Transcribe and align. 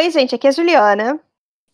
Oi, 0.00 0.10
gente, 0.10 0.34
aqui 0.34 0.46
é 0.46 0.48
a 0.48 0.52
Juliana. 0.52 1.20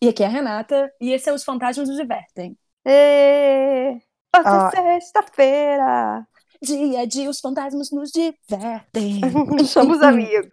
E 0.01 0.09
aqui 0.09 0.21
é 0.21 0.25
a 0.25 0.29
Renata, 0.29 0.91
e 0.99 1.13
esse 1.13 1.29
é 1.29 1.33
Os 1.33 1.45
Fantasmas 1.45 1.87
nos 1.87 1.95
Divertem. 1.97 2.57
E... 2.85 3.91
Hoje 4.35 4.43
Ah. 4.45 4.69
sexta-feira. 4.69 6.27
Dia 6.61 6.99
a 6.99 7.05
dia, 7.05 7.29
os 7.29 7.39
fantasmas 7.39 7.89
nos 7.89 8.11
divertem. 8.11 9.21
Somos 9.65 10.01
amigos. 10.01 10.51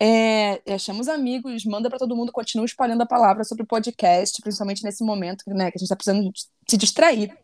É, 0.00 0.62
é, 0.64 0.78
chama 0.78 1.00
os 1.00 1.08
amigos, 1.08 1.66
manda 1.66 1.90
pra 1.90 1.98
todo 1.98 2.16
mundo, 2.16 2.32
continua 2.32 2.64
espalhando 2.64 3.02
a 3.02 3.06
palavra 3.06 3.44
sobre 3.44 3.64
o 3.64 3.66
podcast, 3.66 4.40
principalmente 4.40 4.82
nesse 4.84 5.04
momento 5.04 5.42
né, 5.48 5.70
que 5.70 5.76
a 5.76 5.80
gente 5.80 5.88
tá 5.88 5.96
precisando 5.96 6.30
de- 6.32 6.46
se 6.66 6.76
distrair. 6.78 7.36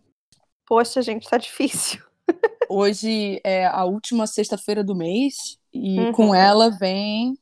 Poxa, 0.66 1.02
gente, 1.02 1.28
tá 1.28 1.36
difícil. 1.36 2.00
Hoje 2.70 3.38
é 3.44 3.66
a 3.66 3.84
última 3.84 4.26
sexta-feira 4.26 4.82
do 4.82 4.94
mês, 4.96 5.58
e 5.74 5.98
Uhum. 6.00 6.12
com 6.12 6.34
ela 6.34 6.70
vem 6.70 7.36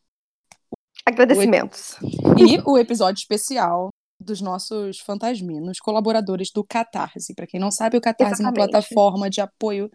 Agradecimentos. 1.09 1.97
e 2.37 2.61
o 2.65 2.77
episódio 2.79 3.19
especial 3.21 3.89
dos 4.21 4.41
nossos 4.41 4.99
fantasminos, 5.01 5.79
colaboradores 5.79 6.51
do 6.51 6.65
Catarse. 6.65 7.35
Para 7.35 7.47
quem 7.47 7.59
não 7.61 7.71
sabe, 7.71 7.97
o 7.97 8.01
Catarse 8.01 8.43
é 8.43 8.45
uma 8.45 8.51
Exatamente. 8.51 8.71
plataforma 8.73 9.31
de 9.31 9.41
apoio 9.41 9.91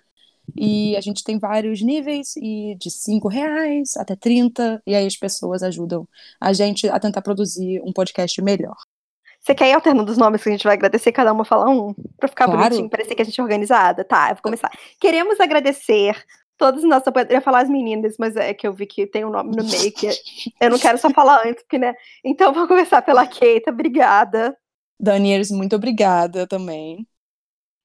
e 0.57 0.95
a 0.95 1.01
gente 1.01 1.23
tem 1.23 1.37
vários 1.37 1.81
níveis 1.81 2.35
e 2.37 2.75
de 2.79 2.89
5 2.89 3.27
reais 3.27 3.95
até 3.97 4.15
30 4.15 4.81
e 4.87 4.95
aí 4.95 5.05
as 5.05 5.15
pessoas 5.17 5.61
ajudam 5.63 6.07
a 6.39 6.51
gente 6.51 6.87
a 6.89 6.99
tentar 6.99 7.21
produzir 7.21 7.81
um 7.85 7.93
podcast 7.93 8.41
melhor. 8.41 8.75
Você 9.39 9.53
quer 9.53 9.69
ir 9.69 9.73
alternando 9.73 10.09
os 10.09 10.17
nomes 10.17 10.41
que 10.41 10.47
a 10.49 10.51
gente 10.53 10.63
vai 10.63 10.73
agradecer? 10.75 11.11
Cada 11.11 11.33
uma 11.33 11.43
falar 11.43 11.69
um? 11.69 11.93
Pra 12.17 12.29
ficar 12.29 12.45
Claro. 12.45 12.61
bonitinho, 12.61 12.89
parecer 12.89 13.13
que 13.13 13.21
a 13.21 13.25
gente 13.25 13.39
é 13.39 13.43
organizada? 13.43 14.03
Tá, 14.05 14.29
eu 14.29 14.35
vou 14.35 14.41
começar. 14.41 14.71
Queremos 15.01 15.37
agradecer 15.39 16.15
nossos 16.59 17.07
apoiadores. 17.07 17.29
Eu 17.29 17.37
ia 17.37 17.41
falar 17.41 17.61
as 17.61 17.69
meninas, 17.69 18.15
mas 18.17 18.35
é 18.35 18.53
que 18.53 18.67
eu 18.67 18.73
vi 18.73 18.85
que 18.85 19.05
tem 19.05 19.25
um 19.25 19.29
nome 19.29 19.55
no 19.55 19.63
meio 19.63 19.91
que 19.91 20.09
eu 20.59 20.69
não 20.69 20.79
quero 20.79 20.97
só 20.97 21.09
falar 21.11 21.45
antes, 21.45 21.63
porque, 21.63 21.77
né? 21.77 21.93
Então 22.23 22.53
vou 22.53 22.67
começar 22.67 23.01
pela 23.01 23.27
Keita, 23.27 23.71
obrigada. 23.71 24.57
Daniels, 24.99 25.51
muito 25.51 25.75
obrigada 25.75 26.47
também. 26.47 27.07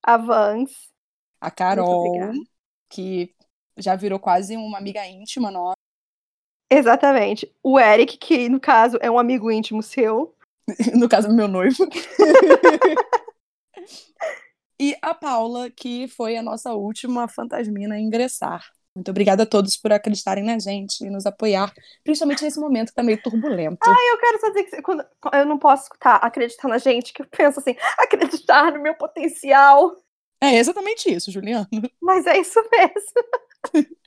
A 0.02 0.16
Vans. 0.16 0.88
A 1.40 1.50
Carol, 1.50 2.32
que 2.88 3.34
já 3.76 3.96
virou 3.96 4.18
quase 4.18 4.56
uma 4.56 4.78
amiga 4.78 5.06
íntima 5.06 5.50
nossa. 5.50 5.76
Exatamente. 6.70 7.50
O 7.62 7.78
Eric, 7.78 8.18
que 8.18 8.48
no 8.48 8.60
caso 8.60 8.98
é 9.00 9.10
um 9.10 9.18
amigo 9.18 9.50
íntimo 9.50 9.82
seu. 9.82 10.34
no 10.94 11.08
caso, 11.08 11.32
meu 11.32 11.48
noivo. 11.48 11.88
e 14.80 14.96
a 15.02 15.14
Paula, 15.14 15.70
que 15.70 16.08
foi 16.08 16.36
a 16.36 16.42
nossa 16.42 16.72
última 16.74 17.28
fantasmina 17.28 17.94
a 17.96 18.00
ingressar. 18.00 18.64
Muito 18.94 19.10
obrigada 19.10 19.44
a 19.44 19.46
todos 19.46 19.76
por 19.76 19.92
acreditarem 19.92 20.42
na 20.44 20.58
gente 20.58 21.04
e 21.04 21.10
nos 21.10 21.24
apoiar, 21.24 21.72
principalmente 22.02 22.42
nesse 22.42 22.58
momento 22.58 22.88
que 22.88 22.94
tá 22.94 23.02
meio 23.02 23.22
turbulento. 23.22 23.78
Eu 23.88 24.18
quero 24.18 24.40
só 24.40 24.48
dizer 24.48 24.64
que 24.64 24.82
quando- 24.82 25.06
eu 25.32 25.46
não 25.46 25.58
posso 25.58 25.84
escutar 25.84 26.16
acreditar 26.16 26.66
na 26.68 26.78
gente, 26.78 27.12
que 27.12 27.22
eu 27.22 27.26
penso 27.26 27.60
assim, 27.60 27.76
acreditar 27.98 28.72
no 28.72 28.82
meu 28.82 28.94
potencial. 28.96 29.96
É 30.40 30.56
exatamente 30.56 31.12
isso, 31.12 31.30
Juliano. 31.30 31.68
Mas 32.02 32.26
é 32.26 32.38
isso 32.38 32.60
mesmo. 32.70 33.12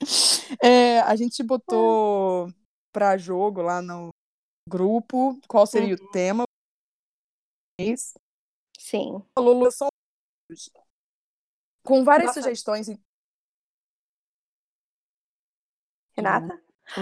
É, 0.64 1.00
a 1.02 1.16
gente 1.16 1.44
botou 1.44 2.48
pra 2.92 3.18
jogo 3.18 3.62
lá 3.62 3.82
no 3.82 4.10
grupo 4.68 5.38
qual 5.48 5.68
seria 5.68 5.96
o 5.96 6.12
tema. 6.12 6.44
Sim. 8.80 9.22
Falou 9.36 9.56
Lula 10.52 10.92
com 11.84 12.04
várias 12.04 12.28
Nossa. 12.28 12.42
sugestões. 12.42 12.88
Renata? 16.16 16.60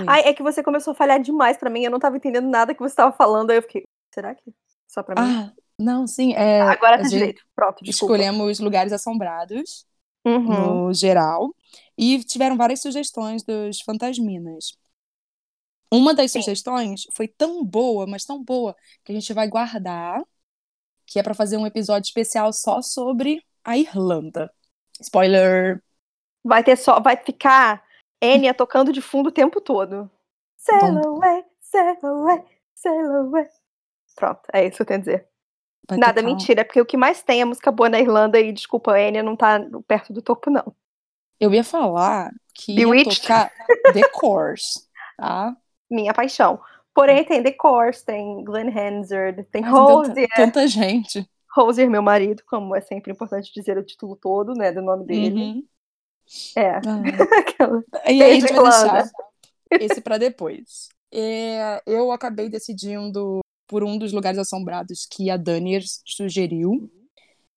Ai, 0.07 0.21
é 0.21 0.33
que 0.33 0.43
você 0.43 0.63
começou 0.63 0.91
a 0.91 0.95
falhar 0.95 1.19
demais 1.21 1.57
pra 1.57 1.69
mim. 1.69 1.83
Eu 1.83 1.91
não 1.91 1.99
tava 1.99 2.17
entendendo 2.17 2.47
nada 2.47 2.73
que 2.73 2.79
você 2.79 2.95
tava 2.95 3.11
falando. 3.11 3.51
Aí 3.51 3.57
eu 3.57 3.61
fiquei, 3.61 3.83
será 4.13 4.35
que 4.35 4.53
só 4.87 5.01
pra 5.03 5.21
mim? 5.21 5.31
Ah, 5.31 5.51
não, 5.77 6.05
sim. 6.05 6.33
É, 6.33 6.61
Agora 6.61 7.01
tá 7.01 7.07
direito. 7.07 7.43
Pronto, 7.55 7.83
desculpa. 7.83 8.15
Escolhemos 8.15 8.59
lugares 8.59 8.93
assombrados. 8.93 9.85
Uhum. 10.25 10.87
no 10.87 10.93
geral. 10.93 11.55
E 11.97 12.23
tiveram 12.23 12.57
várias 12.57 12.81
sugestões 12.81 13.41
dos 13.41 13.81
fantasminas. 13.81 14.77
Uma 15.91 16.13
das 16.13 16.31
Sim. 16.31 16.41
sugestões 16.41 17.07
foi 17.13 17.27
tão 17.27 17.63
boa, 17.63 18.05
mas 18.05 18.23
tão 18.25 18.43
boa, 18.43 18.75
que 19.03 19.11
a 19.11 19.15
gente 19.15 19.33
vai 19.33 19.47
guardar, 19.47 20.21
que 21.09 21.19
é 21.19 21.23
pra 21.23 21.33
fazer 21.33 21.57
um 21.57 21.65
episódio 21.65 22.07
especial 22.07 22.53
só 22.53 22.81
sobre 22.81 23.43
a 23.63 23.77
Irlanda. 23.77 24.53
Spoiler! 25.01 25.81
Vai 26.43 26.63
ter 26.63 26.77
só, 26.77 26.99
vai 26.99 27.17
ficar 27.17 27.83
Enya 28.21 28.53
tocando 28.53 28.93
de 28.93 29.01
fundo 29.01 29.29
o 29.29 29.31
tempo 29.31 29.59
todo. 29.59 30.09
Sail 30.55 30.99
away, 31.05 31.43
sail 31.59 31.97
away, 32.03 32.43
sail 32.75 33.11
away. 33.11 33.47
Pronto, 34.15 34.41
é 34.53 34.67
isso 34.67 34.77
que 34.77 34.81
eu 34.83 34.85
tenho 34.85 34.99
a 34.99 35.01
dizer. 35.01 35.27
Vai 35.89 35.97
Nada, 35.97 36.21
mentira, 36.21 36.63
porque 36.63 36.81
o 36.81 36.85
que 36.85 36.97
mais 36.97 37.23
tem 37.23 37.41
é 37.41 37.45
música 37.45 37.71
boa 37.71 37.89
na 37.89 37.99
Irlanda 37.99 38.39
e 38.39 38.51
desculpa, 38.51 38.93
a 38.93 39.01
Enya 39.01 39.23
não 39.23 39.35
tá 39.35 39.59
perto 39.87 40.13
do 40.13 40.21
topo, 40.21 40.51
não. 40.51 40.75
Eu 41.39 41.53
ia 41.53 41.63
falar 41.63 42.31
que 42.53 42.73
ia 42.73 42.85
Bewitched? 42.85 43.21
tocar 43.21 43.51
The 43.93 44.07
Course, 44.09 44.87
tá? 45.17 45.55
Minha 45.89 46.13
paixão. 46.13 46.61
Porém, 46.93 47.23
tem 47.23 47.41
The 47.41 47.51
Course, 47.51 48.03
tem 48.03 48.43
Glenn 48.43 48.69
Hansard, 48.69 49.43
tem 49.45 49.61
Mas 49.61 49.71
Rosier. 49.71 50.27
tanta 50.35 50.67
gente. 50.67 51.25
Rosier, 51.55 51.89
meu 51.89 52.01
marido, 52.01 52.43
como 52.47 52.75
é 52.75 52.81
sempre 52.81 53.11
importante 53.11 53.51
dizer 53.53 53.77
o 53.77 53.83
título 53.83 54.15
todo, 54.15 54.53
né, 54.53 54.71
do 54.71 54.81
nome 54.81 55.05
dele. 55.05 55.41
Uhum. 55.41 55.63
É. 56.55 56.69
Ah. 56.75 56.81
Aquela. 57.39 57.83
E 58.07 58.21
aí 58.21 58.31
a 58.31 58.39
gente 58.39 58.53
vai 58.53 58.63
deixar 58.63 59.09
esse 59.71 60.01
pra 60.01 60.17
depois. 60.17 60.89
É, 61.11 61.81
eu 61.85 62.11
acabei 62.11 62.49
decidindo 62.49 63.39
por 63.67 63.83
um 63.83 63.97
dos 63.97 64.13
lugares 64.13 64.39
assombrados 64.39 65.07
que 65.09 65.29
a 65.29 65.37
Daniers 65.37 66.01
sugeriu. 66.05 66.91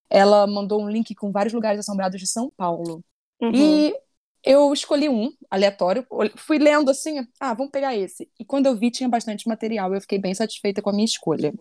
Ela 0.09 0.45
mandou 0.45 0.81
um 0.81 0.89
link 0.89 1.13
com 1.15 1.31
vários 1.31 1.53
lugares 1.53 1.79
assombrados 1.79 2.19
de 2.19 2.27
São 2.27 2.51
Paulo. 2.55 3.03
Uhum. 3.41 3.51
E 3.53 3.95
eu 4.43 4.73
escolhi 4.73 5.07
um, 5.09 5.31
aleatório. 5.49 6.05
Fui 6.37 6.57
lendo 6.57 6.91
assim, 6.91 7.25
ah, 7.39 7.53
vamos 7.53 7.71
pegar 7.71 7.95
esse. 7.95 8.29
E 8.39 8.45
quando 8.45 8.65
eu 8.65 8.75
vi, 8.75 8.91
tinha 8.91 9.07
bastante 9.09 9.47
material. 9.47 9.93
Eu 9.93 10.01
fiquei 10.01 10.19
bem 10.19 10.33
satisfeita 10.33 10.81
com 10.81 10.89
a 10.89 10.93
minha 10.93 11.05
escolha. 11.05 11.53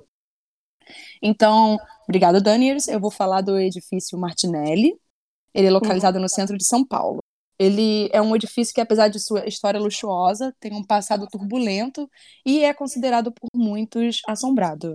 Então, 1.22 1.78
obrigada, 2.04 2.40
Daniers. 2.40 2.88
Eu 2.88 3.00
vou 3.00 3.10
falar 3.10 3.40
do 3.40 3.58
edifício 3.58 4.18
Martinelli. 4.18 4.98
Ele 5.54 5.68
é 5.68 5.70
localizado 5.70 6.18
no 6.18 6.28
centro 6.28 6.56
de 6.56 6.66
São 6.66 6.84
Paulo. 6.84 7.20
Ele 7.58 8.08
é 8.12 8.20
um 8.20 8.34
edifício 8.34 8.74
que, 8.74 8.80
apesar 8.80 9.08
de 9.08 9.20
sua 9.20 9.46
história 9.46 9.78
luxuosa, 9.78 10.54
tem 10.58 10.74
um 10.74 10.84
passado 10.84 11.28
turbulento 11.28 12.10
e 12.44 12.64
é 12.64 12.74
considerado 12.74 13.30
por 13.30 13.48
muitos 13.54 14.20
assombrado. 14.26 14.94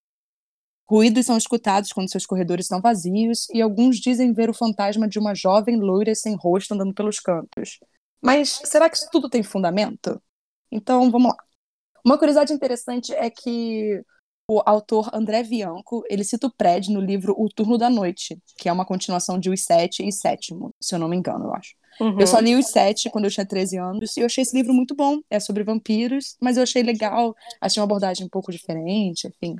Ruídos 0.89 1.25
são 1.25 1.37
escutados 1.37 1.91
quando 1.91 2.09
seus 2.09 2.25
corredores 2.25 2.65
estão 2.65 2.79
vazios 2.79 3.49
e 3.53 3.61
alguns 3.61 3.97
dizem 3.97 4.31
ver 4.33 4.49
o 4.49 4.53
fantasma 4.53 5.07
de 5.07 5.19
uma 5.19 5.35
jovem 5.35 5.77
loira 5.77 6.15
sem 6.15 6.35
rosto 6.35 6.73
andando 6.73 6.93
pelos 6.93 7.19
cantos. 7.19 7.79
Mas 8.21 8.61
será 8.63 8.89
que 8.89 8.95
isso 8.97 9.09
tudo 9.11 9.29
tem 9.29 9.43
fundamento? 9.43 10.21
Então, 10.71 11.11
vamos 11.11 11.31
lá. 11.31 11.37
Uma 12.05 12.17
curiosidade 12.17 12.53
interessante 12.53 13.13
é 13.13 13.29
que 13.29 14.01
o 14.49 14.61
autor 14.65 15.09
André 15.13 15.43
Bianco, 15.43 16.03
ele 16.09 16.23
cita 16.23 16.47
o 16.47 16.51
prédio 16.51 16.93
no 16.93 17.01
livro 17.01 17.35
O 17.37 17.49
Turno 17.49 17.77
da 17.77 17.89
Noite, 17.89 18.39
que 18.57 18.69
é 18.69 18.71
uma 18.71 18.85
continuação 18.85 19.37
de 19.37 19.49
Os 19.49 19.63
Sete 19.63 20.07
e 20.07 20.11
Sétimo, 20.11 20.73
se 20.79 20.95
eu 20.95 20.99
não 20.99 21.09
me 21.09 21.17
engano, 21.17 21.45
eu 21.45 21.53
acho. 21.53 21.75
Uhum. 21.99 22.17
Eu 22.17 22.27
só 22.27 22.39
li 22.39 22.55
Os 22.55 22.67
Sete 22.67 23.09
quando 23.09 23.25
eu 23.25 23.31
tinha 23.31 23.45
13 23.45 23.77
anos 23.77 24.15
e 24.15 24.21
eu 24.21 24.25
achei 24.25 24.43
esse 24.43 24.55
livro 24.55 24.73
muito 24.73 24.95
bom. 24.95 25.19
É 25.29 25.37
sobre 25.39 25.63
vampiros, 25.63 26.37
mas 26.41 26.55
eu 26.55 26.63
achei 26.63 26.81
legal, 26.81 27.35
achei 27.59 27.81
uma 27.81 27.85
abordagem 27.85 28.25
um 28.25 28.29
pouco 28.29 28.51
diferente, 28.53 29.27
enfim. 29.27 29.55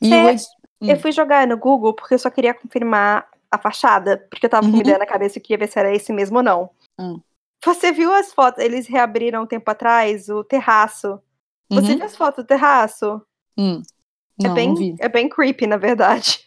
E 0.00 0.14
o 0.14 0.28
ed- 0.28 0.42
Hum. 0.80 0.88
Eu 0.90 0.98
fui 0.98 1.12
jogar 1.12 1.46
no 1.46 1.56
Google 1.56 1.94
porque 1.94 2.14
eu 2.14 2.18
só 2.18 2.28
queria 2.28 2.52
confirmar 2.52 3.28
a 3.48 3.56
fachada, 3.56 4.26
porque 4.28 4.46
eu 4.46 4.50
tava 4.50 4.66
com 4.66 4.72
Uhum. 4.74 4.80
ideia 4.80 4.98
na 4.98 5.06
cabeça 5.06 5.38
que 5.38 5.52
ia 5.52 5.58
ver 5.58 5.68
se 5.68 5.78
era 5.78 5.94
esse 5.94 6.12
mesmo 6.12 6.38
ou 6.38 6.42
não. 6.42 6.70
Hum. 6.98 7.20
Você 7.64 7.92
viu 7.92 8.12
as 8.12 8.32
fotos? 8.32 8.64
Eles 8.64 8.88
reabriram 8.88 9.44
um 9.44 9.46
tempo 9.46 9.70
atrás 9.70 10.28
o 10.28 10.42
terraço. 10.42 11.20
Você 11.70 11.92
Uhum. 11.92 11.96
viu 11.98 12.04
as 12.04 12.16
fotos 12.16 12.42
do 12.42 12.46
terraço? 12.48 13.22
Hum. 13.56 13.80
é, 14.42 14.48
Não, 14.48 14.54
bem, 14.54 14.68
não 14.70 14.74
vi. 14.74 14.96
é 14.98 15.08
bem 15.08 15.28
creepy, 15.28 15.68
na 15.68 15.76
verdade. 15.76 16.40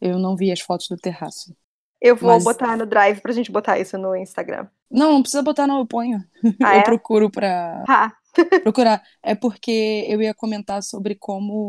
Eu 0.00 0.18
não 0.18 0.34
vi 0.36 0.50
as 0.50 0.60
fotos 0.60 0.88
do 0.88 0.96
terraço. 0.96 1.54
Eu 2.00 2.16
vou 2.16 2.32
Mas- 2.32 2.42
botar 2.44 2.76
no 2.76 2.84
Drive 2.84 3.20
pra 3.20 3.32
gente 3.32 3.52
botar 3.52 3.78
isso 3.78 3.96
no 3.96 4.16
Instagram. 4.16 4.66
Não, 4.90 5.12
não 5.12 5.22
precisa 5.22 5.42
botar, 5.42 5.66
não, 5.68 5.78
eu 5.78 5.86
ponho. 5.86 6.18
Ah, 6.62 6.74
eu 6.76 6.80
é? 6.80 6.82
procuro 6.82 7.30
pra 7.30 7.84
Ah, 7.88 8.12
procurar. 8.62 9.02
É 9.22 9.34
porque 9.36 10.04
eu 10.08 10.20
ia 10.20 10.34
comentar 10.34 10.82
sobre 10.82 11.14
como 11.14 11.68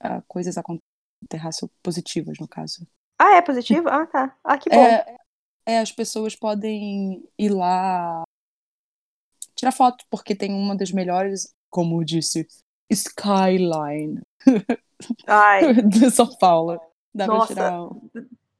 ah, 0.00 0.22
coisas 0.26 0.56
acontecem 0.56 0.82
no 1.22 1.28
terraço 1.28 1.70
positivas, 1.82 2.38
no 2.38 2.48
caso. 2.48 2.86
ah, 3.18 3.36
é 3.36 3.42
positivo? 3.42 3.88
Ah, 3.88 4.06
tá. 4.06 4.36
Ah, 4.44 4.58
que 4.58 4.70
bom. 4.70 4.84
É, 4.84 5.16
é, 5.66 5.78
as 5.80 5.92
pessoas 5.92 6.36
podem 6.36 7.26
ir 7.38 7.50
lá 7.50 8.22
tirar 9.54 9.72
foto, 9.72 10.04
porque 10.10 10.34
tem 10.34 10.52
uma 10.52 10.76
das 10.76 10.92
melhores, 10.92 11.54
como 11.70 12.00
eu 12.00 12.04
disse, 12.04 12.46
skyline 12.90 14.20
Ai, 15.26 15.72
de 15.82 16.10
São 16.10 16.28
Paulo. 16.38 16.80
Dá 17.14 17.26
Nossa. 17.26 17.54
tirar 17.54 17.82
um- 17.82 18.10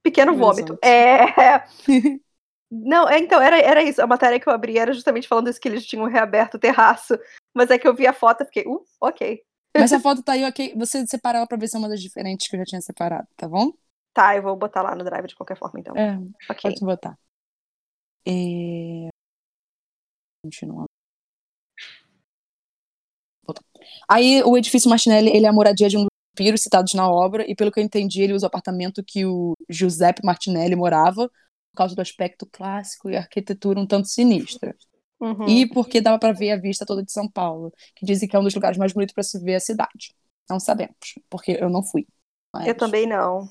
pequeno 0.02 0.34
vômito. 0.34 0.78
É. 0.82 1.64
Não, 2.70 3.08
é, 3.08 3.18
então, 3.18 3.40
era, 3.40 3.58
era 3.58 3.82
isso. 3.82 4.02
A 4.02 4.06
matéria 4.06 4.40
que 4.40 4.48
eu 4.48 4.52
abri 4.52 4.76
era 4.76 4.92
justamente 4.92 5.28
falando 5.28 5.48
isso, 5.48 5.60
que 5.60 5.68
eles 5.68 5.86
tinham 5.86 6.04
reaberto 6.06 6.56
o 6.56 6.60
terraço 6.60 7.16
Mas 7.54 7.70
é 7.70 7.78
que 7.78 7.86
eu 7.86 7.94
vi 7.94 8.06
a 8.06 8.12
foto 8.12 8.42
e 8.42 8.46
fiquei, 8.46 8.64
uh, 8.66 8.84
ok. 9.00 9.40
Mas 9.78 9.92
a 9.92 10.00
foto 10.00 10.22
tá 10.22 10.32
aí, 10.32 10.44
ok. 10.44 10.74
Você 10.76 11.06
separa 11.06 11.38
ela 11.38 11.46
pra 11.46 11.56
ver 11.56 11.68
se 11.68 11.76
é 11.76 11.78
uma 11.78 11.88
das 11.88 12.00
diferentes 12.00 12.48
que 12.48 12.56
eu 12.56 12.60
já 12.60 12.64
tinha 12.64 12.80
separado, 12.80 13.26
tá 13.36 13.48
bom? 13.48 13.72
Tá, 14.12 14.36
eu 14.36 14.42
vou 14.42 14.56
botar 14.56 14.82
lá 14.82 14.94
no 14.94 15.04
drive 15.04 15.26
de 15.26 15.36
qualquer 15.36 15.58
forma, 15.58 15.78
então. 15.78 15.96
É, 15.96 16.18
pode 16.62 16.80
botar. 16.80 17.18
É... 18.26 19.08
Continuando. 20.42 20.86
Aí 24.08 24.42
o 24.44 24.56
edifício 24.56 24.90
Martinelli, 24.90 25.30
ele 25.30 25.46
é 25.46 25.48
a 25.48 25.52
moradia 25.52 25.88
de 25.88 25.96
um 25.96 26.06
vampiros 26.36 26.62
citados 26.62 26.92
na 26.94 27.10
obra, 27.10 27.44
e 27.48 27.54
pelo 27.54 27.70
que 27.72 27.80
eu 27.80 27.84
entendi, 27.84 28.22
ele 28.22 28.32
usa 28.32 28.46
o 28.46 28.48
apartamento 28.48 29.02
que 29.04 29.24
o 29.24 29.54
Giuseppe 29.68 30.24
Martinelli 30.24 30.76
morava, 30.76 31.28
por 31.28 31.76
causa 31.76 31.94
do 31.94 32.02
aspecto 32.02 32.46
clássico 32.46 33.10
e 33.10 33.16
arquitetura 33.16 33.80
um 33.80 33.86
tanto 33.86 34.08
sinistra. 34.08 34.74
Uhum. 35.20 35.48
E 35.48 35.66
porque 35.68 36.00
dava 36.00 36.18
pra 36.18 36.32
ver 36.32 36.50
a 36.52 36.56
vista 36.56 36.84
toda 36.84 37.02
de 37.02 37.10
São 37.12 37.28
Paulo, 37.28 37.72
que 37.94 38.04
dizem 38.04 38.28
que 38.28 38.36
é 38.36 38.38
um 38.38 38.44
dos 38.44 38.54
lugares 38.54 38.76
mais 38.78 38.92
bonitos 38.92 39.14
pra 39.14 39.22
se 39.22 39.38
ver 39.40 39.54
a 39.54 39.60
cidade. 39.60 40.14
Não 40.48 40.60
sabemos, 40.60 40.94
porque 41.30 41.52
eu 41.60 41.68
não 41.70 41.82
fui. 41.82 42.06
Mas- 42.54 42.66
Eu 42.66 42.74
também 42.76 43.06
não. 43.06 43.48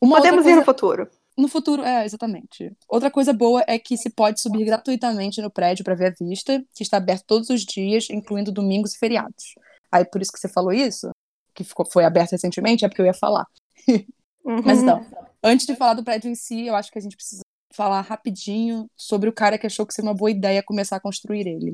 Uma 0.00 0.16
Podemos 0.16 0.40
ir 0.40 0.44
coisa- 0.44 0.58
no 0.60 0.64
futuro. 0.64 1.10
No 1.36 1.48
futuro, 1.48 1.82
é, 1.82 2.04
exatamente. 2.04 2.72
Outra 2.88 3.10
coisa 3.10 3.32
boa 3.32 3.64
é 3.66 3.78
que 3.78 3.96
se 3.96 4.10
pode 4.10 4.40
subir 4.40 4.64
gratuitamente 4.64 5.40
no 5.40 5.50
prédio 5.50 5.84
para 5.84 5.94
ver 5.94 6.08
a 6.12 6.24
vista, 6.24 6.62
que 6.74 6.82
está 6.82 6.96
aberto 6.98 7.24
todos 7.26 7.48
os 7.50 7.62
dias, 7.64 8.08
incluindo 8.10 8.52
domingos 8.52 8.94
e 8.94 8.98
feriados. 8.98 9.54
Aí, 9.90 10.04
por 10.04 10.20
isso 10.20 10.32
que 10.32 10.38
você 10.38 10.48
falou 10.48 10.72
isso, 10.72 11.10
que 11.54 11.64
ficou, 11.64 11.86
foi 11.86 12.04
aberto 12.04 12.32
recentemente, 12.32 12.84
é 12.84 12.88
porque 12.88 13.00
eu 13.02 13.06
ia 13.06 13.14
falar. 13.14 13.46
Uhum. 14.42 14.62
Mas 14.64 14.82
então, 14.82 15.04
antes 15.44 15.66
de 15.66 15.76
falar 15.76 15.92
do 15.92 16.02
prédio 16.02 16.30
em 16.30 16.34
si, 16.34 16.64
eu 16.66 16.74
acho 16.74 16.90
que 16.90 16.98
a 16.98 17.02
gente 17.02 17.14
precisa 17.14 17.42
falar 17.80 18.02
rapidinho 18.02 18.90
sobre 18.94 19.30
o 19.30 19.32
cara 19.32 19.56
que 19.56 19.66
achou 19.66 19.86
que 19.86 19.94
seria 19.94 20.10
uma 20.10 20.14
boa 20.14 20.30
ideia 20.30 20.62
começar 20.62 20.96
a 20.96 21.00
construir 21.00 21.46
ele. 21.46 21.72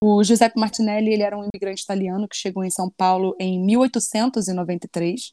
O 0.00 0.22
Giuseppe 0.22 0.60
Martinelli, 0.60 1.12
ele 1.12 1.24
era 1.24 1.36
um 1.36 1.42
imigrante 1.42 1.82
italiano 1.82 2.28
que 2.28 2.36
chegou 2.36 2.62
em 2.62 2.70
São 2.70 2.88
Paulo 2.88 3.34
em 3.40 3.60
1893. 3.60 5.32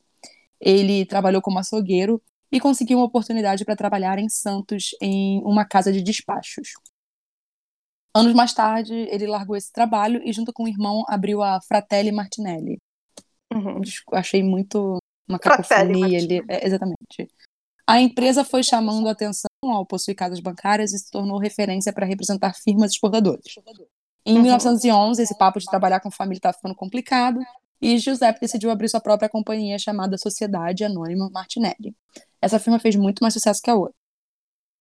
Ele 0.60 1.06
trabalhou 1.06 1.44
como 1.44 1.60
açougueiro 1.60 2.20
e 2.52 2.60
conseguiu 2.60 2.98
uma 2.98 3.06
oportunidade 3.06 3.64
para 3.64 3.76
trabalhar 3.76 4.18
em 4.18 4.28
Santos 4.28 4.96
em 5.00 5.44
uma 5.44 5.64
casa 5.64 5.94
de 5.94 6.02
despachos. 6.02 6.70
Anos 8.16 8.34
mais 8.34 8.56
tarde, 8.56 8.96
ele 8.96 9.28
largou 9.28 9.56
esse 9.56 9.72
trabalho 9.72 10.20
e, 10.26 10.34
junto 10.34 10.52
com 10.52 10.64
o 10.64 10.68
irmão, 10.68 11.04
abriu 11.08 11.44
a 11.44 11.62
Fratelli 11.62 12.12
Martinelli. 12.12 12.80
Uhum. 13.54 13.80
Achei 14.12 14.42
muito 14.42 14.98
uma 15.30 15.38
cacofonia 15.38 16.18
ali. 16.18 16.44
É, 16.50 16.66
exatamente. 16.66 17.32
A 17.86 18.02
empresa 18.02 18.44
foi 18.44 18.64
chamando 18.64 19.08
a 19.08 19.12
atenção 19.12 19.47
ao 19.64 19.86
possuir 19.86 20.16
casas 20.16 20.40
bancárias 20.40 20.94
e 20.94 21.00
se 21.00 21.10
tornou 21.10 21.40
referência 21.40 21.92
para 21.92 22.06
representar 22.06 22.54
firmas 22.54 22.92
exportadoras. 22.92 23.44
Em 24.26 24.36
Uhum. 24.36 24.42
1911, 24.44 25.22
esse 25.22 25.38
papo 25.38 25.60
de 25.60 25.66
trabalhar 25.66 26.00
com 26.00 26.12
família 26.12 26.38
estava 26.38 26.54
ficando 26.56 26.76
complicado 26.76 27.40
e 27.82 27.98
Giuseppe 27.98 28.42
decidiu 28.42 28.70
abrir 28.70 28.90
sua 28.90 29.00
própria 29.00 29.30
companhia 29.30 29.78
chamada 29.80 30.18
Sociedade 30.18 30.84
Anônima 30.84 31.30
Martinelli. 31.32 31.96
Essa 32.42 32.60
firma 32.60 32.80
fez 32.80 32.96
muito 32.96 33.22
mais 33.22 33.34
sucesso 33.34 33.62
que 33.62 33.70
a 33.70 33.76
outra. 33.76 33.96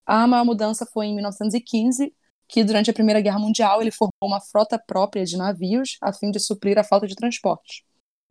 A 0.05 0.27
maior 0.27 0.45
mudança 0.45 0.87
foi 0.87 1.07
em 1.07 1.15
1915, 1.15 2.15
que 2.49 2.63
durante 2.63 2.91
a 2.91 2.95
Primeira 2.95 3.21
Guerra 3.21 3.39
Mundial 3.39 3.81
ele 3.81 3.91
formou 3.91 4.13
uma 4.23 4.41
frota 4.41 4.79
própria 4.79 5.25
de 5.25 5.37
navios 5.37 5.97
a 6.01 6.13
fim 6.13 6.31
de 6.31 6.39
suprir 6.39 6.79
a 6.79 6.85
falta 6.85 7.07
de 7.07 7.17
transporte. 7.17 7.85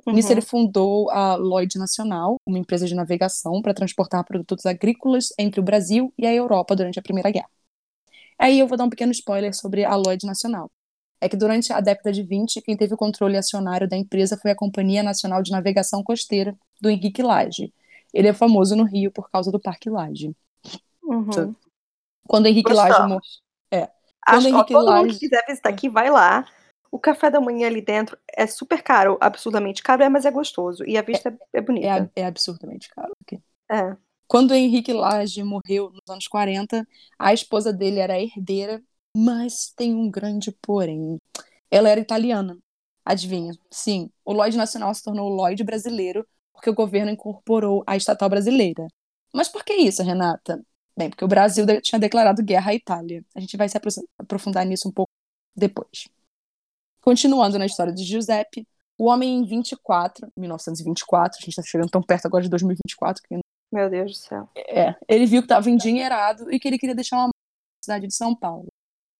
Nisso, 0.07 0.27
Uhum. 0.27 0.33
ele 0.33 0.41
fundou 0.41 1.09
a 1.11 1.35
Lloyd 1.35 1.77
Nacional, 1.79 2.37
uma 2.45 2.59
empresa 2.59 2.85
de 2.85 2.93
navegação 2.93 3.61
para 3.61 3.73
transportar 3.73 4.23
produtos 4.23 4.65
agrícolas 4.65 5.29
entre 5.39 5.59
o 5.59 5.63
Brasil 5.63 6.13
e 6.17 6.27
a 6.27 6.33
Europa 6.33 6.75
durante 6.75 6.99
a 6.99 7.01
Primeira 7.01 7.31
Guerra. 7.31 7.49
Aí 8.37 8.59
eu 8.59 8.67
vou 8.67 8.77
dar 8.77 8.83
um 8.83 8.89
pequeno 8.89 9.11
spoiler 9.11 9.53
sobre 9.55 9.83
a 9.83 9.95
Lloyd 9.95 10.25
Nacional. 10.25 10.69
É 11.21 11.27
que 11.29 11.35
durante 11.37 11.71
a 11.73 11.79
década 11.79 12.11
de 12.11 12.21
20, 12.21 12.61
quem 12.61 12.75
teve 12.77 12.93
o 12.93 12.97
controle 12.97 13.37
acionário 13.37 13.87
da 13.87 13.95
empresa 13.97 14.37
foi 14.37 14.51
a 14.51 14.55
Companhia 14.55 15.01
Nacional 15.01 15.41
de 15.41 15.51
Navegação 15.51 16.03
Costeira, 16.03 16.55
do 16.79 16.89
Henrique 16.89 17.23
Lage. 17.23 17.73
Ele 18.13 18.27
é 18.27 18.33
famoso 18.33 18.75
no 18.75 18.83
Rio 18.83 19.11
por 19.11 19.29
causa 19.31 19.51
do 19.51 19.59
Parque 19.59 19.89
Lage. 19.89 20.35
Uhum. 21.03 21.55
Quando 22.27 22.45
o 22.45 22.47
Henrique 22.47 22.71
Lage 22.73 22.89
Gostamos. 22.89 23.41
morreu. 23.71 23.83
É. 23.85 23.89
Acho 24.27 24.37
Quando 24.37 24.43
que 24.43 24.47
ó, 24.51 24.55
Henrique 24.57 24.73
todo 24.73 24.85
mundo 24.85 25.01
Lage- 25.01 25.13
que 25.13 25.19
quiser 25.19 25.45
visitar 25.47 25.69
aqui, 25.69 25.89
vai 25.89 26.09
lá. 26.09 26.45
O 26.91 26.99
café 26.99 27.29
da 27.29 27.41
manhã 27.41 27.67
ali 27.67 27.81
dentro 27.81 28.17
é 28.35 28.47
super 28.47 28.81
caro, 28.81 29.17
absurdamente 29.19 29.83
caro, 29.83 30.03
é, 30.03 30.09
mas 30.09 30.25
é 30.25 30.31
gostoso. 30.31 30.83
E 30.85 30.97
a 30.97 31.01
vista 31.01 31.29
é, 31.53 31.57
é 31.57 31.59
É, 31.59 31.61
bonita. 31.61 31.87
ab- 31.93 32.11
é 32.15 32.25
absurdamente 32.25 32.89
caro. 32.89 33.11
aqui. 33.21 33.41
É. 33.69 33.97
Quando 34.27 34.51
o 34.51 34.55
Henrique 34.55 34.91
Lage 34.93 35.43
morreu 35.43 35.91
nos 35.91 36.01
anos 36.09 36.27
40, 36.27 36.87
a 37.19 37.33
esposa 37.33 37.71
dele 37.71 37.99
era 37.99 38.19
herdeira, 38.19 38.81
mas 39.15 39.71
tem 39.75 39.93
um 39.93 40.09
grande 40.09 40.51
porém. 40.61 41.17
Ela 41.69 41.89
era 41.89 41.99
italiana. 41.99 42.57
Adivinha? 43.05 43.53
Sim, 43.71 44.09
o 44.23 44.33
Lloyd 44.33 44.57
Nacional 44.57 44.93
se 44.95 45.03
tornou 45.03 45.31
o 45.31 45.35
Lloyd 45.35 45.63
brasileiro 45.63 46.25
porque 46.53 46.69
o 46.69 46.73
governo 46.73 47.11
incorporou 47.11 47.83
a 47.85 47.95
estatal 47.97 48.29
brasileira. 48.29 48.87
Mas 49.33 49.47
por 49.49 49.63
que 49.63 49.73
isso, 49.73 50.01
Renata? 50.01 50.65
Bem, 50.97 51.09
porque 51.09 51.25
o 51.25 51.27
Brasil 51.27 51.65
tinha 51.81 51.99
declarado 51.99 52.41
guerra 52.43 52.71
à 52.71 52.73
Itália. 52.75 53.23
A 53.35 53.39
gente 53.39 53.57
vai 53.57 53.69
se 53.69 53.77
apro- 53.77 53.91
aprofundar 54.17 54.65
nisso 54.65 54.87
um 54.87 54.91
pouco 54.91 55.11
depois. 55.55 56.07
Continuando 57.05 57.59
na 57.59 57.67
história 57.67 57.93
de 57.93 58.03
Giuseppe, 58.03 58.67
o 58.97 59.05
homem 59.05 59.35
em 59.37 59.45
24, 59.45 60.27
1924, 60.35 61.37
a 61.37 61.39
gente 61.39 61.49
está 61.49 61.61
chegando 61.61 61.91
tão 61.91 62.01
perto 62.01 62.25
agora 62.25 62.43
de 62.43 62.49
2024 62.49 63.21
que 63.21 63.37
Meu 63.71 63.87
Deus 63.91 64.13
do 64.13 64.17
céu. 64.17 64.49
é, 64.57 64.95
ele 65.07 65.27
viu 65.27 65.43
que 65.43 65.45
estava 65.45 65.69
endinheirado 65.69 66.51
e 66.51 66.59
que 66.59 66.67
ele 66.67 66.79
queria 66.79 66.95
deixar 66.95 67.17
uma 67.17 67.25
marca 67.25 67.37
na 67.37 67.83
cidade 67.83 68.07
de 68.07 68.15
São 68.15 68.35
Paulo. 68.35 68.69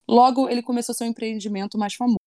Logo, 0.09 0.49
ele 0.49 0.63
começou 0.63 0.95
seu 0.95 1.05
empreendimento 1.05 1.77
mais 1.77 1.93
famoso, 1.93 2.17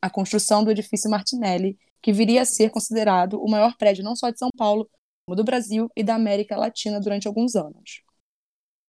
a 0.00 0.08
construção 0.08 0.62
do 0.62 0.70
edifício 0.70 1.10
Martinelli, 1.10 1.76
que 2.00 2.12
viria 2.12 2.42
a 2.42 2.46
ser 2.46 2.70
considerado 2.70 3.42
o 3.42 3.50
maior 3.50 3.76
prédio 3.76 4.04
não 4.04 4.14
só 4.14 4.30
de 4.30 4.38
São 4.38 4.50
Paulo, 4.56 4.88
como 5.26 5.34
do 5.34 5.42
Brasil 5.42 5.90
e 5.96 6.04
da 6.04 6.14
América 6.14 6.56
Latina 6.56 7.00
durante 7.00 7.26
alguns 7.26 7.56
anos. 7.56 8.00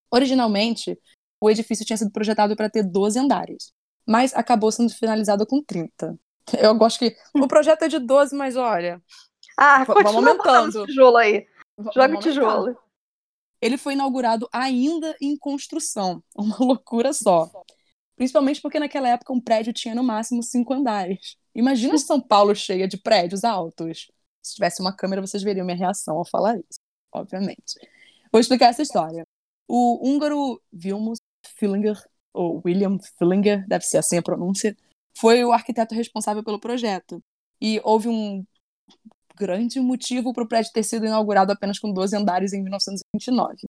Originalmente, 0.08 0.96
o 1.40 1.50
edifício 1.50 1.84
tinha 1.84 1.96
sido 1.96 2.12
projetado 2.12 2.54
para 2.54 2.70
ter 2.70 2.84
12 2.84 3.18
andares, 3.18 3.72
mas 4.06 4.34
acabou 4.34 4.70
sendo 4.72 4.92
finalizado 4.92 5.46
com 5.46 5.62
30. 5.62 6.18
Eu 6.58 6.74
gosto 6.74 6.98
que 6.98 7.16
o 7.34 7.46
projeto 7.46 7.82
é 7.84 7.88
de 7.88 7.98
12, 7.98 8.34
mas 8.34 8.56
olha, 8.56 9.00
Ah, 9.58 9.84
vamos 9.84 10.14
aumentando. 10.14 10.86
tijolo 10.86 11.16
aí. 11.16 11.46
Joga 11.94 12.16
o 12.16 12.20
tijolo. 12.20 12.76
ele 13.60 13.76
foi 13.78 13.92
inaugurado 13.94 14.48
ainda 14.52 15.16
em 15.20 15.36
construção. 15.36 16.22
Uma 16.36 16.56
loucura 16.58 17.12
só. 17.12 17.50
Principalmente 18.16 18.60
porque 18.60 18.78
naquela 18.78 19.08
época 19.08 19.32
um 19.32 19.40
prédio 19.40 19.72
tinha 19.72 19.94
no 19.94 20.02
máximo 20.02 20.42
cinco 20.42 20.72
andares. 20.74 21.36
Imagina 21.54 21.96
São 21.98 22.20
Paulo 22.20 22.54
cheia 22.54 22.86
de 22.88 22.96
prédios 22.96 23.44
altos. 23.44 24.10
Se 24.42 24.54
tivesse 24.54 24.80
uma 24.80 24.94
câmera, 24.94 25.20
vocês 25.20 25.42
veriam 25.42 25.64
minha 25.64 25.76
reação 25.76 26.16
ao 26.16 26.24
falar 26.24 26.56
isso, 26.56 26.78
obviamente. 27.12 27.78
Vou 28.32 28.40
explicar 28.40 28.66
essa 28.68 28.82
história. 28.82 29.24
O 29.68 30.06
húngaro 30.06 30.60
Vilmos 30.72 31.18
Fillinger, 31.56 31.96
ou 32.32 32.62
William 32.64 32.98
Fillinger, 33.18 33.66
deve 33.66 33.84
ser 33.84 33.98
assim 33.98 34.18
a 34.18 34.22
pronúncia, 34.22 34.76
foi 35.16 35.44
o 35.44 35.52
arquiteto 35.52 35.94
responsável 35.94 36.42
pelo 36.42 36.60
projeto. 36.60 37.22
E 37.60 37.80
houve 37.84 38.08
um 38.08 38.44
grande 39.36 39.80
motivo 39.80 40.32
para 40.32 40.42
o 40.42 40.48
prédio 40.48 40.72
ter 40.72 40.82
sido 40.82 41.06
inaugurado 41.06 41.52
apenas 41.52 41.78
com 41.78 41.92
12 41.92 42.16
andares 42.16 42.52
em 42.52 42.62
1929. 42.62 43.66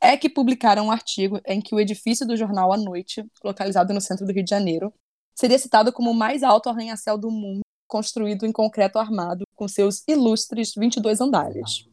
É 0.00 0.16
que 0.16 0.30
publicaram 0.30 0.86
um 0.86 0.90
artigo 0.90 1.40
em 1.46 1.60
que 1.60 1.74
o 1.74 1.80
edifício 1.80 2.26
do 2.26 2.36
jornal 2.36 2.72
à 2.72 2.76
noite, 2.76 3.24
localizado 3.44 3.92
no 3.92 4.00
centro 4.00 4.26
do 4.26 4.32
Rio 4.32 4.44
de 4.44 4.50
Janeiro, 4.50 4.92
seria 5.34 5.58
citado 5.58 5.92
como 5.92 6.10
o 6.10 6.14
mais 6.14 6.42
alto 6.42 6.68
arranha-céu 6.68 7.18
do 7.18 7.30
mundo, 7.30 7.60
construído 7.86 8.46
em 8.46 8.52
concreto 8.52 8.98
armado, 8.98 9.44
com 9.54 9.68
seus 9.68 10.02
ilustres 10.08 10.72
22 10.76 11.20
andares. 11.20 11.86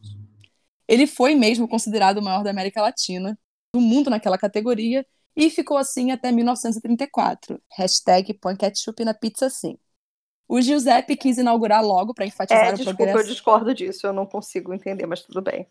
Ele 0.86 1.06
foi 1.06 1.34
mesmo 1.34 1.68
considerado 1.68 2.18
o 2.18 2.22
maior 2.22 2.42
da 2.42 2.50
América 2.50 2.80
Latina, 2.80 3.38
do 3.74 3.80
mundo 3.80 4.08
naquela 4.08 4.38
categoria, 4.38 5.04
e 5.38 5.50
ficou 5.50 5.78
assim 5.78 6.10
até 6.12 6.32
1934. 6.32 7.62
Hashtag 7.76 8.34
põe 8.34 8.56
ketchup 8.56 9.04
na 9.06 9.14
pizza 9.14 9.50
sim. 9.50 9.78
O 10.48 10.60
Giuseppe 10.60 11.16
quis 11.16 11.38
inaugurar 11.38 11.84
logo 11.84 12.14
para 12.14 12.26
enfatizar 12.26 12.68
É, 12.68 12.72
o 12.74 12.78
desculpa, 12.78 13.18
eu 13.18 13.22
progresso. 13.22 13.24
discordo 13.24 13.74
disso. 13.74 14.06
Eu 14.06 14.12
não 14.12 14.26
consigo 14.26 14.72
entender, 14.74 15.06
mas 15.06 15.22
tudo 15.22 15.40
bem. 15.42 15.66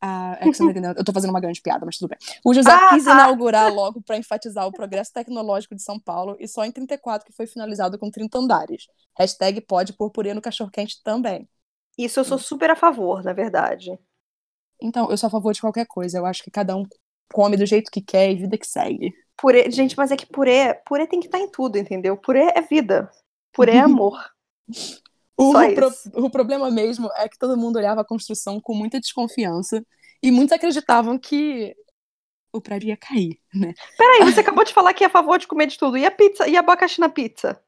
Ah, 0.00 0.36
é 0.40 0.48
que 0.50 0.54
você 0.56 0.62
não 0.62 0.70
entendeu. 0.70 0.92
Eu 0.96 1.04
tô 1.04 1.12
fazendo 1.12 1.30
uma 1.30 1.40
grande 1.40 1.62
piada, 1.62 1.86
mas 1.86 1.96
tudo 1.96 2.10
bem. 2.10 2.18
O 2.44 2.52
Giuseppe 2.52 2.84
Ah, 2.84 2.88
quis 2.88 3.06
tá. 3.06 3.12
inaugurar 3.14 3.72
logo 3.72 4.02
para 4.02 4.18
enfatizar 4.18 4.66
o 4.66 4.72
progresso 4.72 5.12
tecnológico 5.12 5.74
de 5.74 5.82
São 5.82 5.98
Paulo 5.98 6.36
e 6.38 6.46
só 6.46 6.64
em 6.64 6.70
34 6.72 7.26
que 7.26 7.32
foi 7.32 7.46
finalizado 7.46 7.98
com 7.98 8.10
30 8.10 8.38
andares. 8.38 8.86
Hashtag 9.18 9.62
pode 9.62 9.94
pôr 9.94 10.10
purê 10.10 10.34
no 10.34 10.42
cachorro-quente 10.42 11.02
também. 11.02 11.48
Isso 11.98 12.20
eu 12.20 12.24
sou 12.24 12.38
super 12.38 12.70
a 12.70 12.76
favor, 12.76 13.24
na 13.24 13.32
verdade. 13.32 13.98
Então, 14.80 15.10
eu 15.10 15.16
sou 15.16 15.26
a 15.28 15.30
favor 15.30 15.52
de 15.52 15.60
qualquer 15.60 15.86
coisa. 15.86 16.18
Eu 16.18 16.26
acho 16.26 16.42
que 16.42 16.50
cada 16.50 16.76
um 16.76 16.84
come 17.32 17.56
do 17.56 17.66
jeito 17.66 17.90
que 17.90 18.00
quer 18.00 18.30
e 18.30 18.36
vida 18.36 18.56
que 18.58 18.66
segue. 18.66 19.12
Purê, 19.36 19.70
gente, 19.70 19.96
mas 19.96 20.10
é 20.10 20.16
que 20.16 20.26
purê, 20.26 20.74
purê 20.86 21.06
tem 21.06 21.20
que 21.20 21.26
estar 21.26 21.38
em 21.38 21.50
tudo, 21.50 21.76
entendeu? 21.76 22.16
Purê 22.16 22.52
é 22.54 22.62
vida. 22.62 23.10
Purê 23.52 23.72
é 23.72 23.80
amor. 23.80 24.18
O, 25.36 25.52
Só 25.52 25.74
pro- 25.74 26.24
o 26.24 26.30
problema 26.30 26.70
mesmo 26.70 27.10
é 27.16 27.28
que 27.28 27.38
todo 27.38 27.56
mundo 27.56 27.76
olhava 27.76 28.02
a 28.02 28.06
construção 28.06 28.60
com 28.60 28.74
muita 28.74 29.00
desconfiança 29.00 29.84
e 30.22 30.30
muitos 30.30 30.52
acreditavam 30.52 31.18
que 31.18 31.74
o 32.52 32.60
prédio 32.60 32.88
ia 32.88 32.96
cair, 32.96 33.40
né? 33.52 33.74
Peraí, 33.98 34.22
você 34.32 34.40
acabou 34.40 34.64
de 34.64 34.72
falar 34.72 34.94
que 34.94 35.02
é 35.02 35.08
a 35.08 35.10
favor 35.10 35.38
de 35.38 35.46
comer 35.48 35.66
de 35.66 35.76
tudo. 35.76 35.98
E 35.98 36.06
a 36.06 36.10
pizza? 36.10 36.46
E 36.46 36.56
abacaxi 36.56 37.00
na 37.00 37.08
pizza? 37.08 37.60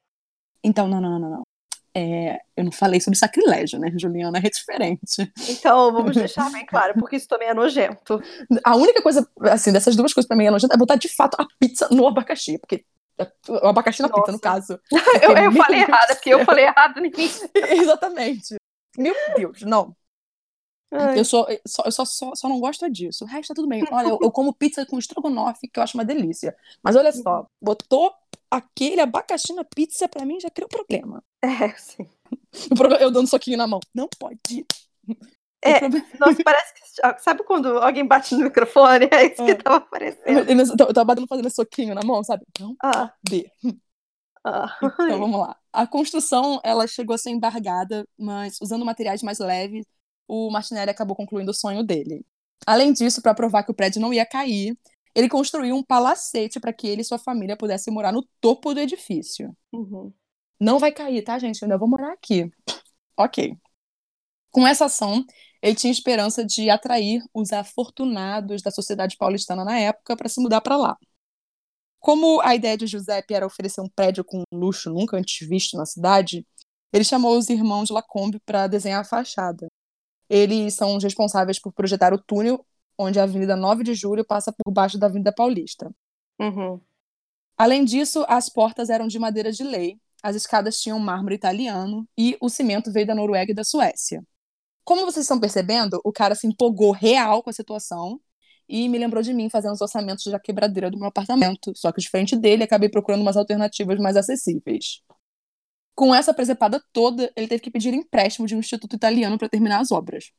Então, 0.62 0.86
não, 0.86 1.00
não, 1.00 1.18
não, 1.18 1.30
não. 1.30 1.42
É, 1.98 2.40
eu 2.54 2.62
não 2.62 2.70
falei 2.70 3.00
sobre 3.00 3.18
sacrilégio, 3.18 3.78
né, 3.78 3.90
Juliana? 3.98 4.36
É 4.36 4.50
diferente. 4.50 5.32
Então, 5.48 5.90
vamos 5.90 6.14
deixar 6.14 6.52
bem 6.52 6.66
claro, 6.66 6.92
porque 6.98 7.16
isso 7.16 7.26
também 7.26 7.48
é 7.48 7.54
nojento. 7.54 8.22
A 8.62 8.76
única 8.76 9.00
coisa, 9.00 9.26
assim, 9.44 9.72
dessas 9.72 9.96
duas 9.96 10.12
coisas 10.12 10.28
pra 10.28 10.36
mim 10.36 10.44
é 10.44 10.50
nojento 10.50 10.74
é 10.74 10.76
botar 10.76 10.96
de 10.96 11.08
fato 11.08 11.40
a 11.40 11.46
pizza 11.58 11.88
no 11.90 12.06
abacaxi, 12.06 12.58
porque 12.58 12.84
o 13.48 13.66
abacaxi 13.66 14.02
na 14.02 14.08
Nossa. 14.08 14.20
pizza, 14.20 14.32
no 14.32 14.38
caso. 14.38 14.78
eu, 15.22 15.30
eu 15.38 15.52
falei 15.52 15.80
errado, 15.80 16.10
é 16.10 16.14
porque 16.14 16.34
eu 16.34 16.44
falei 16.44 16.66
errado. 16.66 17.00
Exatamente. 17.80 18.56
Meu 18.98 19.14
Deus, 19.34 19.62
não. 19.62 19.96
Ai. 20.92 21.18
Eu, 21.18 21.24
só, 21.24 21.46
eu 21.48 21.60
só, 21.66 22.04
só, 22.04 22.34
só 22.34 22.48
não 22.48 22.60
gosto 22.60 22.88
disso. 22.90 23.24
O 23.24 23.26
resto 23.26 23.48
tá 23.48 23.54
tudo 23.54 23.68
bem. 23.68 23.84
Olha, 23.90 24.08
eu, 24.08 24.18
eu 24.22 24.30
como 24.30 24.54
pizza 24.54 24.86
com 24.86 24.98
estrogonofe, 24.98 25.68
que 25.68 25.78
eu 25.78 25.82
acho 25.82 25.96
uma 25.96 26.04
delícia. 26.04 26.56
Mas 26.82 26.94
olha 26.94 27.12
só, 27.12 27.46
botou 27.60 28.14
aquele 28.50 29.00
abacaxi 29.00 29.52
na 29.52 29.64
pizza, 29.64 30.08
pra 30.08 30.24
mim 30.24 30.40
já 30.40 30.48
criou 30.50 30.68
problema. 30.68 31.22
É, 31.42 31.70
sim. 31.76 32.08
Eu 33.00 33.10
dando 33.10 33.28
soquinho 33.28 33.58
na 33.58 33.66
mão. 33.66 33.80
Não 33.94 34.08
pode. 34.18 34.66
É, 35.62 35.88
nossa, 36.18 36.42
parece 36.44 36.74
que. 36.74 37.20
Sabe 37.20 37.42
quando 37.44 37.78
alguém 37.78 38.06
bate 38.06 38.34
no 38.34 38.44
microfone? 38.44 39.08
É 39.12 39.26
isso 39.26 39.44
que 39.44 39.52
ah. 39.52 39.56
tava 39.56 39.76
aparecendo. 39.76 40.50
Eu 40.80 40.94
tava 40.94 41.04
batendo 41.04 41.26
fazendo 41.26 41.50
soquinho 41.50 41.94
na 41.94 42.02
mão, 42.04 42.22
sabe? 42.22 42.44
Não 42.58 42.74
ah. 42.82 43.12
pode. 43.24 43.50
Ah. 44.44 44.76
Então 44.82 45.18
vamos 45.18 45.40
lá. 45.40 45.56
A 45.72 45.86
construção 45.86 46.60
ela 46.64 46.86
chegou 46.86 47.14
a 47.14 47.18
ser 47.18 47.30
embargada, 47.30 48.06
mas 48.18 48.58
usando 48.60 48.84
materiais 48.84 49.22
mais 49.22 49.38
leves, 49.38 49.84
o 50.28 50.50
Martinelli 50.50 50.90
acabou 50.90 51.16
concluindo 51.16 51.50
o 51.50 51.54
sonho 51.54 51.82
dele. 51.82 52.24
Além 52.66 52.92
disso, 52.92 53.22
para 53.22 53.34
provar 53.34 53.62
que 53.62 53.70
o 53.70 53.74
prédio 53.74 54.00
não 54.00 54.12
ia 54.12 54.26
cair, 54.26 54.76
ele 55.14 55.28
construiu 55.28 55.74
um 55.74 55.82
palacete 55.82 56.60
para 56.60 56.72
que 56.72 56.86
ele 56.86 57.02
e 57.02 57.04
sua 57.04 57.18
família 57.18 57.56
pudessem 57.56 57.92
morar 57.92 58.12
no 58.12 58.26
topo 58.40 58.74
do 58.74 58.80
edifício. 58.80 59.56
Uhum. 59.72 60.12
Não 60.60 60.78
vai 60.78 60.92
cair, 60.92 61.22
tá, 61.22 61.38
gente? 61.38 61.62
Eu 61.62 61.66
ainda 61.66 61.78
vou 61.78 61.88
morar 61.88 62.12
aqui. 62.12 62.50
Ok. 63.16 63.56
Com 64.50 64.66
essa 64.66 64.86
ação, 64.86 65.24
ele 65.62 65.74
tinha 65.74 65.90
esperança 65.90 66.44
de 66.44 66.70
atrair 66.70 67.22
os 67.32 67.52
afortunados 67.52 68.62
da 68.62 68.70
sociedade 68.70 69.16
paulistana 69.16 69.64
na 69.64 69.78
época 69.78 70.16
para 70.16 70.28
se 70.28 70.40
mudar 70.40 70.60
para 70.60 70.76
lá. 70.76 70.96
Como 71.98 72.40
a 72.40 72.54
ideia 72.54 72.76
de 72.76 72.86
Giuseppe 72.86 73.34
era 73.34 73.46
oferecer 73.46 73.80
um 73.80 73.88
prédio 73.88 74.24
com 74.24 74.42
luxo 74.52 74.90
nunca 74.90 75.16
antes 75.16 75.46
visto 75.48 75.76
na 75.76 75.84
cidade, 75.84 76.46
ele 76.92 77.04
chamou 77.04 77.36
os 77.36 77.48
irmãos 77.50 77.90
Lacombe 77.90 78.38
para 78.46 78.66
desenhar 78.66 79.00
a 79.00 79.04
fachada. 79.04 79.66
Eles 80.28 80.74
são 80.74 80.96
os 80.96 81.04
responsáveis 81.04 81.58
por 81.58 81.72
projetar 81.72 82.12
o 82.12 82.18
túnel 82.18 82.64
onde 82.98 83.20
a 83.20 83.24
Avenida 83.24 83.56
9 83.56 83.84
de 83.84 83.94
Julho 83.94 84.24
passa 84.24 84.52
por 84.52 84.72
baixo 84.72 84.98
da 84.98 85.06
Avenida 85.06 85.32
Paulista. 85.32 85.90
Uhum. 86.40 86.80
Além 87.56 87.84
disso, 87.84 88.24
as 88.28 88.48
portas 88.48 88.90
eram 88.90 89.06
de 89.06 89.18
madeira 89.18 89.50
de 89.50 89.64
lei, 89.64 89.98
as 90.22 90.36
escadas 90.36 90.80
tinham 90.80 90.98
mármore 90.98 91.34
italiano 91.34 92.06
e 92.16 92.36
o 92.40 92.48
cimento 92.48 92.92
veio 92.92 93.06
da 93.06 93.14
Noruega 93.14 93.52
e 93.52 93.54
da 93.54 93.64
Suécia. 93.64 94.22
Como 94.84 95.04
vocês 95.04 95.24
estão 95.24 95.40
percebendo, 95.40 96.00
o 96.04 96.12
cara 96.12 96.34
se 96.34 96.46
empolgou 96.46 96.92
real 96.92 97.42
com 97.42 97.50
a 97.50 97.52
situação 97.52 98.20
e 98.68 98.88
me 98.88 98.98
lembrou 98.98 99.22
de 99.22 99.32
mim 99.32 99.48
fazendo 99.48 99.72
os 99.72 99.80
orçamentos 99.80 100.24
da 100.26 100.38
quebradeira 100.38 100.90
do 100.90 100.98
meu 100.98 101.08
apartamento. 101.08 101.72
Só 101.74 101.92
que 101.92 102.00
diferente 102.00 102.36
dele, 102.36 102.64
acabei 102.64 102.88
procurando 102.88 103.22
umas 103.22 103.36
alternativas 103.36 103.98
mais 103.98 104.16
acessíveis. 104.16 105.02
Com 105.96 106.14
essa 106.14 106.34
presepada 106.34 106.80
toda, 106.92 107.32
ele 107.34 107.48
teve 107.48 107.62
que 107.62 107.70
pedir 107.70 107.94
empréstimo 107.94 108.46
de 108.46 108.54
um 108.54 108.60
instituto 108.60 108.94
italiano 108.94 109.38
para 109.38 109.48
terminar 109.48 109.80
as 109.80 109.90
obras. 109.90 110.30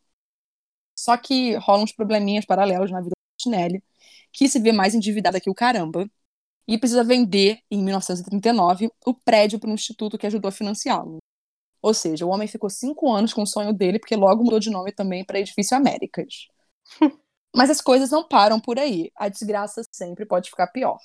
Só 0.95 1.17
que 1.17 1.55
rolam 1.55 1.83
uns 1.83 1.91
probleminhas 1.91 2.45
paralelos 2.45 2.91
na 2.91 3.01
vida 3.01 3.11
do 3.11 3.43
Tinelli, 3.43 3.83
que 4.31 4.47
se 4.47 4.59
vê 4.59 4.71
mais 4.71 4.95
endividada 4.95 5.41
que 5.41 5.49
o 5.49 5.55
caramba, 5.55 6.09
e 6.67 6.77
precisa 6.77 7.03
vender, 7.03 7.59
em 7.71 7.81
1939, 7.83 8.91
o 9.05 9.13
prédio 9.13 9.59
para 9.59 9.69
um 9.69 9.73
instituto 9.73 10.17
que 10.17 10.27
ajudou 10.27 10.49
a 10.49 10.51
financiá-lo. 10.51 11.17
Ou 11.81 11.93
seja, 11.93 12.25
o 12.25 12.29
homem 12.29 12.47
ficou 12.47 12.69
cinco 12.69 13.11
anos 13.11 13.33
com 13.33 13.43
o 13.43 13.47
sonho 13.47 13.73
dele, 13.73 13.99
porque 13.99 14.15
logo 14.15 14.43
mudou 14.43 14.59
de 14.59 14.69
nome 14.69 14.91
também 14.91 15.25
para 15.25 15.39
Edifício 15.39 15.77
Américas. 15.77 16.47
Mas 17.55 17.69
as 17.69 17.81
coisas 17.81 18.11
não 18.11 18.27
param 18.27 18.59
por 18.59 18.77
aí. 18.79 19.11
A 19.15 19.29
desgraça 19.29 19.81
sempre 19.91 20.25
pode 20.25 20.49
ficar 20.49 20.67
pior. 20.67 20.99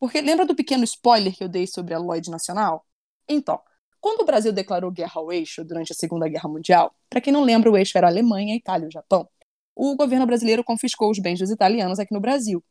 Porque 0.00 0.20
lembra 0.20 0.46
do 0.46 0.56
pequeno 0.56 0.84
spoiler 0.84 1.34
que 1.36 1.44
eu 1.44 1.48
dei 1.48 1.66
sobre 1.66 1.94
a 1.94 1.98
Lloyd 1.98 2.30
Nacional? 2.30 2.84
Então, 3.28 3.60
quando 4.00 4.20
o 4.20 4.24
Brasil 4.24 4.52
declarou 4.52 4.90
guerra 4.90 5.12
ao 5.16 5.32
eixo 5.32 5.64
durante 5.64 5.92
a 5.92 5.94
Segunda 5.94 6.28
Guerra 6.28 6.48
Mundial, 6.48 6.94
para 7.08 7.20
quem 7.20 7.32
não 7.32 7.42
lembra, 7.42 7.70
o 7.70 7.76
eixo 7.76 7.96
era 7.96 8.06
a 8.06 8.10
Alemanha, 8.10 8.54
a 8.54 8.56
Itália 8.56 8.86
e 8.86 8.88
o 8.88 8.92
Japão, 8.92 9.28
o 9.74 9.94
governo 9.94 10.26
brasileiro 10.26 10.64
confiscou 10.64 11.10
os 11.10 11.20
bens 11.20 11.38
dos 11.38 11.50
italianos 11.50 11.98
aqui 12.00 12.12
no 12.12 12.20
Brasil. 12.20 12.62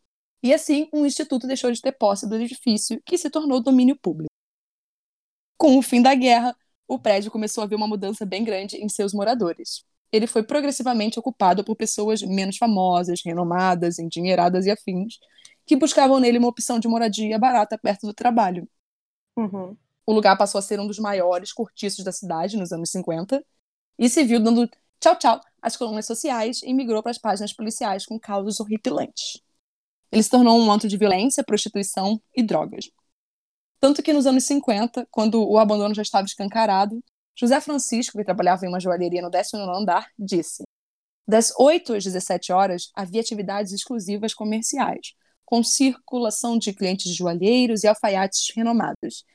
E 0.43 0.53
assim, 0.53 0.89
um 0.93 1.05
instituto 1.05 1.47
deixou 1.47 1.71
de 1.71 1.81
ter 1.81 1.93
posse 1.93 2.27
do 2.27 2.35
edifício, 2.35 3.01
que 3.05 3.17
se 3.17 3.29
tornou 3.29 3.63
domínio 3.63 3.97
público. 3.97 4.29
Com 5.57 5.77
o 5.77 5.81
fim 5.81 6.01
da 6.01 6.13
guerra, 6.13 6.55
o 6.87 6.99
prédio 6.99 7.31
começou 7.31 7.63
a 7.63 7.67
ver 7.67 7.75
uma 7.75 7.87
mudança 7.87 8.25
bem 8.25 8.43
grande 8.43 8.77
em 8.77 8.87
seus 8.89 9.13
moradores. 9.13 9.85
Ele 10.11 10.27
foi 10.27 10.43
progressivamente 10.43 11.17
ocupado 11.17 11.63
por 11.63 11.75
pessoas 11.75 12.21
menos 12.21 12.57
famosas, 12.57 13.21
renomadas, 13.25 13.99
endinheiradas 13.99 14.65
e 14.65 14.71
afins, 14.71 15.17
que 15.65 15.75
buscavam 15.75 16.19
nele 16.19 16.37
uma 16.37 16.47
opção 16.47 16.79
de 16.79 16.87
moradia 16.87 17.39
barata 17.39 17.77
perto 17.77 18.05
do 18.05 18.13
trabalho. 18.13 18.67
Uhum. 19.35 19.75
O 20.07 20.13
lugar 20.13 20.37
passou 20.37 20.57
a 20.57 20.61
ser 20.61 20.79
um 20.79 20.87
dos 20.87 20.99
maiores 20.99 21.51
cortiços 21.51 22.01
da 22.01 22.13
cidade 22.13 22.55
nos 22.55 22.71
anos 22.71 22.89
50 22.91 23.45
e 23.99 24.09
se 24.09 24.23
viu 24.23 24.41
dando 24.41 24.65
tchau 25.01 25.17
tchau 25.17 25.41
às 25.61 25.75
colunas 25.75 26.05
sociais 26.05 26.61
e 26.63 26.73
migrou 26.73 27.03
para 27.03 27.11
as 27.11 27.17
páginas 27.17 27.51
policiais 27.51 28.05
com 28.05 28.17
causas 28.17 28.61
horripilantes. 28.61 29.41
Ele 30.09 30.23
se 30.23 30.29
tornou 30.29 30.57
um 30.57 30.71
antro 30.71 30.87
de 30.87 30.95
violência, 30.95 31.43
prostituição 31.43 32.21
e 32.33 32.41
drogas. 32.41 32.89
Tanto 33.81 34.01
que 34.01 34.13
nos 34.13 34.25
anos 34.25 34.45
50, 34.45 35.05
quando 35.11 35.45
o 35.45 35.59
abandono 35.59 35.93
já 35.93 36.01
estava 36.01 36.25
escancarado, 36.25 37.03
José 37.37 37.59
Francisco, 37.59 38.17
que 38.17 38.23
trabalhava 38.23 38.65
em 38.65 38.69
uma 38.69 38.79
joalheria 38.79 39.21
no 39.21 39.29
19 39.29 39.77
andar, 39.77 40.07
disse: 40.17 40.63
Das 41.27 41.51
8 41.59 41.95
às 41.95 42.05
17 42.05 42.53
horas 42.53 42.91
havia 42.95 43.19
atividades 43.19 43.73
exclusivas 43.73 44.33
comerciais, 44.33 45.13
com 45.45 45.61
circulação 45.61 46.57
de 46.57 46.73
clientes 46.73 47.13
joalheiros 47.13 47.83
e 47.83 47.87
alfaiates 47.87 48.53
renomados, 48.55 49.25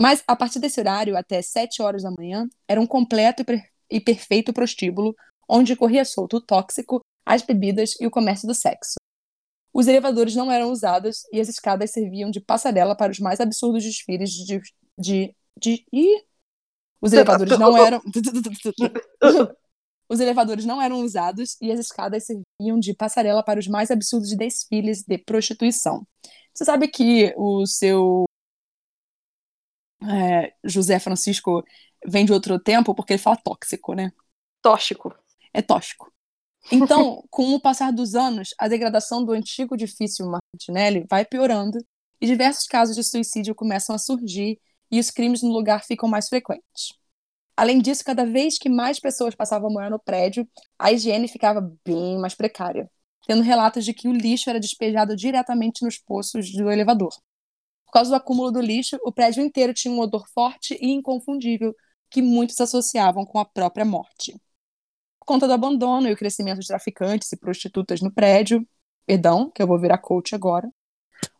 mas, 0.00 0.24
a 0.26 0.34
partir 0.34 0.58
desse 0.58 0.80
horário, 0.80 1.14
até 1.14 1.42
7 1.42 1.82
horas 1.82 2.02
da 2.02 2.10
manhã, 2.10 2.48
era 2.66 2.80
um 2.80 2.86
completo 2.86 3.44
e 3.90 4.00
perfeito 4.00 4.50
prostíbulo, 4.50 5.14
onde 5.46 5.76
corria 5.76 6.06
solto 6.06 6.38
o 6.38 6.40
tóxico, 6.40 7.00
as 7.26 7.42
bebidas 7.42 8.00
e 8.00 8.06
o 8.06 8.10
comércio 8.10 8.48
do 8.48 8.54
sexo. 8.54 8.94
Os 9.74 9.86
elevadores 9.86 10.34
não 10.34 10.50
eram 10.50 10.72
usados 10.72 11.22
e 11.30 11.38
as 11.38 11.48
escadas 11.48 11.90
serviam 11.90 12.30
de 12.30 12.40
passarela 12.40 12.96
para 12.96 13.12
os 13.12 13.18
mais 13.18 13.40
absurdos 13.40 13.84
desfiles 13.84 14.30
de. 14.30 14.60
de. 14.98 15.34
de. 15.58 15.84
de... 15.92 16.24
Os 17.02 17.12
elevadores 17.12 17.58
não 17.58 17.76
eram. 17.76 18.00
Os 20.08 20.18
elevadores 20.18 20.64
não 20.64 20.82
eram 20.82 21.04
usados 21.04 21.56
e 21.60 21.70
as 21.70 21.78
escadas 21.78 22.24
serviam 22.26 22.80
de 22.80 22.92
passarela 22.92 23.44
para 23.44 23.60
os 23.60 23.68
mais 23.68 23.92
absurdos 23.92 24.36
desfiles 24.36 25.04
de 25.04 25.16
prostituição. 25.18 26.04
Você 26.52 26.64
sabe 26.64 26.88
que 26.88 27.32
o 27.36 27.64
seu 27.64 28.24
é, 30.02 30.52
José 30.64 30.98
Francisco 30.98 31.64
vem 32.06 32.24
de 32.24 32.32
outro 32.32 32.58
tempo 32.58 32.94
porque 32.94 33.14
ele 33.14 33.22
fala 33.22 33.36
tóxico, 33.36 33.94
né? 33.94 34.12
Tóxico. 34.62 35.14
É 35.52 35.60
tóxico. 35.62 36.12
Então, 36.70 37.24
com 37.30 37.54
o 37.54 37.60
passar 37.60 37.92
dos 37.92 38.14
anos, 38.14 38.54
a 38.58 38.68
degradação 38.68 39.24
do 39.24 39.32
antigo 39.32 39.74
edifício 39.74 40.26
Martinelli 40.26 41.06
vai 41.08 41.24
piorando 41.24 41.78
e 42.20 42.26
diversos 42.26 42.66
casos 42.66 42.94
de 42.94 43.02
suicídio 43.02 43.54
começam 43.54 43.94
a 43.94 43.98
surgir 43.98 44.60
e 44.90 44.98
os 44.98 45.10
crimes 45.10 45.42
no 45.42 45.50
lugar 45.50 45.84
ficam 45.84 46.08
mais 46.08 46.28
frequentes. 46.28 46.92
Além 47.56 47.80
disso, 47.80 48.04
cada 48.04 48.24
vez 48.24 48.58
que 48.58 48.68
mais 48.68 48.98
pessoas 48.98 49.34
passavam 49.34 49.68
a 49.68 49.72
morar 49.72 49.90
no 49.90 49.98
prédio, 49.98 50.48
a 50.78 50.92
higiene 50.92 51.28
ficava 51.28 51.60
bem 51.84 52.18
mais 52.18 52.34
precária, 52.34 52.90
tendo 53.26 53.42
relatos 53.42 53.84
de 53.84 53.92
que 53.92 54.08
o 54.08 54.12
lixo 54.12 54.48
era 54.48 54.58
despejado 54.58 55.14
diretamente 55.14 55.84
nos 55.84 55.98
poços 55.98 56.50
do 56.52 56.70
elevador. 56.70 57.10
Por 57.90 57.94
causa 57.94 58.10
do 58.10 58.16
acúmulo 58.16 58.52
do 58.52 58.60
lixo, 58.60 58.96
o 59.02 59.10
prédio 59.10 59.42
inteiro 59.42 59.74
tinha 59.74 59.92
um 59.92 59.98
odor 59.98 60.24
forte 60.28 60.78
e 60.80 60.92
inconfundível 60.92 61.74
que 62.08 62.22
muitos 62.22 62.60
associavam 62.60 63.26
com 63.26 63.36
a 63.36 63.44
própria 63.44 63.84
morte. 63.84 64.32
Por 65.18 65.26
conta 65.26 65.48
do 65.48 65.52
abandono 65.52 66.08
e 66.08 66.12
o 66.12 66.16
crescimento 66.16 66.60
de 66.60 66.68
traficantes 66.68 67.32
e 67.32 67.36
prostitutas 67.36 68.00
no 68.00 68.12
prédio, 68.12 68.64
perdão, 69.04 69.50
que 69.50 69.60
eu 69.60 69.66
vou 69.66 69.76
virar 69.76 69.98
coach 69.98 70.36
agora, 70.36 70.70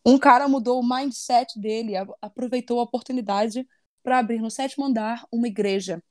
um 0.04 0.18
cara 0.18 0.48
mudou 0.48 0.80
o 0.80 0.82
mindset 0.82 1.56
dele, 1.56 1.92
aproveitou 2.20 2.80
a 2.80 2.82
oportunidade 2.82 3.64
para 4.02 4.18
abrir 4.18 4.40
no 4.40 4.50
sétimo 4.50 4.86
andar 4.86 5.24
uma 5.30 5.46
igreja 5.46 6.02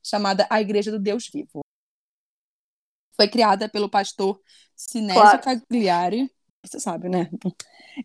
chamada 0.00 0.46
a 0.48 0.60
Igreja 0.60 0.92
do 0.92 1.00
Deus 1.00 1.28
Vivo. 1.28 1.60
Foi 3.16 3.26
criada 3.26 3.68
pelo 3.68 3.90
pastor 3.90 4.40
Sinésio 4.76 5.20
claro. 5.20 5.42
Cagliari, 5.42 6.30
você 6.64 6.78
sabe, 6.78 7.08
né? 7.08 7.28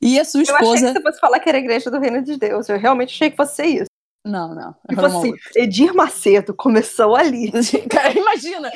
E 0.01 0.19
a 0.19 0.25
sua 0.25 0.41
esposa. 0.41 0.63
Eu 0.63 0.71
achei 0.71 0.88
que 0.88 0.93
você 0.93 1.01
fosse 1.01 1.19
falar 1.19 1.39
que 1.39 1.50
era 1.50 1.57
a 1.57 1.62
igreja 1.62 1.91
do 1.91 2.00
Reino 2.00 2.21
de 2.21 2.38
Deus. 2.38 2.69
Eu 2.69 2.77
realmente 2.77 3.13
achei 3.13 3.29
que 3.29 3.38
fosse 3.38 3.65
isso. 3.65 3.85
Não, 4.25 4.55
não. 4.55 4.73
Tipo 4.88 5.05
assim, 5.05 5.33
Edir 5.55 5.93
Macedo 5.93 6.53
começou 6.53 7.15
ali. 7.15 7.51
Cara, 7.91 8.17
imagina, 8.17 8.71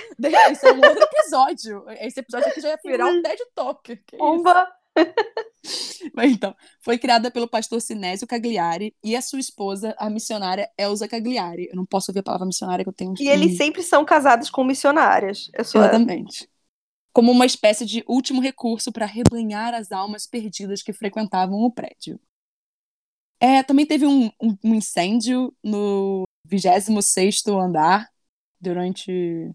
isso 0.51 0.67
é 0.67 0.73
um 0.73 0.85
outro 0.85 1.03
episódio. 1.03 1.85
Esse 2.01 2.19
episódio 2.19 2.49
aqui 2.49 2.59
já 2.59 2.69
ia 2.69 2.79
virar 2.83 3.05
um 3.05 3.21
TED 3.21 3.41
Talk. 3.55 3.99
Bomba! 4.17 4.67
então, 6.23 6.55
foi 6.81 6.97
criada 6.97 7.31
pelo 7.31 7.47
pastor 7.47 7.79
Sinésio 7.79 8.27
Cagliari 8.27 8.93
e 9.03 9.15
a 9.15 9.21
sua 9.21 9.39
esposa, 9.39 9.95
a 9.97 10.09
missionária 10.09 10.69
Elsa 10.77 11.07
Cagliari. 11.07 11.69
Eu 11.69 11.77
não 11.77 11.85
posso 11.85 12.11
ouvir 12.11 12.19
a 12.19 12.23
palavra 12.23 12.45
missionária 12.45 12.83
que 12.83 12.89
eu 12.89 12.93
tenho. 12.93 13.13
E 13.17 13.29
eles 13.29 13.55
sempre 13.55 13.83
são 13.83 14.03
casados 14.03 14.49
com 14.49 14.65
missionárias. 14.65 15.49
Exatamente. 15.57 16.49
Como 17.17 17.31
uma 17.31 17.47
espécie 17.47 17.83
de 17.83 18.03
último 18.07 18.39
recurso 18.39 18.91
para 18.91 19.07
rebanhar 19.07 19.73
as 19.73 19.91
almas 19.91 20.27
perdidas 20.27 20.83
que 20.83 20.93
frequentavam 20.93 21.57
o 21.61 21.71
prédio. 21.71 22.19
É, 23.39 23.63
também 23.63 23.87
teve 23.87 24.05
um, 24.05 24.27
um, 24.39 24.55
um 24.63 24.75
incêndio 24.75 25.51
no 25.63 26.25
26 26.45 27.47
andar 27.47 28.07
durante. 28.61 29.51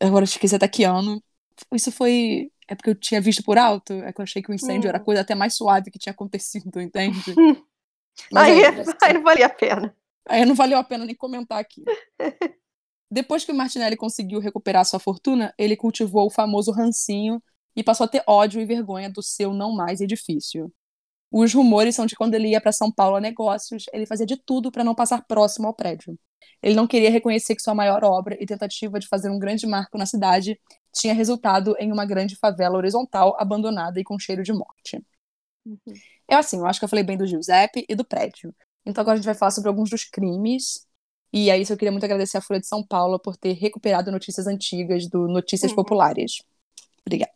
Agora 0.00 0.24
esqueci 0.24 0.56
até 0.56 0.66
que 0.66 0.82
ano. 0.84 1.22
Isso 1.70 1.92
foi 1.92 2.50
é 2.66 2.74
porque 2.74 2.88
eu 2.88 2.94
tinha 2.94 3.20
visto 3.20 3.44
por 3.44 3.58
alto, 3.58 3.92
é 3.92 4.10
que 4.10 4.18
eu 4.18 4.22
achei 4.22 4.40
que 4.40 4.50
o 4.50 4.54
incêndio 4.54 4.86
hum. 4.86 4.88
era 4.88 4.96
a 4.96 5.04
coisa 5.04 5.20
até 5.20 5.34
mais 5.34 5.54
suave 5.54 5.90
que 5.90 5.98
tinha 5.98 6.14
acontecido, 6.14 6.80
entende? 6.80 7.12
Mas 8.32 8.44
aí, 8.44 8.62
é, 8.62 8.68
aí 9.04 9.12
não 9.12 9.22
valia 9.22 9.44
a 9.44 9.50
pena. 9.50 9.94
Aí 10.26 10.46
não 10.46 10.54
valeu 10.54 10.78
a 10.78 10.84
pena 10.84 11.04
nem 11.04 11.14
comentar 11.14 11.58
aqui. 11.58 11.84
Depois 13.10 13.44
que 13.44 13.52
o 13.52 13.54
Martinelli 13.54 13.96
conseguiu 13.96 14.38
recuperar 14.38 14.84
sua 14.84 15.00
fortuna, 15.00 15.52
ele 15.58 15.76
cultivou 15.76 16.26
o 16.26 16.30
famoso 16.30 16.70
rancinho 16.70 17.42
e 17.74 17.82
passou 17.82 18.04
a 18.04 18.08
ter 18.08 18.22
ódio 18.26 18.60
e 18.60 18.64
vergonha 18.64 19.10
do 19.10 19.22
seu 19.22 19.52
não 19.52 19.74
mais 19.74 20.00
edifício. 20.00 20.72
Os 21.30 21.54
rumores 21.54 21.94
são 21.94 22.06
de 22.06 22.16
quando 22.16 22.34
ele 22.34 22.48
ia 22.48 22.60
para 22.60 22.72
São 22.72 22.90
Paulo 22.90 23.16
a 23.16 23.20
negócios, 23.20 23.84
ele 23.92 24.06
fazia 24.06 24.26
de 24.26 24.36
tudo 24.36 24.70
para 24.70 24.82
não 24.82 24.94
passar 24.94 25.24
próximo 25.26 25.66
ao 25.66 25.74
prédio. 25.74 26.18
Ele 26.62 26.74
não 26.74 26.86
queria 26.86 27.10
reconhecer 27.10 27.54
que 27.54 27.62
sua 27.62 27.74
maior 27.74 28.04
obra 28.04 28.36
e 28.40 28.46
tentativa 28.46 28.98
de 28.98 29.06
fazer 29.06 29.30
um 29.30 29.38
grande 29.38 29.66
marco 29.66 29.96
na 29.96 30.06
cidade 30.06 30.60
tinha 30.92 31.14
resultado 31.14 31.74
em 31.78 31.92
uma 31.92 32.04
grande 32.04 32.36
favela 32.36 32.76
horizontal 32.76 33.36
abandonada 33.38 34.00
e 34.00 34.04
com 34.04 34.18
cheiro 34.18 34.42
de 34.42 34.52
morte. 34.52 35.00
Uhum. 35.64 35.78
É 36.28 36.34
assim, 36.34 36.58
eu 36.58 36.66
acho 36.66 36.78
que 36.78 36.84
eu 36.84 36.88
falei 36.88 37.04
bem 37.04 37.16
do 37.16 37.26
Giuseppe 37.26 37.84
e 37.88 37.94
do 37.94 38.04
prédio. 38.04 38.54
Então 38.84 39.02
agora 39.02 39.14
a 39.14 39.16
gente 39.16 39.26
vai 39.26 39.34
falar 39.34 39.52
sobre 39.52 39.68
alguns 39.68 39.88
dos 39.88 40.04
crimes. 40.04 40.86
E 41.32 41.50
aí 41.50 41.62
eu 41.68 41.76
queria 41.76 41.92
muito 41.92 42.04
agradecer 42.04 42.38
à 42.38 42.40
Folha 42.40 42.60
de 42.60 42.66
São 42.66 42.84
Paulo 42.84 43.18
por 43.18 43.36
ter 43.36 43.52
recuperado 43.52 44.10
notícias 44.10 44.46
antigas 44.46 45.06
do 45.06 45.28
Notícias 45.28 45.70
uhum. 45.70 45.76
Populares. 45.76 46.42
Obrigada. 47.06 47.32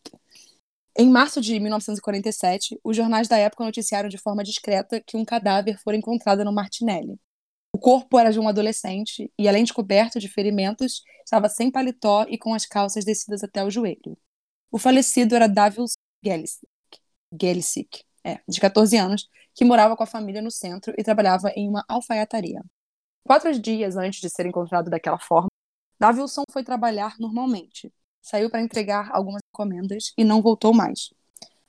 Em 0.96 1.08
março 1.10 1.40
de 1.40 1.58
1947, 1.58 2.78
os 2.84 2.96
jornais 2.96 3.26
da 3.26 3.36
época 3.36 3.64
noticiaram 3.64 4.08
de 4.08 4.18
forma 4.18 4.44
discreta 4.44 5.00
que 5.00 5.16
um 5.16 5.24
cadáver 5.24 5.78
fora 5.78 5.96
encontrado 5.96 6.44
no 6.44 6.52
Martinelli. 6.52 7.18
O 7.72 7.78
corpo 7.78 8.16
era 8.18 8.32
de 8.32 8.38
um 8.38 8.48
adolescente 8.48 9.32
e, 9.36 9.48
além 9.48 9.64
de 9.64 9.72
coberto 9.72 10.20
de 10.20 10.28
ferimentos, 10.28 11.02
estava 11.24 11.48
sem 11.48 11.70
paletó 11.70 12.24
e 12.28 12.38
com 12.38 12.54
as 12.54 12.64
calças 12.64 13.04
descidas 13.04 13.42
até 13.42 13.64
o 13.64 13.70
joelho. 13.70 14.16
O 14.70 14.78
falecido 14.78 15.34
era 15.34 15.48
Davius 15.48 15.94
Gelsick, 16.24 18.04
é, 18.22 18.38
de 18.48 18.60
14 18.60 18.96
anos, 18.96 19.28
que 19.52 19.64
morava 19.64 19.96
com 19.96 20.04
a 20.04 20.06
família 20.06 20.40
no 20.40 20.50
centro 20.50 20.94
e 20.96 21.02
trabalhava 21.02 21.50
em 21.56 21.68
uma 21.68 21.84
alfaiataria. 21.88 22.62
Quatro 23.26 23.58
dias 23.58 23.96
antes 23.96 24.20
de 24.20 24.28
ser 24.28 24.44
encontrado 24.44 24.90
daquela 24.90 25.18
forma, 25.18 25.48
Davilson 25.98 26.42
foi 26.50 26.62
trabalhar 26.62 27.16
normalmente, 27.18 27.90
saiu 28.20 28.50
para 28.50 28.60
entregar 28.60 29.10
algumas 29.12 29.40
encomendas 29.50 30.12
e 30.18 30.24
não 30.24 30.42
voltou 30.42 30.74
mais. 30.74 31.08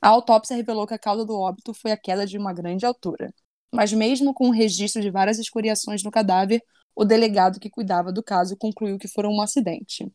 A 0.02 0.10
autópsia 0.10 0.56
revelou 0.56 0.86
que 0.86 0.94
a 0.94 1.00
causa 1.00 1.26
do 1.26 1.40
óbito 1.40 1.74
foi 1.74 1.92
a 1.92 1.98
queda 1.98 2.28
de 2.28 2.38
uma 2.38 2.54
grande 2.54 2.86
altura. 2.86 3.34
Mas, 3.74 3.94
mesmo 3.94 4.34
com 4.34 4.50
o 4.50 4.52
registro 4.52 5.02
de 5.02 5.10
várias 5.10 5.40
escoriações 5.40 6.04
no 6.04 6.12
cadáver, 6.12 6.62
o 6.94 7.06
delegado 7.06 7.60
que 7.60 7.70
cuidava 7.70 8.12
do 8.12 8.22
caso 8.22 8.58
concluiu 8.58 8.98
que 8.98 9.08
foram 9.08 9.32
um 9.32 9.42
acidente. 9.42 10.12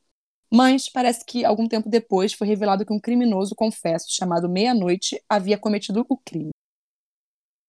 Mas 0.52 0.88
parece 0.88 1.24
que, 1.24 1.44
algum 1.44 1.66
tempo 1.66 1.88
depois, 1.88 2.32
foi 2.34 2.46
revelado 2.46 2.84
que 2.84 2.92
um 2.92 3.00
criminoso 3.00 3.54
confesso 3.54 4.06
chamado 4.10 4.48
Meia-Noite 4.48 5.22
havia 5.28 5.58
cometido 5.58 6.04
o 6.08 6.16
crime. 6.18 6.50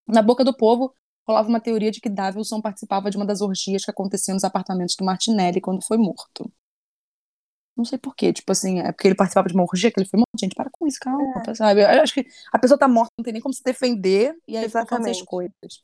Na 0.07 0.21
boca 0.21 0.43
do 0.43 0.55
povo, 0.55 0.93
rolava 1.32 1.50
uma 1.50 1.60
teoria 1.60 1.91
de 1.91 2.00
que 2.00 2.10
Davilson 2.10 2.62
participava 2.62 3.10
de 3.10 3.17
uma 3.17 3.26
das 3.26 3.41
orgias 3.41 3.84
que 3.84 3.91
aconteciam 3.91 4.36
nos 4.36 4.44
apartamentos 4.44 4.96
do 4.96 5.06
Martinelli 5.06 5.60
quando 5.60 5.84
foi 5.84 5.98
morto. 5.98 6.52
Não 7.76 7.86
sei 7.86 7.98
porquê, 7.98 8.34
tipo 8.34 8.52
assim, 8.52 8.80
é 8.80 8.91
porque 8.91 9.08
ele 9.08 9.15
participava 9.15 9.48
de 9.48 9.54
uma 9.54 9.63
orgia 9.63 9.91
que 9.91 10.00
ele 10.00 10.08
foi 10.08 10.17
morto. 10.17 10.39
Gente, 10.39 10.54
para 10.54 10.70
com 10.70 10.86
isso, 10.86 11.00
calma, 11.00 11.41
é. 11.48 11.56
sabe? 11.56 11.82
Eu 11.82 12.04
acho 12.04 12.13
que 12.13 12.26
a 12.52 12.60
pessoa 12.60 12.78
tá 12.78 12.88
morta, 12.88 13.12
não 13.17 13.24
tem 13.24 13.34
nem 13.34 13.41
como 13.41 13.54
se 13.54 13.63
defender, 13.63 14.36
e 14.48 14.58
aí 14.58 14.65
Exatamente. 14.65 15.12
essas 15.12 15.24
coisas. 15.24 15.84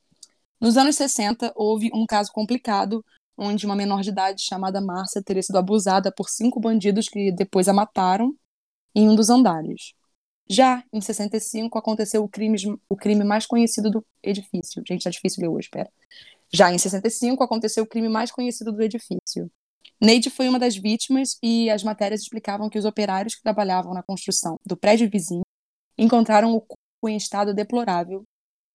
Nos 0.60 0.76
anos 0.76 0.96
60, 0.96 1.54
houve 1.56 1.90
um 1.94 2.06
caso 2.06 2.32
complicado, 2.32 3.04
onde 3.38 3.66
uma 3.66 3.76
menor 3.76 4.02
de 4.02 4.10
idade 4.10 4.42
chamada 4.42 4.82
Márcia 4.82 5.24
teria 5.24 5.42
sido 5.42 5.58
abusada 5.58 6.12
por 6.12 6.30
cinco 6.30 6.60
bandidos 6.60 7.08
que 7.08 7.32
depois 7.32 7.68
a 7.68 7.74
mataram 7.74 8.36
em 8.94 9.08
um 9.08 9.16
dos 9.16 9.30
andares. 9.30 9.94
Já 10.50 10.84
em 10.94 11.02
65, 11.02 11.78
aconteceu 11.78 12.24
o 12.24 12.30
crime, 12.30 12.58
o 12.88 12.96
crime 12.96 13.24
mais 13.24 13.46
conhecido 13.46 13.90
do 13.90 14.06
edifício. 14.24 14.82
Gente, 14.88 15.04
tá 15.04 15.10
difícil 15.10 15.42
ler 15.42 15.50
hoje, 15.50 15.68
espera. 15.68 15.90
Já 16.54 16.72
em 16.72 16.78
65, 16.78 17.44
aconteceu 17.44 17.84
o 17.84 17.88
crime 17.88 18.08
mais 18.08 18.32
conhecido 18.32 18.72
do 18.72 18.82
edifício. 18.82 19.52
Neide 20.00 20.30
foi 20.30 20.48
uma 20.48 20.60
das 20.60 20.76
vítimas 20.76 21.38
e 21.42 21.70
as 21.70 21.84
matérias 21.84 22.22
explicavam 22.22 22.70
que 22.70 22.78
os 22.78 22.86
operários 22.86 23.36
que 23.36 23.42
trabalhavam 23.42 23.94
na 23.94 24.04
construção 24.04 24.58
do 24.66 24.78
prédio 24.78 25.10
vizinho 25.10 25.44
encontraram 25.98 26.54
o 26.54 26.62
corpo 26.62 27.10
em 27.10 27.18
estado 27.18 27.54
deplorável, 27.54 28.24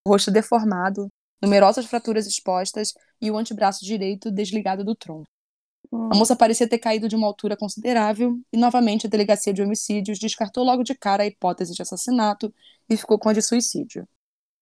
rosto 0.07 0.31
deformado, 0.31 1.09
numerosas 1.41 1.87
fraturas 1.87 2.27
expostas 2.27 2.93
e 3.21 3.31
o 3.31 3.37
antebraço 3.37 3.85
direito 3.85 4.31
desligado 4.31 4.85
do 4.85 4.95
tronco. 4.95 5.27
A 5.93 6.17
moça 6.17 6.35
parecia 6.35 6.67
ter 6.67 6.79
caído 6.79 7.07
de 7.07 7.15
uma 7.15 7.27
altura 7.27 7.55
considerável 7.55 8.41
e, 8.51 8.57
novamente, 8.57 9.07
a 9.07 9.11
delegacia 9.11 9.53
de 9.53 9.63
homicídios 9.63 10.19
descartou 10.19 10.65
logo 10.65 10.83
de 10.83 10.95
cara 10.95 11.23
a 11.23 11.27
hipótese 11.27 11.75
de 11.75 11.83
assassinato 11.83 12.53
e 12.89 12.97
ficou 12.97 13.19
com 13.19 13.29
a 13.29 13.35
de 13.35 13.43
suicídio. 13.43 14.09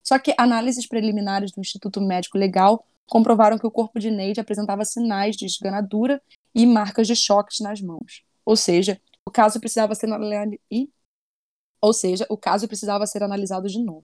Só 0.03 0.19
que 0.19 0.35
análises 0.37 0.85
preliminares 0.85 1.51
do 1.51 1.61
Instituto 1.61 2.01
Médico 2.01 2.37
Legal 2.37 2.85
comprovaram 3.07 3.57
que 3.57 3.65
o 3.65 3.71
corpo 3.71 3.97
de 3.97 4.11
Neide 4.11 4.41
apresentava 4.41 4.83
sinais 4.83 5.37
de 5.37 5.45
esganadura 5.45 6.21
e 6.53 6.65
marcas 6.65 7.07
de 7.07 7.15
choques 7.15 7.59
nas 7.61 7.81
mãos. 7.81 8.23
Ou 8.45 8.57
seja, 8.57 8.99
o 9.25 9.31
caso 9.31 9.59
precisava 9.59 9.95
ser 9.95 10.09
ou 11.81 11.93
seja, 11.93 12.25
o 12.29 12.37
caso 12.37 12.67
precisava 12.67 13.07
ser 13.07 13.23
analisado 13.23 13.67
de 13.67 13.79
novo. 13.83 14.03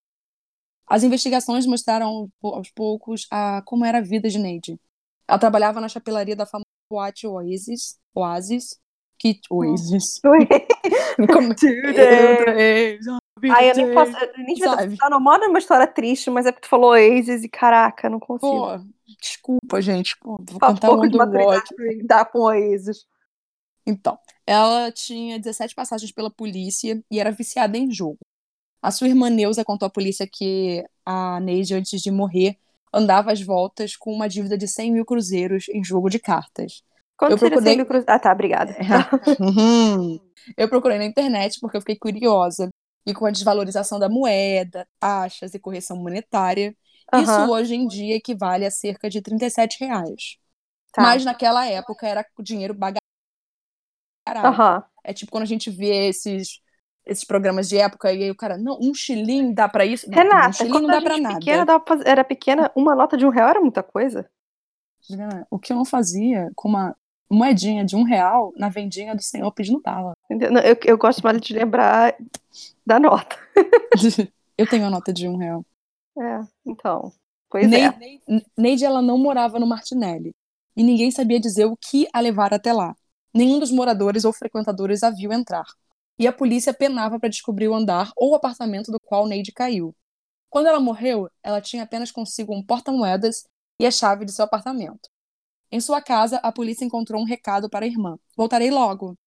As 0.87 1.03
investigações 1.03 1.65
mostraram 1.65 2.31
aos 2.41 2.71
poucos 2.71 3.27
a 3.29 3.61
como 3.63 3.83
era 3.83 3.97
a 3.97 4.01
vida 4.01 4.29
de 4.29 4.39
Neide. 4.39 4.79
Ela 5.27 5.37
trabalhava 5.37 5.81
na 5.81 5.89
chapelaria 5.89 6.35
da 6.35 6.45
famosa 6.45 6.65
Boate 6.89 7.27
Oasis, 7.27 7.99
Oasis, 8.13 8.79
que 9.17 9.39
Oasis. 9.49 10.19
como... 11.33 11.53
Ai, 13.51 13.71
eu 13.71 13.75
nem 13.75 13.93
posso. 13.93 14.11
Eu 14.17 14.33
nem 14.37 14.97
tá 14.97 15.09
no 15.09 15.19
modo 15.19 15.45
uma 15.45 15.59
história 15.59 15.87
triste, 15.87 16.29
mas 16.29 16.45
é 16.45 16.51
porque 16.51 16.67
tu 16.67 16.69
falou 16.69 16.91
Oasis 16.91 17.43
e 17.43 17.49
caraca, 17.49 18.09
não 18.09 18.19
consigo. 18.19 18.51
Pô, 18.51 18.79
desculpa, 19.19 19.81
gente. 19.81 20.17
Pô, 20.19 20.37
vou 20.37 20.59
tá 20.59 20.67
cantar 20.67 20.91
um 20.91 21.07
do 21.07 21.17
Watch. 21.17 21.73
Dá 22.03 22.25
com 22.25 22.39
Oasis. 22.39 23.05
Então, 23.85 24.17
ela 24.45 24.91
tinha 24.91 25.39
17 25.39 25.73
passagens 25.73 26.11
pela 26.11 26.29
polícia 26.29 27.01
e 27.09 27.19
era 27.19 27.31
viciada 27.31 27.77
em 27.77 27.91
jogo. 27.91 28.17
A 28.81 28.91
sua 28.91 29.07
irmã 29.07 29.29
Neuza 29.29 29.63
contou 29.63 29.87
à 29.87 29.89
polícia 29.89 30.27
que 30.31 30.83
a 31.05 31.39
Neide, 31.39 31.73
antes 31.73 32.01
de 32.01 32.11
morrer, 32.11 32.57
andava 32.93 33.31
às 33.31 33.41
voltas 33.41 33.95
com 33.95 34.11
uma 34.11 34.27
dívida 34.27 34.57
de 34.57 34.67
100 34.67 34.91
mil 34.93 35.05
cruzeiros 35.05 35.67
em 35.69 35.83
jogo 35.83 36.09
de 36.09 36.19
cartas. 36.19 36.83
Quanto 37.17 37.31
eu 37.31 37.37
procurei... 37.37 37.73
100 37.73 37.77
mil 37.77 37.85
cruzeiros? 37.85 38.13
Ah, 38.13 38.19
tá, 38.19 38.31
obrigada. 38.31 38.75
uhum. 39.39 40.19
Eu 40.55 40.69
procurei 40.69 40.97
na 40.97 41.03
internet 41.03 41.59
porque 41.59 41.75
eu 41.75 41.81
fiquei 41.81 41.97
curiosa. 41.97 42.69
E 43.05 43.13
com 43.13 43.25
a 43.25 43.31
desvalorização 43.31 43.99
da 43.99 44.07
moeda, 44.07 44.87
taxas 44.97 45.53
e 45.53 45.59
correção 45.59 45.97
monetária, 45.97 46.73
Uhum. 47.13 47.21
Isso 47.21 47.51
hoje 47.51 47.75
em 47.75 47.87
dia 47.87 48.15
equivale 48.15 48.65
a 48.65 48.71
cerca 48.71 49.09
de 49.09 49.21
37 49.21 49.79
reais. 49.79 50.37
Tá. 50.91 51.01
Mas 51.01 51.23
naquela 51.23 51.65
época 51.65 52.07
era 52.07 52.25
dinheiro 52.41 52.73
bagaço. 52.73 53.01
Uhum. 54.27 54.83
É 55.03 55.13
tipo 55.13 55.31
quando 55.31 55.43
a 55.43 55.47
gente 55.47 55.69
vê 55.69 56.09
esses, 56.09 56.59
esses 57.07 57.23
programas 57.23 57.67
de 57.67 57.77
época 57.77 58.11
e 58.11 58.23
aí 58.23 58.31
o 58.31 58.35
cara, 58.35 58.57
não, 58.57 58.77
um 58.81 58.93
xilim 58.93 59.53
dá 59.53 59.67
pra 59.67 59.85
isso? 59.85 60.09
Renata, 60.09 60.49
um 60.49 60.53
xilim 60.53 60.69
não 60.71 60.87
dá 60.87 61.01
pra 61.01 61.17
nada. 61.17 61.39
Pequena, 61.39 61.65
era 62.05 62.23
pequena, 62.23 62.71
uma 62.75 62.95
nota 62.95 63.17
de 63.17 63.25
um 63.25 63.29
real 63.29 63.49
era 63.49 63.61
muita 63.61 63.81
coisa. 63.81 64.29
O 65.49 65.57
que 65.57 65.71
eu 65.71 65.77
não 65.77 65.85
fazia 65.85 66.51
com 66.55 66.67
uma 66.67 66.95
moedinha 67.29 67.85
de 67.85 67.95
um 67.95 68.03
real 68.03 68.53
na 68.57 68.69
vendinha 68.69 69.15
do 69.15 69.21
senhor 69.21 69.51
pedindo 69.51 69.81
bala. 69.81 70.13
Eu, 70.29 70.77
eu 70.85 70.97
gosto 70.97 71.21
mais 71.21 71.39
de 71.41 71.53
lembrar 71.53 72.15
da 72.85 72.99
nota. 72.99 73.37
eu 74.57 74.67
tenho 74.67 74.85
a 74.85 74.89
nota 74.89 75.13
de 75.13 75.27
um 75.27 75.37
real. 75.37 75.65
É, 76.17 76.39
então. 76.65 77.11
Pois 77.49 77.67
Neide, 77.69 78.21
é. 78.27 78.41
Neide, 78.57 78.85
ela 78.85 79.01
não 79.01 79.17
morava 79.17 79.59
no 79.59 79.67
Martinelli. 79.67 80.33
E 80.75 80.83
ninguém 80.83 81.09
sabia 81.11 81.39
dizer 81.39 81.65
o 81.65 81.77
que 81.77 82.07
a 82.13 82.19
levar 82.19 82.53
até 82.53 82.73
lá. 82.73 82.95
Nenhum 83.33 83.59
dos 83.59 83.71
moradores 83.71 84.25
ou 84.25 84.33
frequentadores 84.33 85.03
a 85.03 85.09
viu 85.09 85.31
entrar. 85.31 85.65
E 86.19 86.25
a 86.27 86.33
polícia 86.33 86.73
penava 86.73 87.19
para 87.19 87.29
descobrir 87.29 87.67
o 87.67 87.75
andar 87.75 88.11
ou 88.15 88.31
o 88.31 88.35
apartamento 88.35 88.91
do 88.91 88.99
qual 88.99 89.27
Neide 89.27 89.51
caiu. 89.51 89.95
Quando 90.49 90.67
ela 90.67 90.79
morreu, 90.79 91.29
ela 91.43 91.61
tinha 91.61 91.83
apenas 91.83 92.11
consigo 92.11 92.53
um 92.53 92.63
porta-moedas 92.63 93.45
e 93.79 93.85
a 93.85 93.91
chave 93.91 94.25
de 94.25 94.31
seu 94.31 94.45
apartamento. 94.45 95.09
Em 95.71 95.79
sua 95.79 96.01
casa, 96.01 96.37
a 96.37 96.51
polícia 96.51 96.85
encontrou 96.85 97.21
um 97.21 97.25
recado 97.25 97.69
para 97.69 97.85
a 97.85 97.87
irmã: 97.87 98.17
Voltarei 98.35 98.71
logo. 98.71 99.17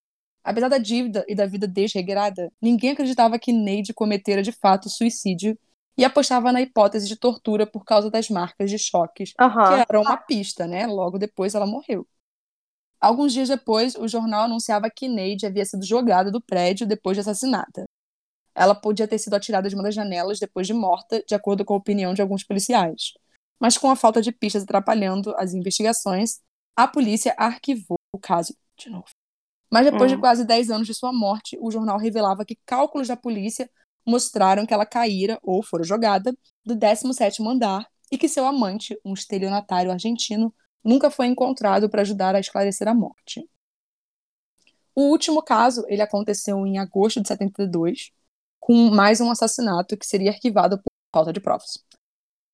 Apesar 0.43 0.69
da 0.69 0.79
dívida 0.79 1.23
e 1.27 1.35
da 1.35 1.45
vida 1.45 1.67
desregrada, 1.67 2.51
ninguém 2.59 2.91
acreditava 2.91 3.37
que 3.37 3.53
Neide 3.53 3.93
cometera 3.93 4.41
de 4.41 4.51
fato 4.51 4.89
suicídio 4.89 5.57
e 5.95 6.03
apostava 6.03 6.51
na 6.51 6.61
hipótese 6.61 7.07
de 7.07 7.15
tortura 7.15 7.67
por 7.67 7.85
causa 7.85 8.09
das 8.09 8.27
marcas 8.27 8.69
de 8.71 8.79
choques, 8.79 9.33
Aham. 9.39 9.77
que 9.77 9.85
era 9.87 10.01
uma 10.01 10.17
pista, 10.17 10.65
né? 10.65 10.87
Logo 10.87 11.19
depois 11.19 11.53
ela 11.53 11.67
morreu. 11.67 12.07
Alguns 13.01 13.33
dias 13.33 13.49
depois, 13.49 13.95
o 13.95 14.07
jornal 14.07 14.43
anunciava 14.43 14.89
que 14.89 15.07
Neide 15.09 15.47
havia 15.47 15.65
sido 15.65 15.85
jogada 15.85 16.31
do 16.31 16.41
prédio 16.41 16.87
depois 16.87 17.17
de 17.17 17.21
assassinada. 17.21 17.85
Ela 18.55 18.75
podia 18.75 19.07
ter 19.07 19.17
sido 19.17 19.35
atirada 19.35 19.69
de 19.69 19.75
uma 19.75 19.83
das 19.83 19.95
janelas 19.95 20.39
depois 20.39 20.67
de 20.67 20.73
morta, 20.73 21.23
de 21.27 21.35
acordo 21.35 21.65
com 21.65 21.73
a 21.73 21.77
opinião 21.77 22.13
de 22.13 22.21
alguns 22.21 22.43
policiais. 22.43 23.13
Mas 23.59 23.77
com 23.77 23.89
a 23.89 23.95
falta 23.95 24.21
de 24.21 24.31
pistas 24.31 24.63
atrapalhando 24.63 25.33
as 25.37 25.53
investigações, 25.53 26.39
a 26.75 26.87
polícia 26.87 27.33
arquivou 27.37 27.97
o 28.13 28.19
caso 28.19 28.55
de 28.77 28.89
novo. 28.89 29.07
Mas 29.71 29.85
depois 29.85 30.11
Hum. 30.11 30.15
de 30.15 30.17
quase 30.17 30.45
10 30.45 30.69
anos 30.69 30.87
de 30.87 30.93
sua 30.93 31.13
morte, 31.13 31.57
o 31.61 31.71
jornal 31.71 31.97
revelava 31.97 32.45
que 32.45 32.57
cálculos 32.65 33.07
da 33.07 33.15
polícia 33.17 33.69
mostraram 34.05 34.65
que 34.65 34.73
ela 34.73 34.85
caíra 34.85 35.39
ou 35.43 35.63
fora 35.63 35.83
jogada 35.83 36.33
do 36.65 36.75
17º 36.75 37.49
andar 37.49 37.87
e 38.11 38.17
que 38.17 38.27
seu 38.27 38.45
amante, 38.45 38.97
um 39.05 39.13
estelionatário 39.13 39.91
argentino, 39.91 40.53
nunca 40.83 41.09
foi 41.11 41.27
encontrado 41.27 41.89
para 41.89 42.01
ajudar 42.01 42.35
a 42.35 42.39
esclarecer 42.39 42.87
a 42.87 42.93
morte. 42.93 43.47
O 44.95 45.03
último 45.09 45.41
caso, 45.41 45.85
ele 45.87 46.01
aconteceu 46.01 46.65
em 46.67 46.77
agosto 46.77 47.21
de 47.21 47.27
72, 47.27 48.11
com 48.59 48.89
mais 48.89 49.21
um 49.21 49.31
assassinato 49.31 49.97
que 49.97 50.05
seria 50.05 50.31
arquivado 50.31 50.77
por 50.77 50.91
falta 51.13 51.31
de 51.31 51.39
provas. 51.39 51.83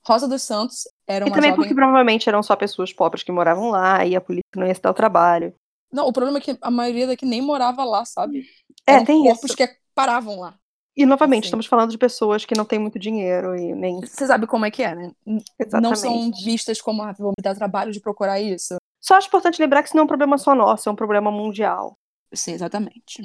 Rosa 0.06 0.28
dos 0.28 0.42
Santos 0.42 0.88
era 1.06 1.26
E 1.26 1.30
uma 1.30 1.36
também 1.36 1.50
jovem... 1.50 1.56
porque 1.56 1.76
provavelmente 1.76 2.30
eram 2.30 2.42
só 2.42 2.56
pessoas 2.56 2.94
pobres 2.94 3.24
que 3.24 3.32
moravam 3.32 3.70
lá 3.70 4.06
e 4.06 4.16
a 4.16 4.22
polícia 4.22 4.44
não 4.56 4.66
ia 4.66 4.74
se 4.74 4.82
dar 4.82 4.92
o 4.92 4.94
trabalho. 4.94 5.54
Não, 5.92 6.08
o 6.08 6.14
problema 6.14 6.38
é 6.38 6.42
que 6.42 6.58
a 6.62 6.72
maioria 6.72 7.08
daqui 7.08 7.26
nem 7.26 7.42
morava 7.42 7.84
lá, 7.84 8.06
sabe? 8.06 8.46
É, 8.86 8.94
Eram 8.94 9.06
tem 9.06 9.22
corpos 9.22 9.46
isso. 9.46 9.58
que 9.58 9.68
paravam 9.94 10.40
lá. 10.40 10.58
E 10.98 11.06
novamente, 11.06 11.44
Assim. 11.44 11.50
estamos 11.50 11.68
falando 11.68 11.92
de 11.92 11.98
pessoas 11.98 12.44
que 12.44 12.58
não 12.58 12.66
têm 12.66 12.80
muito 12.80 12.98
dinheiro 12.98 13.56
e 13.56 13.76
nem. 13.76 14.00
Você 14.02 14.26
sabe 14.26 14.48
como 14.48 14.66
é 14.66 14.72
que 14.72 14.82
é, 14.82 14.96
né? 14.96 15.12
Exatamente. 15.60 15.84
Não 15.84 15.96
são 15.96 16.32
vistas 16.44 16.82
como, 16.82 17.04
ah, 17.04 17.12
vou 17.12 17.30
me 17.38 17.44
dar 17.44 17.54
trabalho 17.54 17.92
de 17.92 18.00
procurar 18.00 18.42
isso. 18.42 18.78
Só 19.00 19.14
acho 19.14 19.28
importante 19.28 19.62
lembrar 19.62 19.84
que 19.84 19.90
isso 19.90 19.96
não 19.96 20.02
é 20.02 20.06
um 20.06 20.08
problema 20.08 20.40
só 20.40 20.56
nosso, 20.56 20.90
é 20.90 20.92
um 20.92 20.96
problema 20.96 21.30
mundial. 21.30 21.96
Sim, 22.34 22.54
exatamente. 22.54 23.22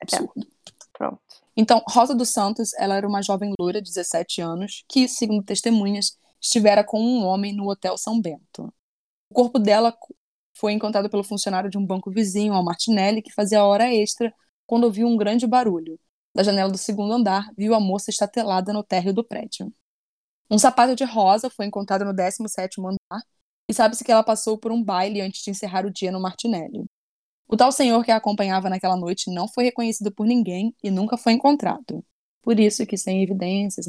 Absurdo. 0.00 0.46
Pronto. 0.92 1.18
Então, 1.56 1.82
Rosa 1.88 2.14
dos 2.14 2.28
Santos, 2.28 2.72
ela 2.74 2.94
era 2.94 3.06
uma 3.06 3.20
jovem 3.20 3.52
loira 3.58 3.82
de 3.82 3.90
17 3.90 4.40
anos 4.40 4.84
que, 4.88 5.08
segundo 5.08 5.42
testemunhas, 5.42 6.16
estivera 6.40 6.84
com 6.84 7.00
um 7.00 7.24
homem 7.24 7.52
no 7.52 7.68
Hotel 7.68 7.98
São 7.98 8.20
Bento. 8.20 8.72
O 9.28 9.34
corpo 9.34 9.58
dela 9.58 9.92
foi 10.56 10.72
encontrado 10.72 11.10
pelo 11.10 11.24
funcionário 11.24 11.68
de 11.68 11.76
um 11.76 11.84
banco 11.84 12.12
vizinho 12.12 12.54
ao 12.54 12.64
Martinelli, 12.64 13.22
que 13.22 13.34
fazia 13.34 13.64
hora 13.64 13.92
extra, 13.92 14.32
quando 14.64 14.84
ouviu 14.84 15.08
um 15.08 15.16
grande 15.16 15.48
barulho. 15.48 15.98
Da 16.38 16.44
janela 16.44 16.70
do 16.70 16.78
segundo 16.78 17.12
andar, 17.12 17.50
viu 17.58 17.74
a 17.74 17.80
moça 17.80 18.10
estatelada 18.10 18.72
no 18.72 18.84
térreo 18.84 19.12
do 19.12 19.24
prédio. 19.24 19.74
Um 20.48 20.56
sapato 20.56 20.94
de 20.94 21.02
rosa 21.02 21.50
foi 21.50 21.66
encontrado 21.66 22.04
no 22.04 22.14
17º 22.14 22.78
andar 22.78 23.24
e 23.68 23.74
sabe-se 23.74 24.04
que 24.04 24.12
ela 24.12 24.22
passou 24.22 24.56
por 24.56 24.70
um 24.70 24.80
baile 24.80 25.20
antes 25.20 25.42
de 25.42 25.50
encerrar 25.50 25.84
o 25.84 25.90
dia 25.90 26.12
no 26.12 26.20
Martinelli. 26.20 26.84
O 27.48 27.56
tal 27.56 27.72
senhor 27.72 28.04
que 28.04 28.12
a 28.12 28.16
acompanhava 28.16 28.70
naquela 28.70 28.96
noite 28.96 29.32
não 29.32 29.48
foi 29.48 29.64
reconhecido 29.64 30.12
por 30.12 30.28
ninguém 30.28 30.72
e 30.80 30.92
nunca 30.92 31.16
foi 31.16 31.32
encontrado. 31.32 32.04
Por 32.40 32.60
isso 32.60 32.86
que, 32.86 32.96
sem 32.96 33.20
evidências, 33.20 33.86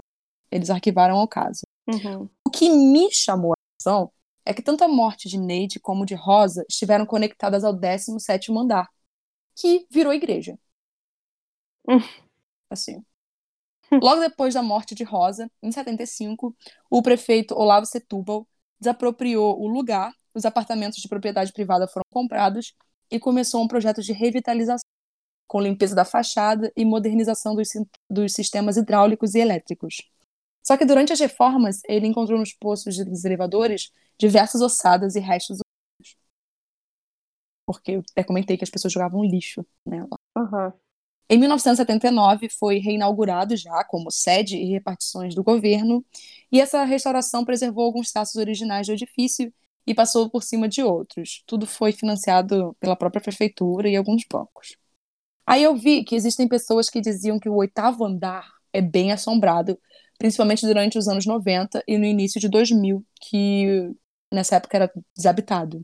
eles 0.50 0.72
arquivaram 0.72 1.18
o 1.18 1.28
caso. 1.28 1.62
Uhum. 1.88 2.28
O 2.44 2.50
que 2.50 2.68
me 2.68 3.12
chamou 3.12 3.52
a 3.52 3.62
atenção 3.76 4.12
é 4.44 4.56
que 4.56 4.64
tanto 4.64 4.84
a 4.84 4.88
morte 4.88 5.30
de 5.30 5.38
Neide 5.38 5.80
como 5.80 6.04
de 6.04 6.16
Rosa 6.16 6.66
estiveram 6.68 7.06
conectadas 7.06 7.64
ao 7.64 7.76
17º 7.76 8.60
andar, 8.60 8.90
que 9.56 9.86
virou 9.92 10.12
igreja. 10.12 10.58
Hum. 11.88 12.00
Assim. 12.70 13.04
Logo 13.92 14.22
depois 14.22 14.54
da 14.54 14.62
morte 14.62 14.94
de 14.94 15.04
Rosa, 15.04 15.50
em 15.62 15.72
75, 15.72 16.56
o 16.90 17.02
prefeito 17.02 17.56
Olavo 17.56 17.86
Setúbal 17.86 18.48
desapropriou 18.80 19.60
o 19.60 19.68
lugar, 19.68 20.14
os 20.34 20.46
apartamentos 20.46 21.00
de 21.00 21.08
propriedade 21.08 21.52
privada 21.52 21.88
foram 21.88 22.06
comprados 22.12 22.76
e 23.10 23.20
começou 23.20 23.64
um 23.64 23.68
projeto 23.68 24.02
de 24.02 24.14
revitalização, 24.14 24.86
com 25.48 25.60
limpeza 25.60 25.96
da 25.96 26.06
fachada 26.06 26.72
e 26.78 26.86
modernização 26.86 27.56
dos, 27.56 27.70
dos 28.10 28.34
sistemas 28.34 28.78
hidráulicos 28.78 29.34
e 29.34 29.40
elétricos. 29.40 30.04
Só 30.64 30.78
que 30.78 30.86
durante 30.86 31.12
as 31.12 31.20
reformas, 31.20 31.82
ele 31.88 32.06
encontrou 32.06 32.38
nos 32.38 32.54
poços 32.54 32.98
dos 33.04 33.26
elevadores 33.26 33.92
diversas 34.20 34.62
ossadas 34.62 35.16
e 35.16 35.20
restos 35.20 35.58
humanos. 35.58 36.16
Porque 37.66 37.92
eu 37.94 38.04
até 38.12 38.24
comentei 38.24 38.56
que 38.56 38.64
as 38.64 38.70
pessoas 38.70 38.94
jogavam 38.94 39.24
lixo 39.24 39.66
né, 39.84 40.06
lá. 40.06 40.18
Uhum. 40.38 40.74
Em 41.30 41.38
1979, 41.38 42.50
foi 42.50 42.80
reinaugurado 42.80 43.56
já 43.56 43.84
como 43.84 44.10
sede 44.12 44.58
e 44.58 44.66
repartições 44.72 45.36
do 45.36 45.44
governo, 45.44 46.04
e 46.52 46.60
essa 46.60 46.84
restauração 46.84 47.46
preservou 47.46 47.86
alguns 47.86 48.12
traços 48.12 48.36
originais 48.36 48.88
do 48.88 48.94
edifício 48.94 49.54
e 49.86 49.94
passou 49.94 50.30
por 50.30 50.42
cima 50.44 50.68
de 50.68 50.82
outros. 50.84 51.44
Tudo 51.46 51.68
foi 51.68 51.92
financiado 51.92 52.76
pela 52.80 52.96
própria 52.96 53.22
prefeitura 53.22 53.88
e 53.90 53.96
alguns 53.96 54.24
bancos. 54.32 54.76
Aí 55.46 55.64
eu 55.64 55.76
vi 55.76 56.04
que 56.04 56.16
existem 56.16 56.48
pessoas 56.48 56.90
que 56.90 57.02
diziam 57.02 57.40
que 57.40 57.50
o 57.50 57.56
oitavo 57.56 58.06
andar 58.06 58.48
é 58.74 58.82
bem 58.82 59.12
assombrado, 59.12 59.80
principalmente 60.18 60.66
durante 60.66 60.98
os 60.98 61.08
anos 61.08 61.26
90 61.26 61.84
e 61.88 61.98
no 61.98 62.06
início 62.06 62.40
de 62.40 62.50
2000, 62.50 63.06
que 63.22 63.92
nessa 64.32 64.58
época 64.58 64.78
era 64.78 64.92
desabitado. 65.16 65.82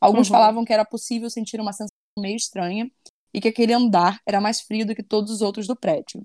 Alguns 0.00 0.28
Uhum. 0.28 0.34
falavam 0.34 0.64
que 0.64 0.72
era 0.72 0.84
possível 0.84 1.30
sentir 1.30 1.60
uma 1.60 1.72
sensação 1.72 1.96
meio 2.18 2.36
estranha 2.36 2.90
e 3.34 3.40
que 3.40 3.48
aquele 3.48 3.72
andar 3.72 4.20
era 4.24 4.40
mais 4.40 4.60
frio 4.60 4.86
do 4.86 4.94
que 4.94 5.02
todos 5.02 5.32
os 5.32 5.42
outros 5.42 5.66
do 5.66 5.74
prédio. 5.74 6.24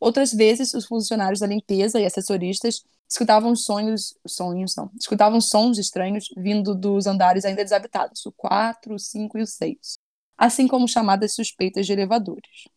Outras 0.00 0.32
vezes, 0.32 0.74
os 0.74 0.86
funcionários 0.86 1.40
da 1.40 1.46
limpeza 1.46 2.00
e 2.00 2.04
assessoristas 2.04 2.82
escutavam 3.08 3.54
sonhos, 3.56 4.14
sonhos 4.26 4.74
não, 4.76 4.90
escutavam 5.00 5.40
sons 5.40 5.78
estranhos 5.78 6.26
vindo 6.36 6.74
dos 6.74 7.06
andares 7.06 7.44
ainda 7.44 7.64
desabitados, 7.64 8.26
o 8.26 8.32
4, 8.32 8.94
o 8.94 8.98
5 8.98 9.38
e 9.38 9.42
o 9.42 9.46
6, 9.46 9.98
assim 10.36 10.68
como 10.68 10.88
chamadas 10.88 11.34
suspeitas 11.34 11.86
de 11.86 11.92
elevadores. 11.92 12.68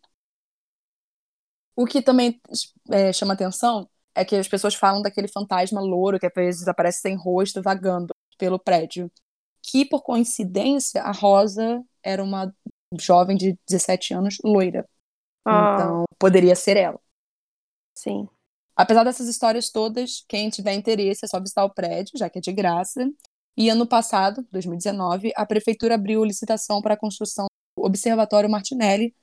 O 1.75 1.85
que 1.85 2.01
também 2.01 2.39
é, 2.91 3.11
chama 3.11 3.33
atenção 3.33 3.89
é 4.13 4.23
que 4.23 4.35
as 4.35 4.47
pessoas 4.47 4.75
falam 4.75 5.01
daquele 5.01 5.27
fantasma 5.27 5.81
louro 5.81 6.19
que 6.19 6.27
às 6.27 6.33
vezes 6.33 6.67
aparece 6.67 7.01
sem 7.01 7.15
rosto 7.15 7.61
vagando 7.61 8.13
pelo 8.37 8.59
prédio, 8.59 9.11
que 9.63 9.85
por 9.85 10.01
coincidência 10.03 11.01
a 11.03 11.11
Rosa 11.11 11.83
era 12.03 12.23
uma 12.23 12.53
jovem 12.99 13.38
de 13.38 13.58
17 13.67 14.13
anos 14.13 14.38
loira. 14.43 14.88
Ah, 15.45 15.75
Então, 15.75 16.04
poderia 16.19 16.56
ser 16.56 16.77
ela. 16.77 16.99
sim. 17.95 18.27
Apesar 18.75 19.04
dessas 19.04 19.27
histórias 19.27 19.69
todas, 19.69 20.23
quem 20.27 20.49
tiver 20.49 20.73
interesse 20.73 21.25
é 21.25 21.27
só 21.27 21.39
visitar 21.39 21.65
o 21.65 21.69
prédio, 21.73 22.17
já 22.17 22.30
que 22.30 22.39
é 22.39 22.41
de 22.41 22.51
graça. 22.54 23.08
E 23.56 23.69
ano 23.69 23.86
passado, 23.86 24.47
2019, 24.51 25.32
a 25.36 25.45
prefeitura 25.45 25.95
abriu 25.95 26.23
licitação 26.23 26.82
para 26.82 26.93
a 26.95 26.97
construção 26.97 27.45
do 27.77 27.86
Observatório 27.86 28.49
Martinelli. 28.49 29.13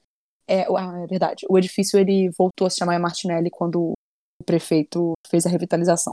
É, 0.46 0.62
ah, 0.64 1.00
é 1.02 1.07
verdade, 1.07 1.44
o 1.50 1.59
edifício 1.59 1.98
ele 1.98 2.31
voltou 2.38 2.66
a 2.66 2.70
se 2.70 2.76
chamar 2.78 2.98
Martinelli 3.00 3.50
quando 3.50 3.92
o 4.40 4.44
prefeito 4.44 5.14
fez 5.28 5.44
a 5.46 5.48
revitalização. 5.50 6.12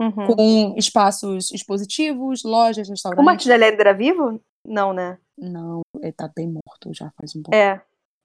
Uhum. 0.00 0.26
Com 0.36 0.74
espaços 0.76 1.50
expositivos, 1.50 2.44
lojas, 2.44 2.88
O 2.88 2.90
restaurantes. 2.90 3.24
Martinelli 3.24 3.64
ainda 3.64 3.82
era 3.82 3.94
vivo? 3.94 4.40
Não, 4.66 4.92
né? 4.92 5.18
Não, 5.36 5.82
ele 6.00 6.12
tá 6.12 6.28
bem 6.34 6.48
morto 6.48 6.92
já 6.92 7.10
faz 7.16 7.34
um 7.36 7.42
bom 7.42 7.50
É. 7.54 7.80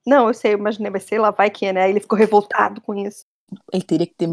Não, 0.06 0.28
eu 0.28 0.34
sei, 0.34 0.54
eu 0.54 0.58
imaginei, 0.58 0.90
mas 0.90 1.04
sei 1.04 1.20
lá, 1.20 1.30
vai 1.30 1.50
que, 1.50 1.72
né? 1.72 1.90
Ele 1.90 2.00
ficou 2.00 2.18
revoltado 2.18 2.82
com 2.82 2.96
isso. 2.96 3.24
Ele 3.72 3.84
teria 3.84 4.08
que 4.08 4.16
ter 4.16 4.28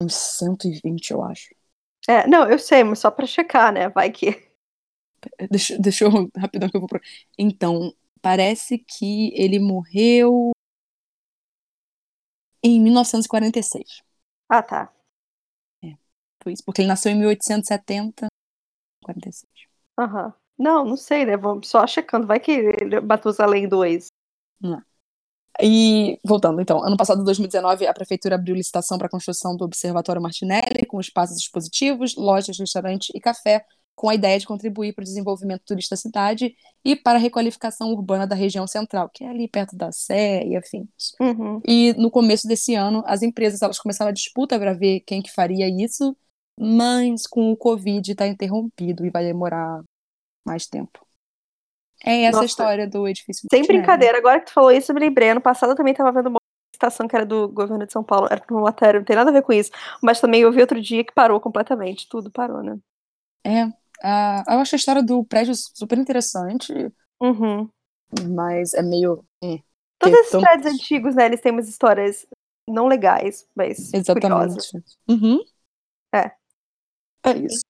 uns 0.00 0.14
120, 0.14 1.10
eu 1.10 1.22
acho. 1.22 1.54
É, 2.08 2.26
não, 2.26 2.48
eu 2.48 2.58
sei, 2.58 2.82
mas 2.84 3.00
só 3.00 3.10
pra 3.10 3.26
checar, 3.26 3.72
né? 3.72 3.88
Vai 3.88 4.10
que. 4.10 4.46
Deixa, 5.50 5.76
deixa 5.78 6.04
eu 6.04 6.30
rapidão 6.36 6.68
que 6.68 6.76
eu 6.76 6.80
vou 6.80 6.88
pro... 6.88 7.00
Então, 7.36 7.92
parece 8.22 8.78
que 8.78 9.32
ele 9.34 9.58
morreu 9.58 10.52
em 12.62 12.80
1946. 12.80 14.02
Ah, 14.48 14.62
tá. 14.62 14.92
Foi 16.46 16.52
isso, 16.52 16.62
porque 16.64 16.80
ele 16.80 16.86
nasceu 16.88 17.10
em 17.10 17.18
1870, 17.18 18.28
46. 19.02 19.66
Aham. 19.98 20.32
Não, 20.58 20.84
não 20.84 20.96
sei, 20.96 21.24
né? 21.24 21.36
Vamos 21.36 21.68
só 21.68 21.86
checando. 21.86 22.26
Vai 22.26 22.40
que 22.40 22.50
ele 22.50 23.00
Matusalém 23.00 23.68
2. 23.68 24.08
E, 25.60 26.18
voltando 26.24 26.60
então, 26.60 26.84
ano 26.84 26.96
passado, 26.96 27.24
2019, 27.24 27.86
a 27.86 27.94
prefeitura 27.94 28.34
abriu 28.34 28.54
licitação 28.54 28.98
para 28.98 29.06
a 29.06 29.10
construção 29.10 29.56
do 29.56 29.64
Observatório 29.64 30.20
Martinelli, 30.20 30.84
com 30.86 31.00
espaços 31.00 31.38
expositivos, 31.38 32.14
lojas, 32.14 32.58
restaurante 32.58 33.10
e 33.14 33.20
café, 33.20 33.64
com 33.94 34.10
a 34.10 34.14
ideia 34.14 34.38
de 34.38 34.46
contribuir 34.46 34.92
para 34.92 35.02
o 35.02 35.04
desenvolvimento 35.04 35.62
turístico 35.64 35.94
da 35.94 35.96
cidade 35.96 36.54
e 36.84 36.94
para 36.94 37.18
a 37.18 37.20
requalificação 37.20 37.88
urbana 37.88 38.26
da 38.26 38.34
região 38.36 38.66
central, 38.66 39.08
que 39.12 39.24
é 39.24 39.28
ali 39.28 39.48
perto 39.48 39.74
da 39.74 39.90
Sé 39.90 40.44
e 40.46 40.54
afins. 40.54 41.14
Uhum. 41.18 41.60
E 41.66 41.94
no 41.94 42.10
começo 42.10 42.46
desse 42.46 42.74
ano, 42.74 43.02
as 43.06 43.22
empresas 43.22 43.62
elas 43.62 43.78
começaram 43.78 44.10
a 44.10 44.14
disputa 44.14 44.58
para 44.58 44.74
ver 44.74 45.00
quem 45.00 45.22
que 45.22 45.32
faria 45.32 45.66
isso, 45.66 46.14
mas 46.60 47.26
com 47.26 47.50
o 47.50 47.56
Covid 47.56 48.12
está 48.12 48.26
interrompido 48.26 49.06
e 49.06 49.10
vai 49.10 49.24
demorar 49.24 49.82
mais 50.46 50.66
tempo. 50.66 51.04
É 52.04 52.22
essa 52.24 52.36
Nossa. 52.36 52.46
história 52.46 52.86
do 52.88 53.08
edifício. 53.08 53.46
Sem 53.50 53.60
multinével. 53.60 53.82
brincadeira, 53.82 54.18
agora 54.18 54.40
que 54.40 54.46
tu 54.46 54.52
falou 54.52 54.70
isso, 54.70 54.90
eu 54.90 54.94
me 54.94 55.00
lembrei. 55.00 55.30
Ano 55.30 55.40
passado 55.40 55.70
eu 55.70 55.76
também 55.76 55.94
tava 55.94 56.12
vendo 56.12 56.28
uma 56.28 56.38
estação 56.72 57.08
que 57.08 57.16
era 57.16 57.24
do 57.24 57.48
governo 57.48 57.86
de 57.86 57.92
São 57.92 58.04
Paulo, 58.04 58.28
era 58.30 58.44
no 58.50 58.60
Matéria, 58.60 59.00
não 59.00 59.04
tem 59.04 59.16
nada 59.16 59.30
a 59.30 59.32
ver 59.32 59.42
com 59.42 59.52
isso. 59.52 59.70
Mas 60.02 60.20
também 60.20 60.42
eu 60.42 60.52
vi 60.52 60.60
outro 60.60 60.80
dia 60.80 61.02
que 61.02 61.12
parou 61.14 61.40
completamente, 61.40 62.06
tudo 62.08 62.30
parou, 62.30 62.62
né? 62.62 62.78
É. 63.44 63.62
ah, 64.02 64.44
eu 64.48 64.58
acho 64.58 64.74
a 64.74 64.78
história 64.78 65.02
do 65.02 65.24
prédio 65.24 65.54
super 65.54 65.96
interessante, 65.98 66.72
Uhum. 67.20 67.68
mas 68.28 68.74
é 68.74 68.82
meio. 68.82 69.24
é, 69.42 69.58
Todos 69.98 70.14
ter 70.14 70.20
esses 70.20 70.32
tanto- 70.32 70.44
prédios 70.44 70.74
antigos, 70.74 71.14
né, 71.14 71.24
eles 71.26 71.40
têm 71.40 71.50
umas 71.52 71.68
histórias 71.68 72.26
não 72.68 72.86
legais, 72.88 73.46
mas 73.54 73.90
curiosas. 73.90 74.74
Exatamente. 74.74 74.98
Uhum. 75.08 75.40
É. 76.14 76.32
É 77.24 77.38
isso. 77.38 77.60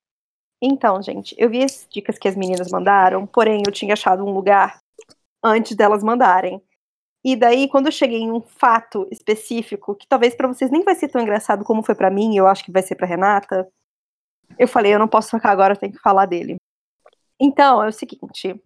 Então, 0.63 1.03
gente, 1.03 1.35
eu 1.39 1.51
vi 1.51 1.63
as 1.63 1.87
dicas 1.91 2.19
que 2.19 2.29
as 2.29 2.37
meninas 2.37 2.71
mandaram, 2.71 3.27
porém 3.27 3.63
eu 3.67 3.73
tinha 3.73 3.93
achado 3.93 4.25
um 4.25 4.33
lugar 4.33 4.79
antes 5.43 5.77
delas 5.77 6.03
mandarem. 6.03 6.63
E 7.25 7.37
daí, 7.37 7.69
quando 7.69 7.87
eu 7.87 7.93
cheguei 7.93 8.21
em 8.21 8.31
um 8.31 8.41
fato 8.41 9.07
específico, 9.11 9.95
que 9.95 10.07
talvez 10.07 10.35
pra 10.35 10.49
vocês 10.49 10.71
nem 10.71 10.83
vai 10.83 10.95
ser 10.95 11.09
tão 11.09 11.21
engraçado 11.21 11.65
como 11.65 11.83
foi 11.83 11.95
pra 11.95 12.11
mim, 12.11 12.37
eu 12.37 12.47
acho 12.47 12.65
que 12.65 12.73
vai 12.73 12.83
ser 12.83 12.95
pra 12.95 13.07
Renata, 13.07 13.69
eu 14.59 14.69
falei, 14.69 14.95
eu 14.95 14.99
não 14.99 15.09
posso 15.09 15.31
trocar 15.31 15.51
agora, 15.51 15.75
eu 15.75 15.79
tenho 15.79 15.93
que 15.93 15.99
falar 15.99 16.27
dele. 16.27 16.57
Então, 17.39 17.83
é 17.83 17.89
o 17.89 17.93
seguinte, 17.93 18.59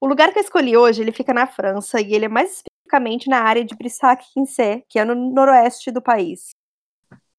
o 0.00 0.06
lugar 0.06 0.32
que 0.32 0.38
eu 0.38 0.42
escolhi 0.42 0.76
hoje, 0.76 1.00
ele 1.00 1.12
fica 1.12 1.32
na 1.32 1.46
França, 1.46 2.00
e 2.00 2.14
ele 2.14 2.26
é 2.26 2.28
mais 2.28 2.56
especificamente 2.56 3.28
na 3.28 3.40
área 3.40 3.64
de 3.64 3.74
Brissac-Quincé, 3.74 4.82
que 4.88 4.98
é 4.98 5.04
no 5.04 5.14
noroeste 5.14 5.90
do 5.90 6.02
país. 6.02 6.50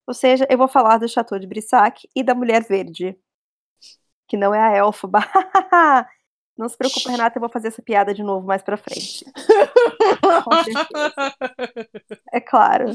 Ou 0.07 0.13
seja, 0.13 0.47
eu 0.49 0.57
vou 0.57 0.67
falar 0.67 0.97
do 0.97 1.07
Chateau 1.07 1.39
de 1.39 1.47
Brissac 1.47 2.09
e 2.15 2.23
da 2.23 2.33
Mulher 2.33 2.63
Verde, 2.63 3.17
que 4.33 4.37
não 4.37 4.51
é 4.51 4.59
a 4.59 4.75
Elfaba. 4.75 5.19
Não 6.57 6.69
se 6.69 6.77
preocupe, 6.77 7.09
Renata, 7.09 7.37
eu 7.37 7.39
vou 7.39 7.49
fazer 7.49 7.69
essa 7.69 7.81
piada 7.81 8.13
de 8.13 8.21
novo 8.21 8.45
mais 8.45 8.63
pra 8.63 8.77
frente. 8.77 9.23
É 12.31 12.39
claro. 12.39 12.85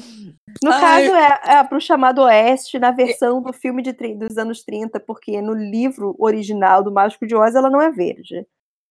No 0.63 0.71
Ai. 0.73 0.81
caso, 0.81 1.15
é, 1.15 1.41
é 1.55 1.65
Bruxa 1.65 1.87
Chamado 1.87 2.23
Oeste, 2.23 2.79
na 2.79 2.91
versão 2.91 3.41
do 3.41 3.53
filme 3.53 3.83
de, 3.83 3.93
dos 3.93 4.37
anos 4.37 4.65
30, 4.65 4.99
porque 5.01 5.41
no 5.41 5.55
livro 5.55 6.17
original 6.19 6.83
do 6.83 6.93
Mágico 6.93 7.27
de 7.27 7.37
Oz 7.37 7.55
ela 7.55 7.71
não 7.71 7.81
é 7.81 7.91
verde. 7.91 8.47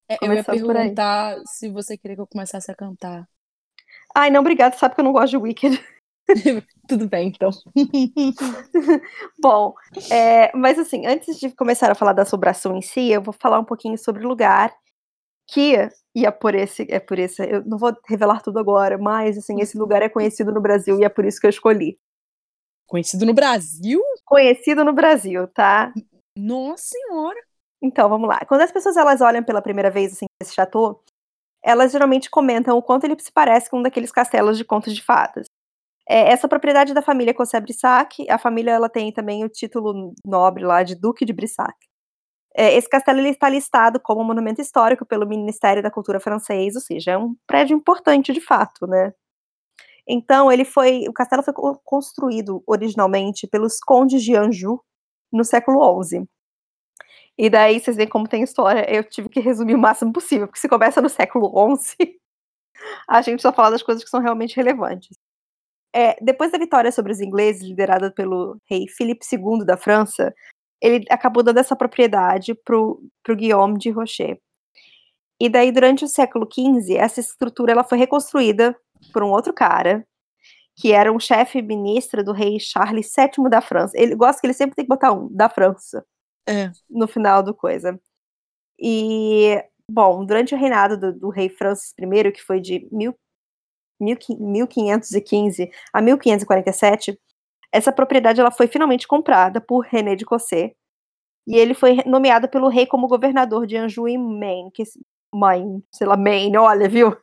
É, 0.09 0.17
eu 0.21 0.33
ia 0.33 0.43
perguntar 0.43 1.37
se 1.45 1.69
você 1.69 1.97
queria 1.97 2.15
que 2.15 2.21
eu 2.21 2.27
começasse 2.27 2.71
a 2.71 2.75
cantar. 2.75 3.27
Ai, 4.15 4.29
não, 4.29 4.39
obrigada, 4.39 4.77
sabe 4.77 4.95
que 4.95 5.01
eu 5.01 5.05
não 5.05 5.13
gosto 5.13 5.31
de 5.31 5.37
Wicked. 5.37 5.83
Tudo 6.87 7.07
bem, 7.07 7.29
então. 7.29 7.49
Bom, 9.41 9.73
é, 10.11 10.55
mas 10.55 10.79
assim, 10.79 11.05
antes 11.05 11.39
de 11.39 11.51
começar 11.51 11.91
a 11.91 11.95
falar 11.95 12.13
da 12.13 12.23
assombração 12.23 12.75
em 12.75 12.81
si, 12.81 13.09
eu 13.11 13.21
vou 13.21 13.33
falar 13.33 13.59
um 13.59 13.65
pouquinho 13.65 13.97
sobre 13.97 14.25
o 14.25 14.27
lugar 14.27 14.73
que, 15.49 15.89
e 16.15 16.25
é 16.25 16.31
por 16.31 16.53
esse, 16.55 16.85
é 16.89 16.99
por 16.99 17.17
esse, 17.17 17.41
eu 17.41 17.63
não 17.65 17.77
vou 17.77 17.95
revelar 18.07 18.41
tudo 18.41 18.59
agora, 18.59 18.97
mas 18.97 19.37
assim, 19.37 19.61
esse 19.61 19.77
lugar 19.77 20.01
é 20.01 20.09
conhecido 20.09 20.51
no 20.51 20.61
Brasil 20.61 20.99
e 20.99 21.03
é 21.03 21.09
por 21.09 21.25
isso 21.25 21.39
que 21.39 21.47
eu 21.47 21.51
escolhi. 21.51 21.97
Conhecido 22.85 23.25
no 23.25 23.33
Brasil? 23.33 24.01
Conhecido 24.25 24.83
no 24.83 24.93
Brasil, 24.93 25.47
tá? 25.49 25.93
Nossa 26.37 26.83
senhora! 26.83 27.39
Então, 27.81 28.09
vamos 28.09 28.27
lá. 28.27 28.39
Quando 28.47 28.61
as 28.61 28.71
pessoas 28.71 28.97
elas 28.97 29.21
olham 29.21 29.43
pela 29.43 29.61
primeira 29.61 29.91
vez 29.91 30.13
assim 30.13 30.25
esse 30.41 30.53
chateau, 30.53 31.03
elas 31.63 31.91
geralmente 31.91 32.29
comentam 32.29 32.77
o 32.77 32.81
quanto 32.81 33.03
ele 33.03 33.19
se 33.19 33.31
parece 33.31 33.69
com 33.69 33.79
um 33.79 33.81
daqueles 33.81 34.11
castelos 34.11 34.57
de 34.57 34.63
contos 34.63 34.95
de 34.95 35.03
fadas. 35.03 35.46
É, 36.09 36.31
essa 36.31 36.47
propriedade 36.47 36.93
da 36.93 37.01
família 37.01 37.33
Cossé 37.33 37.59
Brissac, 37.59 38.29
a 38.29 38.37
família 38.37 38.71
ela 38.71 38.89
tem 38.89 39.11
também 39.11 39.43
o 39.43 39.49
título 39.49 40.13
nobre 40.25 40.63
lá 40.63 40.83
de 40.83 40.95
Duque 40.95 41.25
de 41.25 41.33
Brissac. 41.33 41.75
É, 42.55 42.75
esse 42.75 42.89
castelo 42.89 43.19
ele 43.19 43.29
está 43.29 43.49
listado 43.49 43.99
como 43.99 44.23
monumento 44.23 44.61
histórico 44.61 45.05
pelo 45.05 45.27
Ministério 45.27 45.83
da 45.83 45.91
Cultura 45.91 46.19
francês, 46.19 46.75
ou 46.75 46.81
seja, 46.81 47.11
é 47.11 47.17
um 47.17 47.35
prédio 47.47 47.75
importante 47.75 48.33
de 48.33 48.41
fato, 48.41 48.87
né? 48.87 49.13
Então, 50.07 50.51
ele 50.51 50.65
foi, 50.65 51.05
o 51.07 51.13
castelo 51.13 51.43
foi 51.43 51.53
co- 51.53 51.79
construído 51.83 52.63
originalmente 52.67 53.47
pelos 53.47 53.79
condes 53.79 54.23
de 54.23 54.35
Anjou 54.35 54.81
no 55.31 55.43
século 55.43 55.79
XI. 55.79 56.27
E 57.37 57.49
daí 57.49 57.79
vocês 57.79 57.95
veem 57.97 58.09
como 58.09 58.27
tem 58.27 58.43
história. 58.43 58.85
Eu 58.93 59.03
tive 59.03 59.29
que 59.29 59.39
resumir 59.39 59.75
o 59.75 59.79
máximo 59.79 60.11
possível, 60.13 60.47
porque 60.47 60.59
se 60.59 60.69
começa 60.69 61.01
no 61.01 61.09
século 61.09 61.47
XI, 61.49 61.95
a 63.09 63.21
gente 63.21 63.41
só 63.41 63.53
fala 63.53 63.71
das 63.71 63.83
coisas 63.83 64.03
que 64.03 64.09
são 64.09 64.21
realmente 64.21 64.55
relevantes. 64.55 65.17
É, 65.95 66.15
depois 66.21 66.51
da 66.51 66.57
vitória 66.57 66.91
sobre 66.91 67.11
os 67.11 67.21
ingleses, 67.21 67.63
liderada 67.63 68.11
pelo 68.11 68.57
rei 68.69 68.87
Filipe 68.87 69.25
II 69.31 69.65
da 69.65 69.77
França, 69.77 70.33
ele 70.81 71.05
acabou 71.09 71.41
dando 71.43 71.59
essa 71.59 71.75
propriedade 71.75 72.53
para 72.53 72.77
o 72.77 73.09
Guillaume 73.29 73.77
de 73.77 73.89
Rocher. 73.89 74.39
E 75.39 75.49
daí, 75.49 75.71
durante 75.71 76.03
o 76.03 76.07
século 76.07 76.47
XV, 76.51 76.95
essa 76.95 77.19
estrutura 77.19 77.71
ela 77.71 77.83
foi 77.83 77.97
reconstruída 77.97 78.75
por 79.13 79.23
um 79.23 79.29
outro 79.29 79.53
cara, 79.53 80.05
que 80.75 80.91
era 80.93 81.11
um 81.11 81.19
chefe 81.19 81.61
ministro 81.61 82.23
do 82.23 82.31
rei 82.31 82.59
Charles 82.59 83.11
VII 83.15 83.49
da 83.49 83.61
França. 83.61 83.93
Ele 83.95 84.15
gosta 84.15 84.39
que 84.41 84.47
ele 84.47 84.53
sempre 84.53 84.75
tem 84.75 84.85
que 84.85 84.89
botar 84.89 85.11
um, 85.11 85.27
da 85.33 85.49
França 85.49 86.05
É. 86.47 86.71
no 86.89 87.07
final 87.07 87.41
do 87.43 87.53
coisa. 87.53 87.99
E, 88.79 89.63
bom, 89.89 90.25
durante 90.25 90.53
o 90.53 90.57
reinado 90.57 90.97
do, 90.97 91.13
do 91.13 91.29
rei 91.29 91.49
Francis 91.49 91.93
I, 91.99 92.31
que 92.31 92.43
foi 92.43 92.59
de 92.59 92.87
mil, 92.91 93.15
1515 93.99 95.71
a 95.93 96.01
1547, 96.01 97.19
essa 97.71 97.91
propriedade 97.91 98.39
ela 98.39 98.51
foi 98.51 98.67
finalmente 98.67 99.07
comprada 99.07 99.59
por 99.59 99.85
René 99.85 100.15
de 100.15 100.25
Cossé, 100.25 100.73
e 101.47 101.55
ele 101.55 101.73
foi 101.73 102.03
nomeado 102.05 102.49
pelo 102.49 102.67
rei 102.67 102.85
como 102.85 103.07
governador 103.07 103.65
de 103.65 103.77
Anjou 103.77 104.09
e 104.09 104.17
Maine, 104.17 104.69
que 104.69 104.83
Maine, 105.33 105.81
sei 105.93 106.05
lá, 106.05 106.17
Maine, 106.17 106.57
olha, 106.57 106.89
viu? 106.89 107.15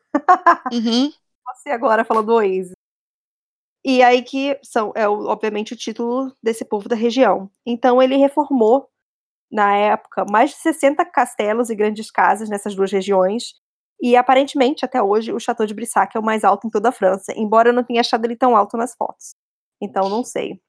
Uhum. 0.72 1.12
Você 1.54 1.70
agora 1.70 2.04
falando 2.04 2.26
do 2.26 2.34
Oasis. 2.34 2.72
E 3.84 4.02
aí 4.02 4.22
que 4.22 4.58
são, 4.62 4.92
é 4.96 5.06
obviamente 5.06 5.74
o 5.74 5.76
título 5.76 6.34
desse 6.42 6.64
povo 6.64 6.88
da 6.88 6.96
região. 6.96 7.50
Então 7.66 8.02
ele 8.02 8.16
reformou 8.16 8.88
na 9.52 9.76
época 9.76 10.24
mais 10.30 10.50
de 10.50 10.56
60 10.56 11.04
castelos 11.04 11.68
e 11.68 11.76
grandes 11.76 12.10
casas 12.10 12.48
nessas 12.48 12.74
duas 12.74 12.90
regiões. 12.90 13.54
E 14.02 14.16
aparentemente 14.16 14.84
até 14.84 15.02
hoje 15.02 15.32
o 15.32 15.40
Chateau 15.40 15.66
de 15.66 15.74
Brissac 15.74 16.16
é 16.16 16.20
o 16.20 16.24
mais 16.24 16.44
alto 16.44 16.66
em 16.66 16.70
toda 16.70 16.88
a 16.90 16.92
França, 16.92 17.32
embora 17.36 17.70
eu 17.70 17.72
não 17.72 17.84
tenha 17.84 18.00
achado 18.00 18.24
ele 18.24 18.36
tão 18.36 18.56
alto 18.56 18.76
nas 18.76 18.94
fotos. 18.94 19.34
Então 19.80 20.08
não 20.08 20.24
sei. 20.24 20.60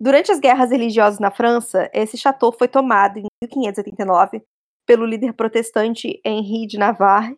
Durante 0.00 0.32
as 0.32 0.40
guerras 0.40 0.70
religiosas 0.70 1.20
na 1.20 1.30
França, 1.30 1.88
esse 1.94 2.18
chateau 2.18 2.52
foi 2.52 2.68
tomado 2.68 3.18
em 3.18 3.26
1589 3.42 4.42
pelo 4.86 5.06
líder 5.06 5.32
protestante 5.34 6.20
Henri 6.24 6.66
de 6.66 6.76
Navarre 6.76 7.36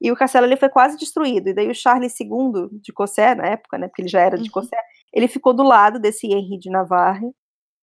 e 0.00 0.10
o 0.12 0.16
castelo 0.16 0.46
ele 0.46 0.56
foi 0.56 0.68
quase 0.68 0.96
destruído. 0.96 1.48
E 1.48 1.54
daí 1.54 1.68
o 1.68 1.74
Charles 1.74 2.18
II 2.18 2.68
de 2.80 2.92
Cossé, 2.92 3.34
na 3.34 3.46
época, 3.46 3.76
né, 3.78 3.88
porque 3.88 4.02
ele 4.02 4.08
já 4.08 4.20
era 4.20 4.36
de 4.36 4.44
Uhum. 4.44 4.50
Cossé, 4.50 4.76
ele 5.12 5.28
ficou 5.28 5.52
do 5.54 5.62
lado 5.62 5.98
desse 5.98 6.26
Henri 6.28 6.58
de 6.58 6.70
Navarre, 6.70 7.30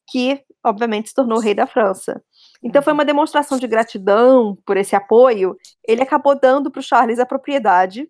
que 0.10 0.42
obviamente 0.64 1.10
se 1.10 1.16
tornou 1.16 1.40
rei 1.40 1.54
da 1.54 1.68
França. 1.68 2.24
Então 2.64 2.82
foi 2.82 2.94
uma 2.94 3.06
demonstração 3.06 3.58
de 3.58 3.68
gratidão 3.68 4.58
por 4.66 4.78
esse 4.78 4.96
apoio. 4.96 5.58
Ele 5.84 6.02
acabou 6.02 6.40
dando 6.40 6.72
para 6.72 6.80
o 6.80 6.84
Charles 6.84 7.20
a 7.20 7.26
propriedade, 7.26 8.10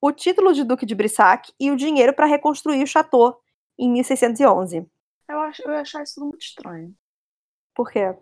o 0.00 0.12
título 0.12 0.52
de 0.52 0.64
Duque 0.64 0.84
de 0.84 0.94
Brissac 0.94 1.52
e 1.58 1.70
o 1.70 1.76
dinheiro 1.76 2.12
para 2.14 2.26
reconstruir 2.26 2.82
o 2.82 2.86
chateau 2.86 3.40
em 3.78 3.90
1611. 3.90 4.86
Eu, 5.28 5.40
acho, 5.40 5.62
eu 5.62 5.72
ia 5.72 5.80
achar 5.80 6.02
isso 6.02 6.16
tudo 6.16 6.26
muito 6.26 6.42
estranho. 6.42 6.94
Por 7.74 7.90
quê? 7.90 8.14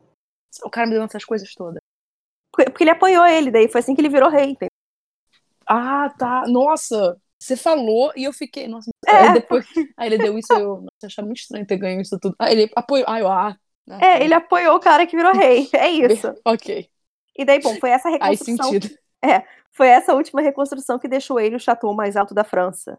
O 0.65 0.71
cara 0.71 0.87
me 0.87 0.95
dando 0.95 1.07
essas 1.07 1.25
coisas 1.25 1.53
todas. 1.55 1.81
Porque 2.53 2.71
porque 2.71 2.85
ele 2.85 2.91
apoiou 2.91 3.27
ele, 3.27 3.51
daí 3.51 3.69
foi 3.69 3.81
assim 3.81 3.95
que 3.95 4.01
ele 4.01 4.09
virou 4.09 4.31
rei. 4.31 4.51
entendeu? 4.51 4.69
Ah, 5.67 6.11
tá. 6.19 6.45
Nossa! 6.47 7.17
Você 7.39 7.57
falou 7.57 8.13
e 8.15 8.25
eu 8.25 8.33
fiquei. 8.33 8.69
Nossa, 8.69 8.91
É, 9.07 9.11
aí 9.11 9.33
depois. 9.35 9.67
Aí 9.97 10.09
ele 10.09 10.19
deu 10.19 10.39
isso 10.39 10.53
e 10.53 10.61
eu. 10.61 10.77
Nossa, 10.77 11.07
achava 11.07 11.27
muito 11.27 11.41
estranho 11.41 11.67
ter 11.67 11.77
ganho 11.77 12.01
isso 12.01 12.17
tudo. 12.21 12.37
Aí 12.39 12.53
ele 12.53 12.73
apoiou. 12.77 13.07
Ah, 13.09 13.19
eu, 13.19 13.29
ah. 13.29 13.57
É, 14.01 14.23
ele 14.25 14.35
apoiou 14.35 14.77
o 14.77 14.81
cara 14.81 15.07
que 15.07 15.17
virou 15.17 15.33
rei. 15.33 15.69
É 15.73 15.89
isso. 15.91 16.33
Ok. 16.45 16.89
E 17.37 17.45
daí, 17.45 17.61
bom, 17.61 17.75
foi 17.77 17.91
essa 17.91 18.11
Faz 18.19 18.41
reconstrução 18.41 18.71
sentido. 18.71 18.95
foi 19.73 19.89
essa 19.89 20.15
última 20.15 20.43
reconstrução 20.43 20.99
que 20.99 21.09
deixou 21.09 21.41
ele 21.41 21.57
o 21.57 21.61
chateau 21.61 21.95
mais 21.95 22.17
alto 22.17 22.35
da 22.35 22.45
França. 22.45 22.99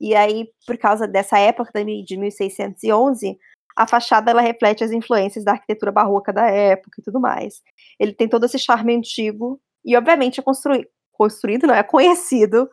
E 0.00 0.14
aí, 0.14 0.50
por 0.66 0.78
causa 0.78 1.06
dessa 1.06 1.38
época 1.38 1.84
de 1.84 2.16
1611, 2.16 3.38
a 3.76 3.86
fachada 3.86 4.30
ela 4.30 4.40
reflete 4.40 4.82
as 4.82 4.90
influências 4.90 5.44
da 5.44 5.52
arquitetura 5.52 5.92
barroca 5.92 6.32
da 6.32 6.46
época 6.46 7.00
e 7.00 7.02
tudo 7.02 7.20
mais. 7.20 7.62
Ele 7.98 8.12
tem 8.12 8.28
todo 8.28 8.44
esse 8.44 8.58
charme 8.58 8.94
antigo 8.94 9.60
e, 9.84 9.96
obviamente, 9.96 10.40
é 10.40 10.42
construí 10.42 10.86
construído, 11.12 11.66
não 11.66 11.74
é 11.74 11.82
conhecido 11.82 12.70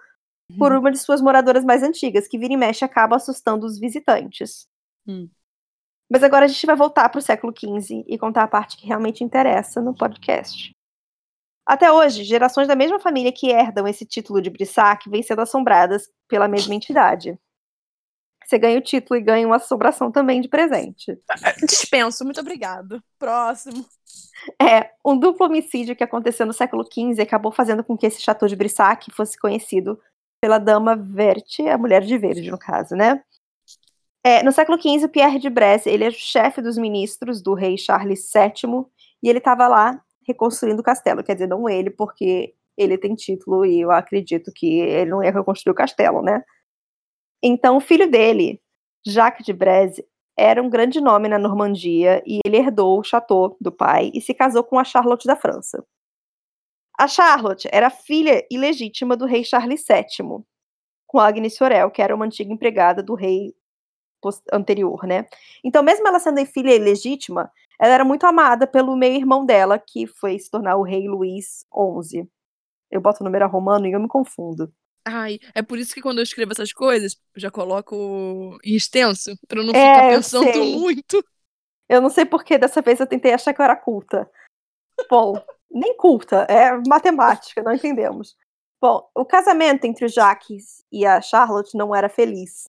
por 0.57 0.71
uma 0.71 0.89
de 0.89 0.97
suas 0.97 1.21
moradoras 1.21 1.65
mais 1.65 1.83
antigas, 1.83 2.27
que 2.27 2.37
vira 2.37 2.53
e 2.53 2.57
mexe 2.57 2.85
acaba 2.85 3.17
assustando 3.17 3.65
os 3.65 3.77
visitantes. 3.77 4.67
Hum. 5.05 5.29
Mas 6.09 6.23
agora 6.23 6.45
a 6.45 6.47
gente 6.47 6.65
vai 6.65 6.75
voltar 6.75 7.09
para 7.09 7.19
o 7.19 7.21
século 7.21 7.53
XV 7.57 8.05
e 8.07 8.17
contar 8.17 8.43
a 8.43 8.47
parte 8.47 8.77
que 8.77 8.87
realmente 8.87 9.23
interessa 9.23 9.81
no 9.81 9.93
podcast. 9.93 10.75
Até 11.65 11.91
hoje, 11.91 12.23
gerações 12.23 12.67
da 12.67 12.75
mesma 12.75 12.97
família 12.97 13.31
que 13.31 13.49
herdam 13.49 13.87
esse 13.87 14.05
título 14.05 14.41
de 14.41 14.49
Brissac 14.49 15.09
vêm 15.09 15.21
sendo 15.21 15.41
assombradas 15.41 16.09
pela 16.27 16.47
mesma 16.47 16.73
entidade. 16.73 17.37
Você 18.45 18.57
ganha 18.57 18.79
o 18.79 18.81
título 18.81 19.19
e 19.19 19.23
ganha 19.23 19.45
uma 19.45 19.57
assombração 19.57 20.09
também 20.09 20.39
de 20.39 20.47
presente. 20.47 21.19
Dispenso, 21.67 22.23
muito 22.23 22.39
obrigado. 22.39 23.03
Próximo. 23.19 23.85
É, 24.61 24.91
um 25.05 25.17
duplo 25.17 25.47
homicídio 25.47 25.93
que 25.93 26.03
aconteceu 26.03 26.45
no 26.45 26.53
século 26.53 26.85
XV 26.85 27.21
acabou 27.21 27.51
fazendo 27.51 27.83
com 27.83 27.97
que 27.97 28.05
esse 28.05 28.21
Chateau 28.21 28.47
de 28.47 28.55
Brissac 28.55 29.11
fosse 29.11 29.37
conhecido 29.37 29.99
pela 30.41 30.59
Dama 30.59 30.95
Verte, 30.95 31.67
a 31.67 31.77
mulher 31.77 32.03
de 32.03 32.17
verde, 32.17 32.49
no 32.49 32.57
caso, 32.57 32.95
né? 32.95 33.21
É, 34.27 34.43
no 34.43 34.51
século 34.51 34.77
XV, 34.77 35.07
Pierre 35.07 35.39
de 35.39 35.49
Bresse, 35.49 35.89
ele 35.89 36.03
é 36.03 36.11
chefe 36.11 36.61
dos 36.61 36.77
ministros 36.77 37.41
do 37.41 37.53
rei 37.53 37.77
Charles 37.77 38.29
VII, 38.29 38.85
e 39.23 39.29
ele 39.29 39.37
estava 39.37 39.69
lá 39.69 40.03
reconstruindo 40.27 40.81
o 40.81 40.83
castelo. 40.83 41.23
Quer 41.23 41.35
dizer, 41.35 41.47
não 41.47 41.69
ele, 41.69 41.89
porque 41.89 42.53
ele 42.77 42.97
tem 42.97 43.15
título 43.15 43.65
e 43.65 43.79
eu 43.79 43.89
acredito 43.89 44.51
que 44.53 44.81
ele 44.81 45.11
não 45.11 45.23
ia 45.23 45.31
reconstruir 45.31 45.71
o 45.71 45.75
castelo, 45.75 46.21
né? 46.21 46.43
Então, 47.41 47.77
o 47.77 47.79
filho 47.79 48.11
dele, 48.11 48.61
Jacques 49.05 49.45
de 49.45 49.53
Breze, 49.53 50.05
era 50.37 50.61
um 50.61 50.69
grande 50.69 50.99
nome 50.99 51.29
na 51.29 51.39
Normandia 51.39 52.21
e 52.27 52.41
ele 52.45 52.57
herdou 52.57 52.99
o 52.99 53.03
chateau 53.05 53.55
do 53.61 53.71
pai 53.71 54.11
e 54.13 54.19
se 54.19 54.33
casou 54.33 54.61
com 54.61 54.77
a 54.77 54.83
Charlotte 54.83 55.25
da 55.25 55.37
França. 55.37 55.81
A 56.99 57.07
Charlotte 57.07 57.69
era 57.71 57.89
filha 57.89 58.45
ilegítima 58.51 59.15
do 59.15 59.25
rei 59.25 59.45
Charles 59.45 59.85
VII, 59.87 60.43
com 61.07 61.17
Agnes 61.17 61.55
Sorel, 61.55 61.89
que 61.89 62.01
era 62.01 62.13
uma 62.13 62.25
antiga 62.25 62.51
empregada 62.51 63.01
do 63.01 63.15
rei 63.15 63.55
anterior, 64.51 65.05
né? 65.05 65.25
Então, 65.63 65.83
mesmo 65.83 66.07
ela 66.07 66.19
sendo 66.19 66.43
filha 66.45 66.75
ilegítima, 66.75 67.51
ela 67.79 67.93
era 67.93 68.05
muito 68.05 68.25
amada 68.25 68.65
pelo 68.65 68.95
meio-irmão 68.95 69.45
dela, 69.45 69.77
que 69.77 70.07
foi 70.07 70.37
se 70.39 70.49
tornar 70.49 70.75
o 70.77 70.83
rei 70.83 71.07
Luís 71.07 71.65
XI. 72.03 72.27
Eu 72.89 73.01
boto 73.01 73.21
o 73.21 73.25
número 73.25 73.47
romano 73.47 73.85
e 73.87 73.91
eu 73.91 73.99
me 73.99 74.07
confundo. 74.07 74.71
Ai, 75.05 75.39
é 75.55 75.61
por 75.61 75.77
isso 75.77 75.93
que 75.93 76.01
quando 76.01 76.17
eu 76.17 76.23
escrevo 76.23 76.51
essas 76.51 76.73
coisas, 76.73 77.15
eu 77.33 77.41
já 77.41 77.49
coloco 77.49 78.57
em 78.63 78.75
extenso, 78.75 79.37
pra 79.47 79.63
não 79.63 79.69
é, 79.69 79.73
ficar 79.73 80.09
pensando 80.09 80.65
muito. 80.65 81.23
Eu 81.87 82.01
não 82.01 82.09
sei 82.09 82.25
porque 82.25 82.57
dessa 82.57 82.81
vez 82.81 82.99
eu 82.99 83.07
tentei 83.07 83.33
achar 83.33 83.53
que 83.53 83.61
eu 83.61 83.63
era 83.63 83.75
culta. 83.75 84.29
Bom, 85.09 85.41
nem 85.71 85.95
culta, 85.95 86.45
é 86.49 86.75
matemática, 86.87 87.63
não 87.63 87.73
entendemos. 87.73 88.35
Bom, 88.81 89.09
o 89.15 89.25
casamento 89.25 89.85
entre 89.85 90.05
o 90.05 90.09
Jacques 90.09 90.83
e 90.91 91.05
a 91.05 91.21
Charlotte 91.21 91.77
não 91.77 91.95
era 91.95 92.09
feliz. 92.09 92.67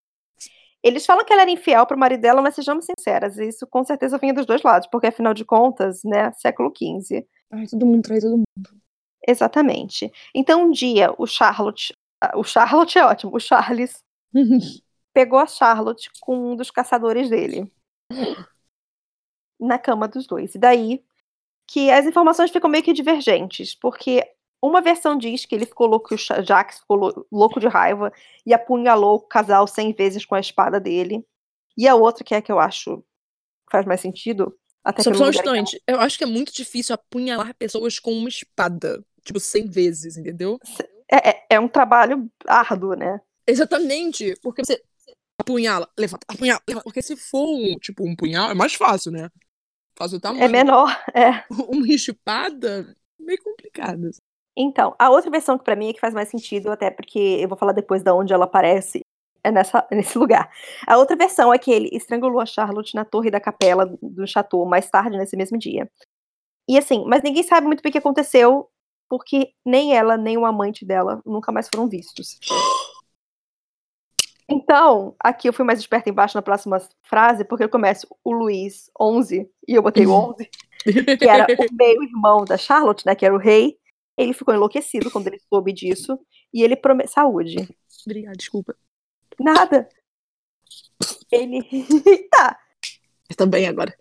Eles 0.88 1.04
falam 1.04 1.24
que 1.24 1.32
ela 1.32 1.42
era 1.42 1.50
infiel 1.50 1.86
pro 1.86 1.98
marido 1.98 2.20
dela, 2.22 2.40
mas 2.40 2.54
sejamos 2.54 2.86
sinceras, 2.86 3.36
isso 3.36 3.66
com 3.66 3.84
certeza 3.84 4.16
vinha 4.16 4.32
dos 4.32 4.46
dois 4.46 4.62
lados, 4.62 4.88
porque 4.90 5.08
afinal 5.08 5.34
de 5.34 5.44
contas, 5.44 6.02
né, 6.02 6.32
século 6.32 6.72
XV. 6.74 7.26
Ai, 7.50 7.66
todo 7.66 7.84
mundo 7.84 8.02
trai 8.02 8.20
todo 8.20 8.36
mundo. 8.36 8.80
Exatamente. 9.26 10.10
Então 10.34 10.64
um 10.64 10.70
dia 10.70 11.14
o 11.18 11.26
Charlotte, 11.26 11.94
o 12.34 12.42
Charlotte 12.42 12.98
é 12.98 13.04
ótimo, 13.04 13.36
o 13.36 13.38
Charles 13.38 14.02
pegou 15.12 15.38
a 15.38 15.46
Charlotte 15.46 16.10
com 16.20 16.52
um 16.52 16.56
dos 16.56 16.70
caçadores 16.70 17.28
dele 17.28 17.70
na 19.60 19.78
cama 19.78 20.08
dos 20.08 20.26
dois. 20.26 20.54
E 20.54 20.58
daí 20.58 21.04
que 21.70 21.90
as 21.90 22.06
informações 22.06 22.50
ficam 22.50 22.70
meio 22.70 22.82
que 22.82 22.94
divergentes, 22.94 23.74
porque 23.74 24.24
uma 24.62 24.80
versão 24.80 25.16
diz 25.16 25.46
que 25.46 25.54
ele 25.54 25.66
ficou 25.66 25.86
louco, 25.86 26.14
o 26.14 26.18
Jax 26.18 26.80
ficou 26.80 27.26
louco 27.30 27.60
de 27.60 27.68
raiva 27.68 28.12
e 28.44 28.52
apunhalou 28.52 29.16
o 29.16 29.20
casal 29.20 29.66
cem 29.66 29.92
vezes 29.92 30.24
com 30.24 30.34
a 30.34 30.40
espada 30.40 30.80
dele. 30.80 31.24
E 31.76 31.86
a 31.86 31.94
outra, 31.94 32.24
que 32.24 32.34
é 32.34 32.38
a 32.38 32.42
que 32.42 32.50
eu 32.50 32.58
acho 32.58 32.98
que 32.98 33.70
faz 33.70 33.86
mais 33.86 34.00
sentido. 34.00 34.56
Até 34.82 35.02
só, 35.02 35.14
só 35.14 35.24
um 35.24 35.30
instante. 35.30 35.80
Eu 35.86 36.00
acho 36.00 36.18
que 36.18 36.24
é 36.24 36.26
muito 36.26 36.52
difícil 36.52 36.94
apunhalar 36.94 37.54
pessoas 37.54 37.98
com 37.98 38.12
uma 38.12 38.28
espada. 38.28 39.04
Tipo, 39.22 39.38
cem 39.38 39.68
vezes, 39.68 40.16
entendeu? 40.16 40.58
É, 41.10 41.30
é, 41.30 41.46
é 41.50 41.60
um 41.60 41.68
trabalho 41.68 42.28
árduo, 42.46 42.94
né? 42.94 43.20
Exatamente. 43.46 44.34
Porque 44.42 44.64
você 44.64 44.82
apunhala, 45.40 45.88
levanta, 45.96 46.26
apunhala, 46.28 46.60
levanta. 46.66 46.84
Porque 46.84 47.02
se 47.02 47.16
for 47.16 47.46
um, 47.46 47.78
tipo, 47.78 48.04
um 48.04 48.16
punhal, 48.16 48.50
é 48.50 48.54
mais 48.54 48.74
fácil, 48.74 49.12
né? 49.12 49.30
Faz 49.96 50.12
o 50.12 50.16
é 50.16 50.20
tamanho. 50.20 50.44
É 50.44 50.48
menor, 50.48 50.88
é. 51.14 51.44
Uma 51.50 51.86
espada, 51.88 52.96
meio 53.18 53.42
complicada. 53.42 54.10
Então, 54.60 54.92
a 54.98 55.08
outra 55.08 55.30
versão 55.30 55.56
que 55.56 55.62
para 55.62 55.76
mim 55.76 55.88
é 55.88 55.92
que 55.92 56.00
faz 56.00 56.12
mais 56.12 56.28
sentido, 56.28 56.72
até 56.72 56.90
porque 56.90 57.38
eu 57.40 57.48
vou 57.48 57.56
falar 57.56 57.70
depois 57.70 58.02
de 58.02 58.10
onde 58.10 58.32
ela 58.32 58.44
aparece, 58.44 59.02
é 59.44 59.52
nessa, 59.52 59.86
nesse 59.92 60.18
lugar. 60.18 60.50
A 60.84 60.98
outra 60.98 61.14
versão 61.14 61.54
é 61.54 61.58
que 61.58 61.70
ele 61.70 61.88
estrangulou 61.92 62.40
a 62.40 62.46
Charlotte 62.46 62.96
na 62.96 63.04
torre 63.04 63.30
da 63.30 63.38
capela 63.38 63.86
do 64.02 64.26
chateau 64.26 64.66
mais 64.66 64.90
tarde 64.90 65.16
nesse 65.16 65.36
mesmo 65.36 65.56
dia. 65.56 65.88
E 66.68 66.76
assim, 66.76 67.04
mas 67.06 67.22
ninguém 67.22 67.44
sabe 67.44 67.68
muito 67.68 67.80
bem 67.80 67.90
o 67.90 67.92
que 67.92 67.98
aconteceu, 67.98 68.68
porque 69.08 69.52
nem 69.64 69.96
ela, 69.96 70.16
nem 70.16 70.36
o 70.36 70.44
amante 70.44 70.84
dela 70.84 71.22
nunca 71.24 71.52
mais 71.52 71.68
foram 71.72 71.88
vistos. 71.88 72.40
Então, 74.48 75.14
aqui 75.20 75.48
eu 75.48 75.52
fui 75.52 75.64
mais 75.64 75.78
esperta 75.78 76.10
embaixo 76.10 76.36
na 76.36 76.42
próxima 76.42 76.82
frase, 77.04 77.44
porque 77.44 77.62
eu 77.62 77.68
começo 77.68 78.08
o 78.24 78.32
Luiz 78.32 78.90
11, 78.98 79.48
e 79.68 79.74
eu 79.74 79.82
botei 79.82 80.04
o 80.04 80.10
11, 80.10 80.50
que 81.18 81.28
era 81.28 81.46
o 81.46 81.74
meio-irmão 81.76 82.44
da 82.44 82.56
Charlotte, 82.56 83.06
né, 83.06 83.14
que 83.14 83.24
era 83.24 83.34
o 83.34 83.38
rei, 83.38 83.78
ele 84.18 84.32
ficou 84.32 84.52
enlouquecido 84.52 85.10
quando 85.10 85.28
ele 85.28 85.38
soube 85.48 85.72
disso. 85.72 86.18
E 86.52 86.62
ele 86.62 86.76
prometeu. 86.76 87.12
Saúde. 87.12 87.68
Obrigada, 88.04 88.36
desculpa. 88.36 88.74
Nada. 89.38 89.88
Ele. 91.30 91.62
tá. 92.30 92.58
Também 93.36 93.68
agora. 93.68 93.94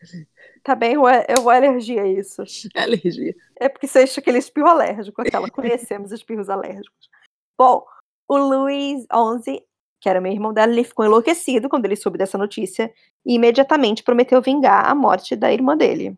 Tá 0.64 0.74
bem, 0.74 0.94
eu 0.94 1.42
vou 1.42 1.52
alergia 1.52 2.02
a 2.02 2.08
isso. 2.08 2.42
É 2.74 2.82
alergia. 2.82 3.36
É 3.60 3.70
porque 3.70 3.88
você 3.88 4.00
acha 4.00 4.20
aquele 4.20 4.40
espirro 4.40 4.68
alérgico, 4.68 5.22
aquela. 5.22 5.50
Conhecemos 5.50 6.12
espirros 6.12 6.50
alérgicos. 6.50 7.10
Bom, 7.58 7.86
o 8.28 8.38
Luiz 8.38 9.06
11, 9.14 9.62
que 10.00 10.10
era 10.10 10.20
meu 10.20 10.32
irmão 10.32 10.54
dela, 10.54 10.72
ele 10.72 10.84
ficou 10.84 11.06
enlouquecido 11.06 11.70
quando 11.70 11.86
ele 11.86 11.96
soube 11.96 12.18
dessa 12.18 12.38
notícia 12.38 12.92
e 13.26 13.36
imediatamente 13.36 14.04
prometeu 14.04 14.42
vingar 14.42 14.90
a 14.90 14.96
morte 14.96 15.36
da 15.36 15.54
irmã 15.54 15.78
dele. 15.78 16.18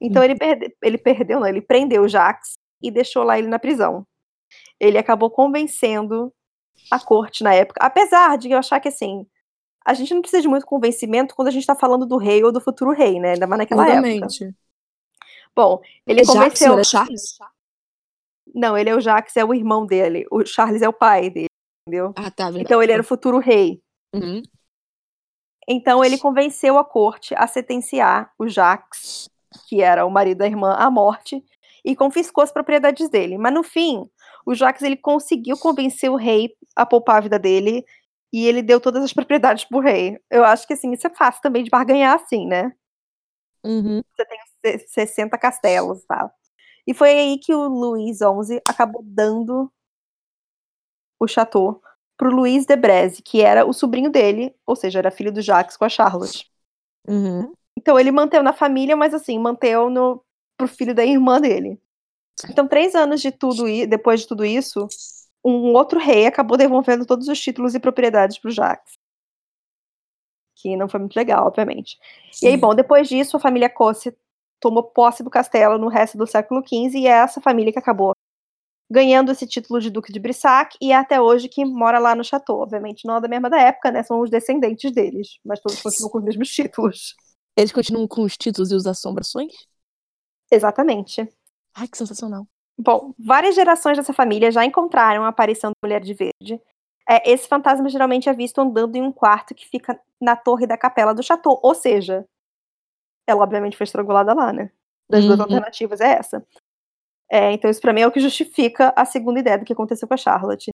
Então 0.00 0.22
hum. 0.22 0.24
ele, 0.24 0.36
perde, 0.36 0.76
ele 0.82 0.98
perdeu, 0.98 1.40
não, 1.40 1.46
ele 1.46 1.60
prendeu 1.60 2.02
o 2.02 2.08
Jax 2.08 2.58
e 2.82 2.90
deixou 2.90 3.22
lá 3.22 3.38
ele 3.38 3.48
na 3.48 3.58
prisão. 3.58 4.06
Ele 4.80 4.98
acabou 4.98 5.30
convencendo 5.30 6.32
a 6.90 6.98
corte 6.98 7.42
na 7.42 7.54
época, 7.54 7.80
apesar 7.82 8.38
de 8.38 8.50
eu 8.50 8.58
achar 8.58 8.80
que 8.80 8.88
assim, 8.88 9.26
a 9.84 9.94
gente 9.94 10.14
não 10.14 10.20
precisa 10.20 10.42
de 10.42 10.48
muito 10.48 10.66
convencimento 10.66 11.34
quando 11.34 11.48
a 11.48 11.50
gente 11.50 11.66
tá 11.66 11.74
falando 11.74 12.06
do 12.06 12.16
rei 12.16 12.42
ou 12.44 12.52
do 12.52 12.60
futuro 12.60 12.92
rei, 12.92 13.18
né? 13.18 13.32
Ainda 13.32 13.46
mais 13.46 13.58
naquela 13.58 13.84
Exatamente. 13.84 14.44
época. 14.44 14.58
Bom, 15.54 15.80
ele 16.06 16.20
é 16.20 16.24
convenceu. 16.24 16.76
Jackson, 16.76 16.84
Charles? 16.84 17.38
Não, 18.54 18.76
ele 18.76 18.90
é 18.90 18.94
o 18.94 19.00
Jax, 19.00 19.36
é 19.36 19.44
o 19.44 19.52
irmão 19.52 19.86
dele. 19.86 20.26
O 20.30 20.44
Charles 20.44 20.82
é 20.82 20.88
o 20.88 20.92
pai 20.92 21.30
dele, 21.30 21.48
entendeu? 21.86 22.12
Ah, 22.16 22.30
tá. 22.30 22.44
Verdade. 22.44 22.64
Então 22.64 22.82
ele 22.82 22.92
era 22.92 23.02
o 23.02 23.04
futuro 23.04 23.38
rei. 23.38 23.82
Uhum. 24.14 24.42
Então 25.66 26.04
ele 26.04 26.16
convenceu 26.16 26.78
a 26.78 26.84
corte 26.84 27.34
a 27.34 27.46
sentenciar 27.46 28.32
o 28.38 28.48
Jax, 28.48 29.28
que 29.68 29.82
era 29.82 30.06
o 30.06 30.10
marido 30.10 30.38
da 30.38 30.46
irmã, 30.46 30.74
à 30.74 30.90
morte 30.90 31.44
e 31.84 31.96
confiscou 31.96 32.42
as 32.42 32.52
propriedades 32.52 33.08
dele. 33.08 33.38
Mas 33.38 33.52
no 33.54 33.62
fim, 33.62 34.08
o 34.46 34.54
Jacques 34.54 34.82
ele 34.82 34.96
conseguiu 34.96 35.56
convencer 35.58 36.10
o 36.10 36.16
rei 36.16 36.54
a 36.74 36.86
poupar 36.86 37.16
a 37.16 37.20
vida 37.20 37.38
dele 37.38 37.84
e 38.32 38.46
ele 38.46 38.62
deu 38.62 38.80
todas 38.80 39.02
as 39.02 39.12
propriedades 39.14 39.64
pro 39.64 39.80
rei. 39.80 40.18
Eu 40.30 40.44
acho 40.44 40.66
que 40.66 40.74
assim, 40.74 40.92
isso 40.92 41.06
é 41.06 41.10
fácil 41.10 41.42
também 41.42 41.64
de 41.64 41.70
barganhar 41.70 42.14
assim, 42.14 42.46
né? 42.46 42.72
Uhum. 43.64 44.02
Você 44.14 44.24
tem 44.24 44.78
60 44.86 45.36
castelos, 45.38 46.04
tá? 46.04 46.30
E 46.86 46.94
foi 46.94 47.10
aí 47.10 47.38
que 47.38 47.54
o 47.54 47.68
Luís 47.68 48.18
XI 48.18 48.62
acabou 48.66 49.02
dando 49.04 49.70
o 51.20 51.26
chateau 51.26 51.82
pro 52.16 52.34
Luís 52.34 52.64
de 52.64 52.76
Breze, 52.76 53.22
que 53.22 53.42
era 53.42 53.66
o 53.66 53.72
sobrinho 53.72 54.10
dele, 54.10 54.54
ou 54.66 54.74
seja, 54.74 54.98
era 54.98 55.10
filho 55.10 55.32
do 55.32 55.42
Jacques 55.42 55.76
com 55.76 55.84
a 55.84 55.88
Charlotte. 55.88 56.50
Uhum. 57.06 57.52
Então 57.76 57.98
ele 57.98 58.10
manteve 58.10 58.42
na 58.42 58.52
família, 58.52 58.96
mas 58.96 59.14
assim, 59.14 59.38
manteve 59.38 59.88
no, 59.90 60.24
pro 60.58 60.68
filho 60.68 60.94
da 60.94 61.04
irmã 61.04 61.40
dele. 61.40 61.80
Então, 62.50 62.68
três 62.68 62.94
anos 62.94 63.20
de 63.20 63.32
tudo 63.32 63.68
e 63.68 63.86
depois 63.86 64.20
de 64.20 64.28
tudo 64.28 64.44
isso, 64.44 64.86
um 65.44 65.72
outro 65.72 65.98
rei 65.98 66.26
acabou 66.26 66.56
devolvendo 66.56 67.06
todos 67.06 67.28
os 67.28 67.40
títulos 67.40 67.74
e 67.74 67.80
propriedades 67.80 68.38
para 68.38 68.48
o 68.48 68.52
Jacques. 68.52 68.94
Que 70.56 70.76
não 70.76 70.88
foi 70.88 71.00
muito 71.00 71.16
legal, 71.16 71.46
obviamente. 71.46 71.96
Sim. 72.32 72.46
E 72.46 72.48
aí, 72.50 72.56
bom, 72.56 72.74
depois 72.74 73.08
disso, 73.08 73.36
a 73.36 73.40
família 73.40 73.70
Cosse 73.70 74.14
tomou 74.60 74.82
posse 74.82 75.22
do 75.22 75.30
castelo 75.30 75.78
no 75.78 75.88
resto 75.88 76.18
do 76.18 76.26
século 76.26 76.62
XV 76.66 76.98
e 76.98 77.06
é 77.06 77.10
essa 77.10 77.40
família 77.40 77.72
que 77.72 77.78
acabou 77.78 78.12
ganhando 78.90 79.30
esse 79.30 79.46
título 79.46 79.80
de 79.80 79.90
Duque 79.90 80.12
de 80.12 80.18
Brissac 80.18 80.76
e 80.80 80.92
é 80.92 80.96
até 80.96 81.20
hoje 81.20 81.48
que 81.48 81.64
mora 81.64 81.98
lá 81.98 82.14
no 82.14 82.24
Chateau. 82.24 82.60
Obviamente 82.60 83.06
não 83.06 83.16
é 83.16 83.20
da 83.20 83.28
mesma 83.28 83.50
da 83.50 83.60
época, 83.60 83.90
né? 83.92 84.02
São 84.02 84.20
os 84.20 84.30
descendentes 84.30 84.90
deles, 84.92 85.38
mas 85.44 85.60
todos 85.60 85.80
continuam 85.80 86.10
com 86.10 86.18
os 86.18 86.24
mesmos 86.24 86.48
títulos. 86.48 87.14
Eles 87.56 87.70
continuam 87.70 88.08
com 88.08 88.22
os 88.22 88.36
títulos 88.36 88.70
e 88.70 88.74
as 88.74 88.86
assombrações? 88.86 89.52
Exatamente. 90.50 91.28
Ai, 91.74 91.88
que 91.88 91.98
sensacional. 91.98 92.46
Bom, 92.76 93.14
várias 93.18 93.54
gerações 93.54 93.96
dessa 93.96 94.12
família 94.12 94.50
já 94.50 94.64
encontraram 94.64 95.24
a 95.24 95.28
aparição 95.28 95.70
da 95.70 95.86
Mulher 95.86 96.00
de 96.00 96.14
Verde. 96.14 96.60
É, 97.08 97.30
esse 97.30 97.48
fantasma 97.48 97.88
geralmente 97.88 98.28
é 98.28 98.32
visto 98.32 98.60
andando 98.60 98.96
em 98.96 99.02
um 99.02 99.12
quarto 99.12 99.54
que 99.54 99.66
fica 99.66 100.00
na 100.20 100.36
torre 100.36 100.66
da 100.66 100.76
capela 100.76 101.14
do 101.14 101.22
chateau. 101.22 101.58
Ou 101.62 101.74
seja, 101.74 102.24
ela 103.26 103.42
obviamente 103.42 103.76
foi 103.76 103.84
estrangulada 103.84 104.34
lá, 104.34 104.52
né? 104.52 104.70
Das 105.08 105.22
uhum. 105.22 105.28
duas 105.28 105.40
alternativas 105.40 106.00
é 106.00 106.12
essa. 106.12 106.46
É, 107.30 107.52
então, 107.52 107.70
isso 107.70 107.80
pra 107.80 107.92
mim 107.92 108.02
é 108.02 108.06
o 108.06 108.12
que 108.12 108.20
justifica 108.20 108.92
a 108.96 109.04
segunda 109.04 109.40
ideia 109.40 109.58
do 109.58 109.64
que 109.64 109.72
aconteceu 109.72 110.06
com 110.06 110.14
a 110.14 110.18
Charlotte. 110.18 110.70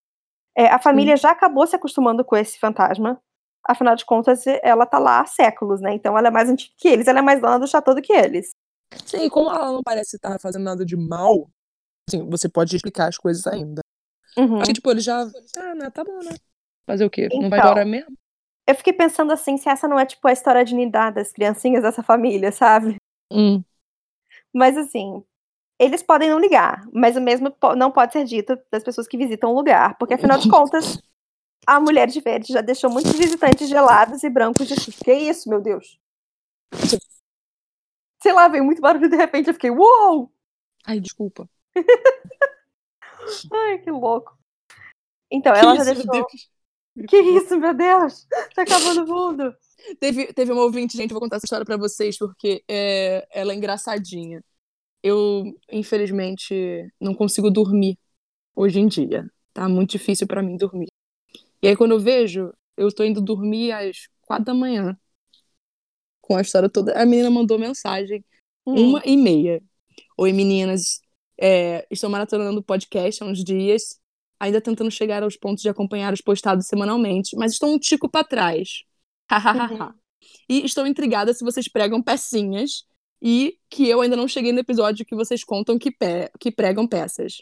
É, 0.57 0.67
a 0.67 0.79
família 0.79 1.17
já 1.17 1.31
acabou 1.31 1.67
se 1.67 1.75
acostumando 1.75 2.23
com 2.23 2.35
esse 2.35 2.57
fantasma, 2.57 3.19
Afinal 3.67 3.95
de 3.95 4.05
contas, 4.05 4.45
ela 4.61 4.85
tá 4.85 4.99
lá 4.99 5.21
há 5.21 5.25
séculos, 5.25 5.81
né? 5.81 5.93
Então 5.93 6.15
ela 6.15 6.27
é 6.27 6.31
mais 6.31 6.49
antiga 6.49 6.71
que 6.77 6.87
eles, 6.87 7.07
ela 7.07 7.19
é 7.19 7.21
mais 7.21 7.41
dona 7.41 7.57
do 7.57 7.67
chateau 7.67 7.95
do 7.95 8.01
que 8.01 8.13
eles. 8.13 8.51
Sim, 9.05 9.29
como 9.29 9.49
ela 9.49 9.71
não 9.71 9.83
parece 9.83 10.15
estar 10.15 10.39
fazendo 10.39 10.63
nada 10.63 10.85
de 10.85 10.95
mal, 10.95 11.49
assim, 12.07 12.27
você 12.29 12.47
pode 12.47 12.75
explicar 12.75 13.07
as 13.07 13.17
coisas 13.17 13.45
ainda. 13.47 13.81
Uhum. 14.37 14.57
Acho 14.57 14.67
que, 14.67 14.73
tipo, 14.73 14.91
ele 14.91 14.99
já. 14.99 15.21
Ah, 15.57 15.75
né? 15.75 15.89
Tá 15.89 16.03
bom, 16.03 16.19
né? 16.23 16.35
Fazer 16.85 17.05
o 17.05 17.09
quê? 17.09 17.29
Não 17.31 17.49
vai 17.49 17.59
Então. 17.59 17.71
embora 17.71 17.85
mesmo? 17.85 18.15
Eu 18.67 18.75
fiquei 18.75 18.93
pensando 18.93 19.31
assim, 19.31 19.57
se 19.57 19.69
essa 19.69 19.87
não 19.87 19.99
é 19.99 20.05
tipo 20.05 20.27
a 20.27 20.33
história 20.33 20.65
de 20.65 20.73
Nidá 20.73 21.11
das 21.11 21.31
criancinhas 21.31 21.83
dessa 21.83 22.01
família, 22.01 22.51
sabe? 22.51 22.95
Hum. 23.31 23.63
Mas 24.51 24.75
assim, 24.75 25.23
eles 25.79 26.01
podem 26.01 26.29
não 26.29 26.39
ligar, 26.39 26.83
mas 26.91 27.15
o 27.15 27.21
mesmo 27.21 27.55
não 27.77 27.91
pode 27.91 28.13
ser 28.13 28.23
dito 28.25 28.57
das 28.71 28.83
pessoas 28.83 29.07
que 29.07 29.17
visitam 29.17 29.51
o 29.51 29.55
lugar, 29.55 29.97
porque 29.97 30.15
afinal 30.15 30.39
de 30.39 30.49
contas, 30.49 30.99
a 31.67 31.79
mulher 31.79 32.07
de 32.07 32.19
verde 32.21 32.53
já 32.53 32.61
deixou 32.61 32.89
muitos 32.89 33.11
visitantes 33.13 33.69
gelados 33.69 34.23
e 34.23 34.29
brancos 34.29 34.67
de 34.67 34.79
susto. 34.79 35.03
Que 35.03 35.13
isso, 35.13 35.47
meu 35.49 35.61
Deus? 35.61 35.99
Sei 38.25 38.33
lá, 38.33 38.47
veio 38.47 38.65
muito 38.65 38.81
barulho 38.81 39.07
de 39.07 39.15
repente, 39.15 39.49
eu 39.49 39.53
fiquei, 39.53 39.69
uou! 39.69 40.33
Ai, 40.83 40.99
desculpa. 40.99 41.47
Ai, 43.53 43.77
que 43.77 43.91
louco. 43.91 44.35
Então, 45.29 45.53
ela 45.53 45.75
já 45.75 45.91
Isso, 45.91 46.07
meu 46.07 46.25
deixou. 46.25 47.07
Que 47.07 47.17
isso, 47.21 47.55
meu 47.59 47.71
Deus? 47.75 48.25
Tá 48.55 48.63
acabando 48.63 49.03
o 49.03 49.07
mundo. 49.07 49.55
Teve, 49.99 50.33
teve 50.33 50.51
uma 50.51 50.63
ouvinte, 50.63 50.97
gente, 50.97 51.11
eu 51.11 51.13
vou 51.13 51.21
contar 51.21 51.35
essa 51.35 51.45
história 51.45 51.63
pra 51.63 51.77
vocês, 51.77 52.17
porque 52.17 52.63
é, 52.67 53.27
ela 53.29 53.51
é 53.51 53.55
engraçadinha. 53.55 54.43
Eu, 55.03 55.55
infelizmente, 55.71 56.91
não 56.99 57.13
consigo 57.13 57.51
dormir 57.51 57.95
hoje 58.55 58.79
em 58.79 58.87
dia. 58.87 59.31
Tá 59.53 59.69
muito 59.69 59.91
difícil 59.91 60.25
pra 60.25 60.41
mim 60.41 60.57
dormir. 60.57 60.87
E 61.61 61.67
aí, 61.67 61.77
quando 61.77 61.91
eu 61.91 61.99
vejo, 61.99 62.51
eu 62.75 62.91
tô 62.91 63.03
indo 63.03 63.21
dormir 63.21 63.71
às 63.71 64.09
quatro 64.21 64.45
da 64.45 64.53
manhã. 64.55 64.97
Com 66.25 66.35
a 66.37 66.41
história 66.41 66.67
toda. 66.69 66.93
A 66.99 67.05
menina 67.05 67.29
mandou 67.29 67.59
mensagem, 67.59 68.23
Hum. 68.65 68.89
uma 68.89 69.01
e 69.05 69.15
meia. 69.15 69.61
Oi, 70.17 70.33
meninas. 70.33 70.99
É, 71.39 71.85
estou 71.91 72.09
maratonando 72.09 72.59
o 72.59 72.63
podcast 72.63 73.21
há 73.21 73.27
uns 73.27 73.43
dias, 73.43 73.99
ainda 74.39 74.59
tentando 74.61 74.89
chegar 74.89 75.21
aos 75.21 75.37
pontos 75.37 75.61
de 75.61 75.69
acompanhar 75.69 76.13
os 76.13 76.21
postados 76.21 76.65
semanalmente, 76.65 77.35
mas 77.35 77.51
estou 77.53 77.71
um 77.73 77.77
tico 77.77 78.09
pra 78.09 78.23
trás. 78.23 78.83
Hahaha. 79.29 79.93
E 80.49 80.65
estou 80.65 80.87
intrigada 80.87 81.33
se 81.33 81.43
vocês 81.43 81.67
pregam 81.67 82.01
pecinhas 82.01 82.85
e 83.21 83.57
que 83.69 83.87
eu 83.87 84.01
ainda 84.01 84.15
não 84.15 84.27
cheguei 84.27 84.51
no 84.51 84.59
episódio 84.59 85.05
que 85.05 85.15
vocês 85.15 85.43
contam 85.43 85.77
que, 85.77 85.91
pe 85.91 86.29
que 86.39 86.51
pregam 86.51 86.87
peças. 86.87 87.41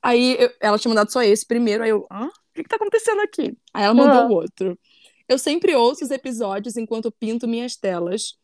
Aí 0.00 0.36
eu- 0.38 0.50
ela 0.60 0.78
tinha 0.78 0.88
mandado 0.90 1.12
só 1.12 1.22
esse 1.22 1.46
primeiro, 1.46 1.82
aí 1.84 1.90
eu, 1.90 2.06
hã? 2.10 2.26
O 2.28 2.54
que, 2.54 2.62
que 2.62 2.68
tá 2.68 2.76
acontecendo 2.76 3.20
aqui? 3.20 3.56
Aí 3.74 3.84
ela 3.84 3.94
mandou 3.94 4.20
Ah. 4.22 4.26
o 4.26 4.32
outro. 4.32 4.78
Eu 5.28 5.38
sempre 5.38 5.74
ouço 5.74 6.04
os 6.04 6.10
episódios 6.10 6.76
enquanto 6.76 7.12
pinto 7.12 7.48
minhas 7.48 7.76
telas. 7.76 8.34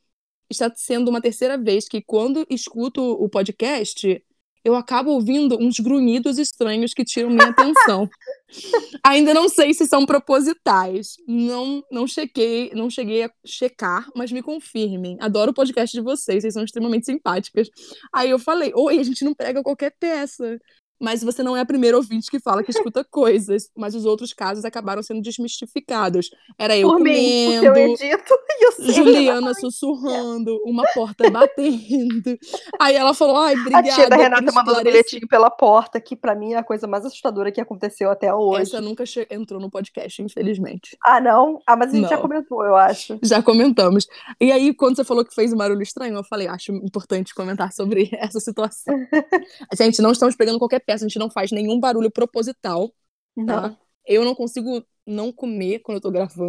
Está 0.50 0.72
sendo 0.74 1.08
uma 1.08 1.20
terceira 1.20 1.58
vez 1.58 1.88
que, 1.88 2.00
quando 2.00 2.46
escuto 2.48 3.02
o 3.02 3.28
podcast, 3.28 4.22
eu 4.64 4.74
acabo 4.74 5.10
ouvindo 5.12 5.56
uns 5.60 5.78
grunhidos 5.78 6.38
estranhos 6.38 6.92
que 6.92 7.04
tiram 7.04 7.30
minha 7.30 7.48
atenção. 7.48 8.08
Ainda 9.04 9.32
não 9.32 9.48
sei 9.48 9.72
se 9.72 9.86
são 9.86 10.04
propositais. 10.04 11.16
Não, 11.26 11.82
não 11.90 12.06
chequei, 12.06 12.70
não 12.74 12.90
cheguei 12.90 13.24
a 13.24 13.30
checar, 13.46 14.08
mas 14.14 14.32
me 14.32 14.42
confirmem. 14.42 15.16
Adoro 15.20 15.52
o 15.52 15.54
podcast 15.54 15.96
de 15.96 16.02
vocês, 16.02 16.42
vocês 16.42 16.54
são 16.54 16.64
extremamente 16.64 17.06
simpáticas. 17.06 17.68
Aí 18.12 18.30
eu 18.30 18.38
falei: 18.38 18.72
"Oi, 18.74 18.98
a 18.98 19.02
gente 19.02 19.24
não 19.24 19.34
prega 19.34 19.62
qualquer 19.62 19.94
peça". 19.98 20.58
Mas 21.00 21.22
você 21.22 21.42
não 21.42 21.56
é 21.56 21.60
a 21.60 21.66
primeira 21.66 21.96
ouvinte 21.96 22.30
que 22.30 22.40
fala 22.40 22.62
que 22.62 22.70
escuta 22.70 23.04
coisas, 23.10 23.70
mas 23.76 23.94
os 23.94 24.04
outros 24.04 24.32
casos 24.32 24.64
acabaram 24.64 25.02
sendo 25.02 25.20
desmistificados. 25.22 26.30
Era 26.58 26.76
eu 26.76 26.88
Por 26.88 27.00
mim, 27.00 27.52
eu 27.54 27.72
comendo, 27.72 27.92
edito 28.02 28.34
e 28.60 28.64
eu 28.66 28.72
sei. 28.72 28.94
Juliana 28.94 29.54
sussurrando, 29.54 30.58
uma 30.64 30.84
porta 30.94 31.30
batendo. 31.30 32.36
Aí 32.80 32.94
ela 32.96 33.14
falou: 33.14 33.36
"Ai, 33.36 33.54
A 33.54 33.58
obrigada". 33.60 33.88
tia 33.92 34.08
da 34.08 34.16
Renata 34.16 34.42
mandando 34.42 34.58
esclarecer. 34.70 34.92
bilhetinho 34.92 35.28
pela 35.28 35.50
porta, 35.50 36.00
que 36.00 36.16
pra 36.16 36.34
mim 36.34 36.54
é 36.54 36.56
a 36.56 36.64
coisa 36.64 36.86
mais 36.86 37.04
assustadora 37.04 37.52
que 37.52 37.60
aconteceu 37.60 38.10
até 38.10 38.32
hoje. 38.34 38.62
Essa 38.62 38.80
nunca 38.80 39.04
entrou 39.30 39.60
no 39.60 39.70
podcast, 39.70 40.20
infelizmente. 40.22 40.96
Ah, 41.04 41.20
não? 41.20 41.60
Ah, 41.66 41.76
mas 41.76 41.90
a 41.92 41.96
gente 41.96 42.08
já 42.08 42.16
Não. 42.16 42.22
comentou, 42.22 42.64
eu 42.64 42.74
acho. 42.76 43.18
Já 43.22 43.42
comentamos. 43.42 44.06
E 44.40 44.50
aí, 44.50 44.74
quando 44.74 44.96
você 44.96 45.04
falou 45.04 45.24
que 45.24 45.34
fez 45.34 45.52
um 45.52 45.56
barulho 45.56 45.82
estranho, 45.82 46.14
eu 46.16 46.24
falei, 46.24 46.48
acho 46.48 46.72
importante 46.72 47.34
comentar 47.34 47.72
sobre 47.72 48.08
essa 48.12 48.40
situação. 48.40 48.94
gente, 49.76 50.00
não 50.02 50.10
estamos 50.12 50.34
pegando 50.34 50.58
qualquer 50.58 50.80
peça, 50.88 51.04
a 51.04 51.08
gente 51.08 51.18
não 51.18 51.28
faz 51.28 51.52
nenhum 51.52 51.78
barulho 51.78 52.10
proposital, 52.10 52.88
tá? 53.46 53.68
Não. 53.68 53.78
Eu 54.06 54.24
não 54.24 54.34
consigo 54.34 54.82
não 55.06 55.30
comer 55.30 55.80
quando 55.80 55.96
eu 55.96 56.00
tô 56.00 56.10
gravando. 56.10 56.48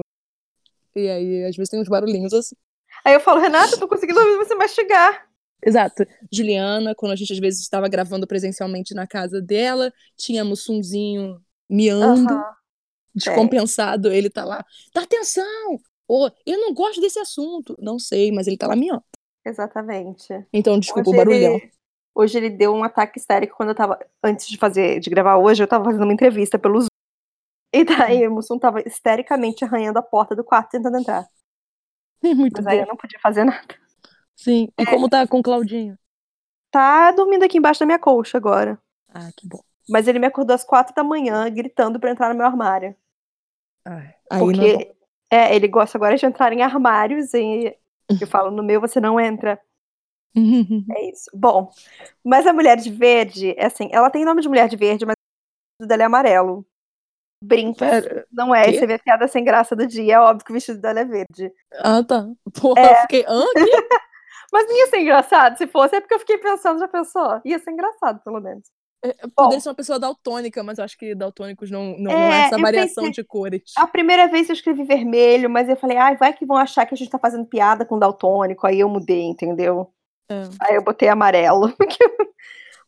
E 0.96 1.10
aí, 1.10 1.44
às 1.44 1.58
vezes 1.58 1.70
tem 1.70 1.82
uns 1.82 1.90
barulhinhos 1.90 2.34
assim. 2.34 2.56
Aí 3.04 3.14
eu 3.14 3.20
falo, 3.20 3.42
Renata, 3.42 3.76
eu 3.76 3.80
tô 3.80 3.88
conseguindo 3.88 4.18
ouvir 4.18 4.38
você 4.38 4.56
mastigar. 4.56 5.28
Exato. 5.62 6.06
Juliana, 6.32 6.96
quando 6.96 7.12
a 7.12 7.16
gente 7.18 7.34
às 7.34 7.40
vezes 7.40 7.60
estava 7.60 7.90
gravando 7.90 8.26
presencialmente 8.26 8.94
na 8.94 9.06
casa 9.06 9.42
dela, 9.42 9.92
tinha 10.16 10.46
Mussunzinho 10.46 11.42
miando, 11.70 12.42
descompensado, 13.14 14.10
ele 14.10 14.30
tá 14.30 14.46
lá, 14.46 14.66
dá 14.94 15.02
atenção! 15.02 15.80
Ô, 16.08 16.30
eu 16.46 16.60
não 16.60 16.74
gosto 16.74 17.02
desse 17.02 17.20
assunto. 17.20 17.76
Não 17.78 18.00
sei, 18.00 18.32
mas 18.32 18.48
ele 18.48 18.58
tá 18.58 18.68
lá 18.68 18.76
miando. 18.76 19.04
Exatamente. 19.46 20.28
Então, 20.52 20.80
desculpa 20.80 21.10
Hoje 21.10 21.20
o 21.20 21.26
barulhão. 21.26 21.56
Ele, 21.56 21.72
hoje 22.20 22.38
ele 22.38 22.50
deu 22.50 22.74
um 22.74 22.84
ataque 22.84 23.18
histérico 23.18 23.56
quando 23.56 23.70
eu 23.70 23.76
tava. 23.76 23.98
Antes 24.22 24.48
de 24.48 24.58
fazer, 24.58 25.00
de 25.00 25.10
gravar 25.10 25.38
hoje, 25.38 25.64
eu 25.64 25.68
tava 25.68 25.86
fazendo 25.86 26.04
uma 26.04 26.14
entrevista 26.14 26.60
pelo 26.60 26.82
Zoom. 26.82 26.88
E 27.72 27.84
daí 27.84 28.28
o 28.28 28.32
Mussum 28.32 28.58
tava 28.58 28.82
histericamente 28.82 29.64
arranhando 29.64 30.00
a 30.00 30.02
porta 30.02 30.36
do 30.36 30.44
quarto 30.44 30.72
tentando 30.72 30.98
entrar. 30.98 31.28
Muito 32.24 32.56
Mas 32.56 32.66
bom. 32.66 32.72
aí 32.72 32.80
eu 32.80 32.88
não 32.88 32.96
podia 32.96 33.20
fazer 33.20 33.44
nada. 33.44 33.76
Sim. 34.36 34.70
E 34.76 34.86
como 34.88 35.08
tá 35.08 35.28
com 35.28 35.38
o 35.38 35.44
Claudinho? 35.44 35.96
Tá 36.72 37.12
dormindo 37.12 37.44
aqui 37.44 37.60
embaixo 37.60 37.82
da 37.82 37.86
minha 37.86 38.00
colcha 38.00 38.38
agora. 38.38 38.80
Ah, 39.14 39.30
que 39.38 39.48
bom. 39.48 39.60
Mas 39.88 40.08
ele 40.08 40.18
me 40.18 40.26
acordou 40.26 40.56
às 40.56 40.64
quatro 40.64 40.96
da 40.96 41.04
manhã, 41.04 41.48
gritando 41.48 42.00
pra 42.00 42.10
entrar 42.10 42.30
no 42.30 42.36
meu 42.36 42.46
armário. 42.48 42.96
Aí 43.86 44.14
não 44.32 44.38
é. 44.38 44.40
Porque 44.40 44.96
é, 45.30 45.56
ele 45.56 45.68
gosta 45.68 45.96
agora 45.96 46.18
de 46.18 46.26
entrar 46.26 46.52
em 46.52 46.64
armários 46.64 47.34
e 47.36 47.78
eu 48.22 48.28
falo, 48.28 48.50
no 48.50 48.64
meu 48.64 48.82
você 48.82 49.00
não 49.00 49.20
entra. 49.20 49.62
É 50.96 51.10
isso. 51.10 51.30
Bom, 51.34 51.70
mas 52.24 52.46
a 52.48 52.54
mulher 52.54 52.78
de 52.78 52.90
verde, 52.92 53.54
é 53.58 53.66
assim, 53.66 53.90
ela 53.92 54.10
tem 54.10 54.24
nome 54.26 54.42
de 54.42 54.48
mulher 54.50 54.68
de 54.70 54.76
verde, 54.78 55.06
mas 55.06 55.14
o 55.14 55.84
vestido 55.84 55.90
dela 55.90 56.04
é 56.04 56.06
amarelo. 56.06 56.66
Brinca. 57.44 57.86
Pera. 57.88 58.28
Não 58.32 58.54
é, 58.54 58.72
você 58.72 58.86
vê 58.86 58.96
a 58.96 59.00
piada 59.00 59.28
sem 59.28 59.44
graça 59.44 59.76
do 59.76 59.88
dia, 59.88 60.16
é 60.16 60.20
óbvio 60.20 60.46
que 60.46 60.52
o 60.52 60.54
vestido 60.54 60.80
dela 60.82 61.00
é 61.00 61.06
verde. 61.06 61.52
Ah, 61.74 62.04
tá. 62.04 62.28
Porra, 62.60 62.82
É. 62.82 62.92
eu 62.92 62.96
fiquei. 63.02 63.26
Mas 64.52 64.68
não 64.68 64.76
ia 64.78 64.88
ser 64.88 65.00
engraçado 65.02 65.58
se 65.58 65.68
fosse, 65.68 65.96
é 65.96 66.02
porque 66.02 66.16
eu 66.16 66.20
fiquei 66.20 66.38
pensando, 66.38 66.80
já 66.80 66.88
pensou? 66.88 67.40
Ia 67.46 67.60
ser 67.60 67.72
engraçado, 67.72 68.20
pelo 68.24 68.40
menos. 68.42 68.64
É, 69.06 69.16
Poderia 69.34 69.60
ser 69.62 69.70
uma 69.70 69.76
pessoa 69.76 69.98
daltônica, 70.00 70.62
mas 70.62 70.78
eu 70.78 70.84
acho 70.84 70.98
que 70.98 71.16
daltônicos 71.16 71.72
não, 71.72 71.92
não, 71.98 72.12
não 72.12 72.12
É, 72.12 72.42
é 72.42 72.46
essa 72.48 72.58
variação 72.58 73.04
pensei- 73.06 73.24
de 73.24 73.28
cores. 73.28 73.62
A 73.78 73.88
primeira 73.88 74.28
vez 74.28 74.50
eu 74.50 74.54
escrevi 74.54 74.84
vermelho, 74.84 75.50
mas 75.50 75.70
eu 75.70 75.78
falei, 75.78 75.96
ai, 75.98 76.18
vai 76.18 76.34
que 76.34 76.46
vão 76.46 76.58
achar 76.58 76.86
que 76.86 76.94
a 76.94 76.98
gente 76.98 77.10
tá 77.10 77.18
fazendo 77.20 77.46
piada 77.46 77.86
com 77.86 77.98
daltônico, 77.98 78.68
aí 78.68 78.80
eu 78.82 78.90
mudei, 78.90 79.22
entendeu? 79.24 79.94
É. 80.30 80.44
Aí 80.62 80.76
eu 80.76 80.84
botei 80.84 81.10
amarelo. 81.10 81.74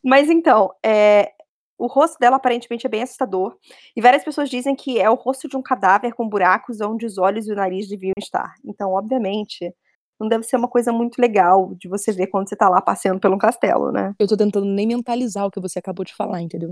Mas 0.04 0.28
então, 0.30 0.72
é, 0.84 1.32
o 1.78 1.86
rosto 1.86 2.18
dela 2.18 2.36
aparentemente 2.36 2.86
é 2.86 2.90
bem 2.90 3.02
assustador. 3.02 3.56
E 3.96 4.00
várias 4.00 4.24
pessoas 4.24 4.48
dizem 4.48 4.74
que 4.74 5.00
é 5.00 5.10
o 5.10 5.14
rosto 5.14 5.48
de 5.48 5.56
um 5.56 5.62
cadáver 5.62 6.14
com 6.14 6.28
buracos 6.28 6.80
onde 6.80 7.06
os 7.06 7.18
olhos 7.18 7.48
e 7.48 7.52
o 7.52 7.56
nariz 7.56 7.88
deviam 7.88 8.12
estar. 8.18 8.54
Então, 8.64 8.92
obviamente, 8.92 9.72
não 10.20 10.28
deve 10.28 10.44
ser 10.44 10.56
uma 10.56 10.68
coisa 10.68 10.92
muito 10.92 11.18
legal 11.20 11.74
de 11.74 11.88
você 11.88 12.12
ver 12.12 12.28
quando 12.28 12.48
você 12.48 12.54
tá 12.54 12.68
lá 12.68 12.80
passeando 12.80 13.18
pelo 13.18 13.36
castelo, 13.36 13.90
né? 13.90 14.14
Eu 14.18 14.28
tô 14.28 14.36
tentando 14.36 14.66
nem 14.66 14.86
mentalizar 14.86 15.44
o 15.44 15.50
que 15.50 15.60
você 15.60 15.80
acabou 15.80 16.04
de 16.04 16.14
falar, 16.14 16.40
entendeu? 16.40 16.70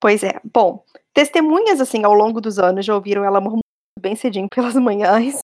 Pois 0.00 0.22
é. 0.22 0.40
Bom, 0.54 0.84
testemunhas, 1.12 1.80
assim, 1.80 2.04
ao 2.04 2.14
longo 2.14 2.40
dos 2.40 2.58
anos 2.58 2.86
já 2.86 2.94
ouviram 2.94 3.24
ela 3.24 3.40
murmurando 3.40 3.62
bem 4.00 4.14
cedinho 4.14 4.48
pelas 4.48 4.74
manhãs. 4.76 5.40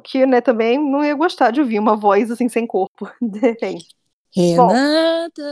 Que, 0.00 0.26
né, 0.26 0.40
também 0.40 0.78
não 0.78 1.04
ia 1.04 1.14
gostar 1.14 1.50
de 1.50 1.60
ouvir 1.60 1.78
uma 1.78 1.96
voz, 1.96 2.30
assim, 2.30 2.48
sem 2.48 2.66
corpo, 2.66 3.10
de 3.20 3.38
repente. 3.38 3.86
Renata, 4.34 5.42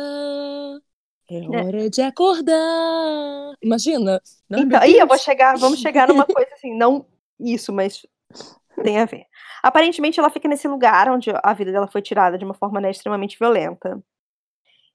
é 1.30 1.46
hora 1.46 1.90
de 1.90 2.00
acordar. 2.00 3.54
Imagina. 3.62 4.20
Não, 4.48 4.60
Então, 4.60 4.70
meu 4.70 4.80
aí 4.80 4.98
eu 4.98 5.06
vou 5.06 5.18
chegar, 5.18 5.58
vamos 5.58 5.78
chegar 5.78 6.08
numa 6.08 6.24
coisa 6.26 6.50
assim, 6.54 6.74
não 6.74 7.04
isso, 7.38 7.72
mas 7.72 8.06
tem 8.82 8.98
a 8.98 9.04
ver. 9.04 9.26
Aparentemente, 9.62 10.18
ela 10.18 10.30
fica 10.30 10.48
nesse 10.48 10.66
lugar 10.66 11.10
onde 11.10 11.30
a 11.42 11.52
vida 11.52 11.70
dela 11.70 11.86
foi 11.86 12.00
tirada 12.00 12.38
de 12.38 12.44
uma 12.44 12.54
forma 12.54 12.80
né, 12.80 12.90
extremamente 12.90 13.38
violenta. 13.38 14.02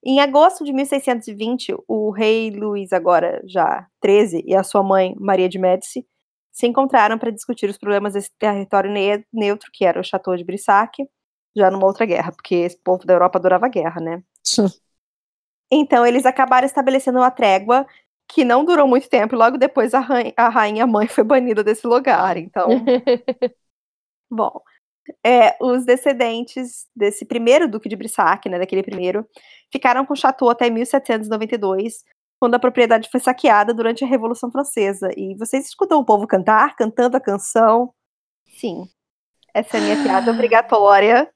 Em 0.03 0.19
agosto 0.19 0.65
de 0.65 0.73
1620, 0.73 1.75
o 1.87 2.09
rei 2.09 2.49
Luís, 2.51 2.91
agora 2.91 3.41
já 3.45 3.87
13, 4.01 4.43
e 4.45 4.55
a 4.55 4.63
sua 4.63 4.83
mãe, 4.83 5.15
Maria 5.17 5.47
de 5.47 5.59
Médici, 5.59 6.05
se 6.53 6.67
encontraram 6.67 7.17
para 7.17 7.31
discutir 7.31 7.67
os 7.67 7.77
problemas 7.77 8.13
desse 8.13 8.29
território 8.37 8.91
ne- 8.91 9.25
neutro, 9.33 9.71
que 9.73 9.83
era 9.83 9.99
o 9.99 10.03
Chateau 10.03 10.37
de 10.37 10.43
Brissac, 10.43 11.03
já 11.55 11.71
numa 11.71 11.85
outra 11.85 12.05
guerra, 12.05 12.31
porque 12.31 12.55
esse 12.55 12.77
povo 12.77 13.05
da 13.05 13.13
Europa 13.13 13.39
adorava 13.39 13.67
guerra, 13.67 13.99
né? 13.99 14.23
Então, 15.71 16.05
eles 16.05 16.25
acabaram 16.25 16.67
estabelecendo 16.67 17.17
uma 17.17 17.31
trégua 17.31 17.87
que 18.27 18.45
não 18.45 18.63
durou 18.63 18.87
muito 18.87 19.09
tempo, 19.09 19.35
e 19.35 19.37
logo 19.37 19.57
depois 19.57 19.93
a, 19.93 19.99
rainha, 19.99 20.33
a 20.37 20.49
rainha 20.49 20.87
mãe 20.87 21.07
foi 21.07 21.23
banida 21.23 21.63
desse 21.63 21.85
lugar. 21.87 22.37
Então, 22.37 22.67
bom, 24.29 24.61
é, 25.25 25.57
os 25.59 25.85
descendentes 25.85 26.87
desse 26.95 27.25
primeiro 27.25 27.67
duque 27.67 27.89
de 27.89 27.95
Brissac, 27.95 28.47
né, 28.47 28.59
daquele 28.59 28.83
primeiro, 28.83 29.27
ficaram 29.71 30.05
com 30.05 30.13
o 30.13 30.17
chateau 30.17 30.49
até 30.49 30.69
1792, 30.69 32.03
quando 32.43 32.55
a 32.55 32.59
propriedade 32.59 33.07
foi 33.09 33.21
saqueada 33.21 33.73
durante 33.73 34.03
a 34.03 34.07
Revolução 34.07 34.51
Francesa. 34.51 35.09
E 35.15 35.33
vocês 35.35 35.65
escutam 35.65 36.01
o 36.01 36.03
povo 36.03 36.27
cantar, 36.27 36.75
cantando 36.75 37.15
a 37.15 37.21
canção? 37.21 37.93
Sim. 38.59 38.83
Essa 39.53 39.77
é 39.77 39.79
a 39.79 39.83
minha 39.83 40.03
piada 40.03 40.29
obrigatória 40.29 41.31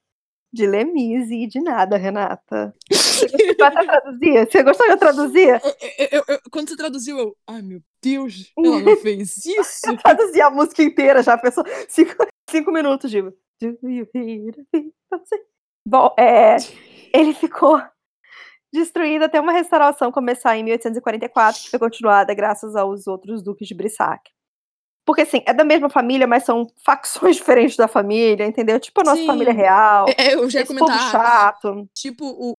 de 0.52 0.68
Lemise 0.68 1.34
e 1.34 1.48
de 1.48 1.62
nada, 1.62 1.96
Renata. 1.96 2.76
Você 2.92 3.26
gostou 3.26 3.70
de 3.70 3.86
traduzir? 3.86 4.52
Você 4.52 4.64
gostou 4.64 4.86
de 4.86 4.92
eu 4.92 4.98
traduzir? 4.98 5.62
Eu, 5.98 6.08
eu, 6.12 6.24
eu, 6.28 6.40
quando 6.52 6.68
você 6.68 6.76
traduziu, 6.76 7.18
eu. 7.18 7.38
Ai, 7.48 7.62
meu 7.62 7.80
Deus, 8.04 8.52
ela 8.58 8.82
não 8.82 8.98
fez 8.98 9.38
isso. 9.48 9.88
eu 9.88 9.96
traduzi 9.96 10.42
a 10.42 10.50
música 10.50 10.84
inteira 10.84 11.24
já, 11.24 11.38
pessoal. 11.38 11.66
Cinco, 11.88 12.16
cinco 12.50 12.70
minutos, 12.70 13.10
Diva. 13.10 13.34
Bom, 15.88 16.14
é, 16.20 16.58
ele 17.14 17.34
ficou 17.34 17.82
destruído 18.78 19.24
até 19.24 19.40
uma 19.40 19.52
restauração 19.52 20.12
começar 20.12 20.58
em 20.58 20.64
1844, 20.64 21.64
que 21.64 21.70
foi 21.70 21.80
continuada 21.80 22.34
graças 22.34 22.76
aos 22.76 23.08
outros 23.08 23.44
duques 23.44 23.68
de 23.68 23.76
Brissac. 23.76 24.32
Porque, 25.06 25.22
assim, 25.22 25.42
é 25.46 25.54
da 25.54 25.64
mesma 25.64 25.90
família, 25.90 26.28
mas 26.28 26.44
são 26.44 26.68
facções 26.84 27.36
diferentes 27.38 27.78
da 27.78 27.88
família, 27.88 28.46
entendeu? 28.46 28.80
Tipo 28.80 29.02
a 29.02 29.04
nossa 29.06 29.22
Sim. 29.22 29.28
família 29.28 29.54
real. 29.54 30.06
É, 30.18 30.36
eu 30.36 30.50
já 30.50 30.60
ia 30.60 30.66
comentar. 30.66 31.12
chato. 31.12 31.90
Tipo 31.94 32.26
o, 32.26 32.54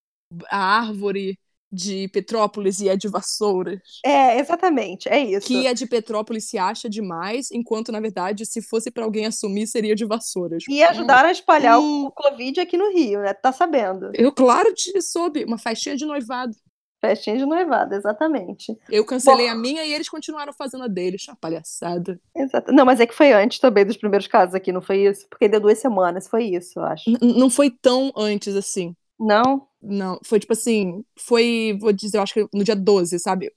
a 0.51 0.81
árvore 0.81 1.39
de 1.71 2.09
Petrópolis 2.09 2.81
e 2.81 2.89
é 2.89 2.97
de 2.97 3.09
Vassouras. 3.09 3.81
É, 4.05 4.39
exatamente, 4.39 5.09
é 5.09 5.19
isso. 5.19 5.47
Que 5.47 5.67
é 5.67 5.75
de 5.75 5.87
Petrópolis 5.87 6.49
se 6.49 6.59
acha 6.59 6.89
demais, 6.89 7.51
enquanto, 7.53 7.93
na 7.93 8.01
verdade, 8.01 8.47
se 8.47 8.63
fosse 8.63 8.91
para 8.91 9.05
alguém 9.05 9.27
assumir, 9.27 9.67
seria 9.67 9.95
de 9.95 10.05
Vassouras. 10.05 10.65
E 10.69 10.83
ajudaram 10.83 11.29
a 11.29 11.33
espalhar 11.33 11.79
hum. 11.79 12.07
o 12.07 12.11
Covid 12.11 12.61
aqui 12.61 12.77
no 12.77 12.91
Rio, 12.93 13.21
né? 13.21 13.35
Tá 13.35 13.53
sabendo? 13.53 14.11
Eu, 14.15 14.33
claro, 14.33 14.73
te 14.75 15.01
soube. 15.03 15.45
Uma 15.45 15.59
festinha 15.59 15.97
de 15.97 16.07
noivado. 16.07 16.53
Festinha 17.01 17.37
de 17.37 17.47
noivado, 17.47 17.95
exatamente. 17.95 18.77
Eu 18.91 19.05
cancelei 19.05 19.47
Bom, 19.47 19.53
a 19.53 19.57
minha 19.57 19.85
e 19.85 19.93
eles 19.93 20.09
continuaram 20.09 20.53
fazendo 20.53 20.83
a 20.83 20.89
deles. 20.89 21.29
Uma 21.29 21.37
palhaçada. 21.37 22.21
Exato. 22.35 22.73
Não, 22.73 22.85
mas 22.85 22.99
é 22.99 23.07
que 23.07 23.15
foi 23.15 23.33
antes 23.33 23.61
também 23.61 23.87
dos 23.87 23.97
primeiros 23.97 24.27
casos 24.27 24.55
aqui, 24.55 24.73
não 24.73 24.83
foi 24.83 25.07
isso? 25.07 25.27
Porque 25.29 25.49
deu 25.49 25.61
duas 25.61 25.79
semanas, 25.79 26.27
foi 26.27 26.47
isso, 26.47 26.81
eu 26.81 26.85
acho. 26.85 27.09
N 27.09 27.39
não 27.39 27.49
foi 27.49 27.71
tão 27.71 28.13
antes 28.17 28.57
assim. 28.57 28.97
Não? 29.19 29.68
Não, 29.81 30.19
foi 30.25 30.41
tipo 30.41 30.53
assim, 30.53 31.05
foi, 31.19 31.77
vou 31.81 31.93
dizer, 31.93 32.19
eu 32.19 32.23
acho 32.23 32.35
que 32.35 32.49
no 32.53 32.65
dia 32.65 32.75
12, 32.75 33.19
sabe? 33.19 33.53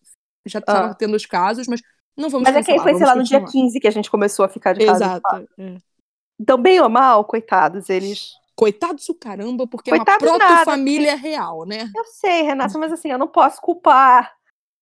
Já 0.45 0.61
tava 0.61 0.91
ah. 0.91 0.95
tendo 0.95 1.15
os 1.15 1.25
casos, 1.25 1.67
mas 1.67 1.81
não 2.17 2.29
vamos 2.29 2.47
Mas 2.47 2.55
é 2.55 2.73
que 2.73 2.79
foi, 2.79 2.95
sei 2.95 3.05
lá, 3.05 3.15
no 3.15 3.23
dia 3.23 3.43
15 3.43 3.79
que 3.79 3.87
a 3.87 3.91
gente 3.91 4.09
começou 4.09 4.45
a 4.45 4.49
ficar 4.49 4.73
de 4.73 4.85
casa. 4.85 5.05
Exato. 5.05 5.47
É. 5.57 5.77
Então, 6.39 6.57
bem 6.57 6.79
ou 6.79 6.89
mal, 6.89 7.23
coitados, 7.25 7.89
eles. 7.89 8.31
Coitados 8.55 9.05
do 9.07 9.15
caramba, 9.15 9.65
porque 9.65 9.89
coitados 9.89 10.27
é 10.27 10.31
uma 10.31 10.39
proto-família 10.39 11.15
real, 11.15 11.65
né? 11.65 11.89
Eu 11.95 12.05
sei, 12.05 12.43
Renata, 12.43 12.77
mas 12.77 12.91
assim, 12.91 13.09
eu 13.09 13.17
não 13.17 13.27
posso 13.27 13.59
culpar 13.61 14.31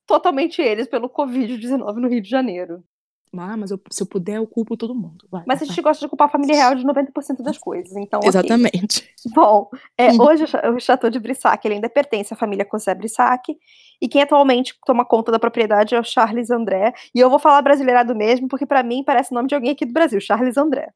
totalmente 0.05 0.61
eles 0.61 0.87
pelo 0.87 1.09
Covid-19 1.09 1.93
no 1.95 2.09
Rio 2.09 2.21
de 2.21 2.29
Janeiro. 2.29 2.83
Ah, 3.37 3.55
mas 3.55 3.69
eu, 3.69 3.79
se 3.91 4.01
eu 4.01 4.07
puder, 4.07 4.37
eu 4.37 4.47
culpo 4.47 4.75
todo 4.75 4.95
mundo. 4.95 5.25
Vai, 5.29 5.43
mas 5.45 5.61
a 5.61 5.65
gente 5.65 5.81
gosta 5.81 6.03
de 6.03 6.09
culpar 6.09 6.27
a 6.27 6.31
família 6.31 6.55
real 6.55 6.73
de 6.73 6.83
90% 6.83 7.43
das 7.43 7.57
coisas, 7.57 7.95
então. 7.95 8.19
Exatamente. 8.23 9.07
Okay. 9.25 9.31
Bom, 9.33 9.69
é, 9.97 10.11
uhum. 10.11 10.21
hoje 10.21 10.45
o 10.75 10.79
Chateau 10.79 11.09
de 11.09 11.19
Brissac 11.19 11.65
ele 11.65 11.75
ainda 11.75 11.89
pertence 11.89 12.33
à 12.33 12.37
família 12.37 12.67
José 12.71 12.95
Brissac, 12.95 13.55
e 14.01 14.07
quem 14.07 14.23
atualmente 14.23 14.73
toma 14.85 15.05
conta 15.05 15.31
da 15.31 15.37
propriedade 15.37 15.93
é 15.93 15.99
o 15.99 16.03
Charles 16.03 16.49
André. 16.49 16.93
E 17.13 17.19
eu 17.19 17.29
vou 17.29 17.37
falar 17.37 17.61
brasileirado 17.61 18.15
mesmo, 18.15 18.47
porque 18.47 18.65
para 18.65 18.81
mim 18.81 19.03
parece 19.03 19.31
o 19.31 19.35
nome 19.35 19.47
de 19.47 19.55
alguém 19.55 19.71
aqui 19.71 19.85
do 19.85 19.93
Brasil, 19.93 20.19
Charles 20.19 20.57
André. 20.57 20.91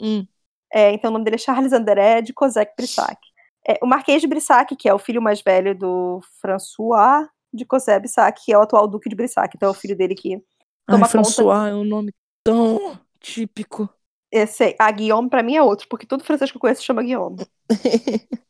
Hum. 0.00 0.26
É, 0.72 0.92
então 0.92 1.10
o 1.10 1.12
nome 1.12 1.24
dele 1.24 1.36
é 1.36 1.38
Charles 1.38 1.72
André 1.72 2.22
de 2.22 2.32
Cosec 2.32 2.72
Brissac. 2.76 3.18
É, 3.66 3.78
o 3.82 3.86
Marquês 3.86 4.20
de 4.20 4.28
Brissac, 4.28 4.74
que 4.76 4.88
é 4.88 4.94
o 4.94 4.98
filho 4.98 5.22
mais 5.22 5.42
velho 5.42 5.74
do 5.74 6.20
François 6.40 7.26
de 7.52 7.64
Cosé 7.64 7.98
Brissac, 7.98 8.44
que 8.44 8.52
é 8.52 8.58
o 8.58 8.62
atual 8.62 8.86
Duque 8.88 9.08
de 9.08 9.16
Brissac, 9.16 9.56
então 9.56 9.68
é 9.68 9.70
o 9.70 9.74
filho 9.74 9.96
dele 9.96 10.14
que 10.14 10.42
Toma 10.86 11.06
Ai, 11.06 11.10
François 11.10 11.70
é 11.70 11.74
um 11.74 11.84
nome 11.84 12.12
tão 12.42 12.98
típico. 13.18 13.88
Esse, 14.30 14.74
a 14.78 14.90
Guillaume 14.90 15.30
pra 15.30 15.42
mim 15.42 15.56
é 15.56 15.62
outro, 15.62 15.88
porque 15.88 16.06
todo 16.06 16.24
francês 16.24 16.50
que 16.50 16.56
eu 16.56 16.60
conheço 16.60 16.82
chama 16.82 17.02
Guillaume. 17.02 17.46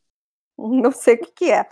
Não 0.59 0.91
sei 0.91 1.14
o 1.14 1.18
que, 1.18 1.32
que 1.32 1.51
é. 1.51 1.68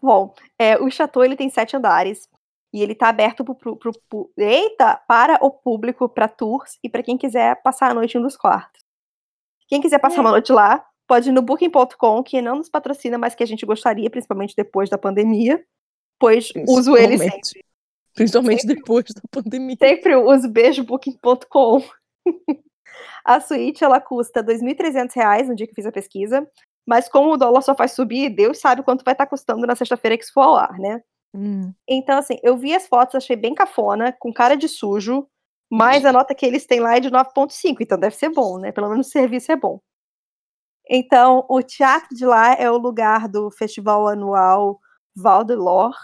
Bom, 0.00 0.34
é, 0.58 0.78
o 0.78 0.90
chateau 0.90 1.24
ele 1.24 1.36
tem 1.36 1.50
sete 1.50 1.76
andares 1.76 2.28
e 2.72 2.82
ele 2.82 2.94
tá 2.94 3.08
aberto 3.08 3.44
pro, 3.44 3.54
pro, 3.54 3.76
pro, 3.76 3.92
pro 4.08 4.32
eita, 4.36 4.96
para 5.08 5.38
o 5.44 5.50
público, 5.50 6.08
para 6.08 6.28
tours 6.28 6.78
e 6.82 6.88
para 6.88 7.02
quem 7.02 7.16
quiser 7.16 7.60
passar 7.62 7.90
a 7.90 7.94
noite 7.94 8.16
em 8.16 8.20
um 8.20 8.22
dos 8.22 8.36
quartos. 8.36 8.82
Quem 9.66 9.80
quiser 9.80 9.98
passar 9.98 10.18
é. 10.18 10.20
uma 10.20 10.30
noite 10.30 10.52
lá, 10.52 10.86
pode 11.06 11.28
ir 11.28 11.32
no 11.32 11.42
booking.com, 11.42 12.22
que 12.22 12.40
não 12.40 12.56
nos 12.56 12.68
patrocina, 12.68 13.18
mas 13.18 13.34
que 13.34 13.42
a 13.42 13.46
gente 13.46 13.66
gostaria, 13.66 14.10
principalmente 14.10 14.54
depois 14.54 14.88
da 14.88 14.98
pandemia, 14.98 15.64
pois 16.18 16.52
uso 16.68 16.96
ele 16.96 17.18
sempre. 17.18 17.65
Principalmente 18.16 18.62
sempre, 18.62 18.76
depois 18.76 19.04
da 19.14 19.20
pandemia. 19.30 19.76
Sempre 19.78 20.16
uso 20.16 20.48
beijobooking.com. 20.48 21.82
a 23.24 23.40
suíte 23.40 23.84
ela 23.84 24.00
custa 24.00 24.40
R$ 24.40 24.54
2.300 24.54 25.46
no 25.46 25.54
dia 25.54 25.66
que 25.66 25.74
fiz 25.74 25.84
a 25.84 25.92
pesquisa, 25.92 26.48
mas 26.88 27.08
como 27.08 27.32
o 27.32 27.36
dólar 27.36 27.60
só 27.60 27.74
faz 27.76 27.92
subir, 27.92 28.30
Deus 28.30 28.58
sabe 28.58 28.82
quanto 28.82 29.04
vai 29.04 29.12
estar 29.12 29.26
tá 29.26 29.30
custando 29.30 29.66
na 29.66 29.76
sexta-feira 29.76 30.16
que 30.16 30.24
isso 30.24 30.32
for 30.32 30.42
ao 30.42 30.56
ar, 30.56 30.78
né? 30.78 31.02
Hum. 31.34 31.74
Então, 31.86 32.18
assim, 32.18 32.38
eu 32.42 32.56
vi 32.56 32.74
as 32.74 32.86
fotos, 32.86 33.16
achei 33.16 33.36
bem 33.36 33.54
cafona, 33.54 34.16
com 34.18 34.32
cara 34.32 34.56
de 34.56 34.66
sujo, 34.66 35.28
mas 35.70 36.06
a 36.06 36.12
nota 36.12 36.34
que 36.34 36.46
eles 36.46 36.64
têm 36.64 36.80
lá 36.80 36.96
é 36.96 37.00
de 37.00 37.10
9.5, 37.10 37.76
então 37.80 37.98
deve 37.98 38.16
ser 38.16 38.30
bom, 38.30 38.58
né? 38.58 38.72
Pelo 38.72 38.88
menos 38.88 39.08
o 39.08 39.10
serviço 39.10 39.52
é 39.52 39.56
bom. 39.56 39.78
Então, 40.88 41.44
o 41.50 41.60
teatro 41.62 42.16
de 42.16 42.24
lá 42.24 42.54
é 42.54 42.70
o 42.70 42.78
lugar 42.78 43.28
do 43.28 43.50
festival 43.50 44.08
anual 44.08 44.80
Val 45.14 45.44
de 45.44 45.54
Lor, 45.54 45.94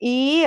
e 0.00 0.44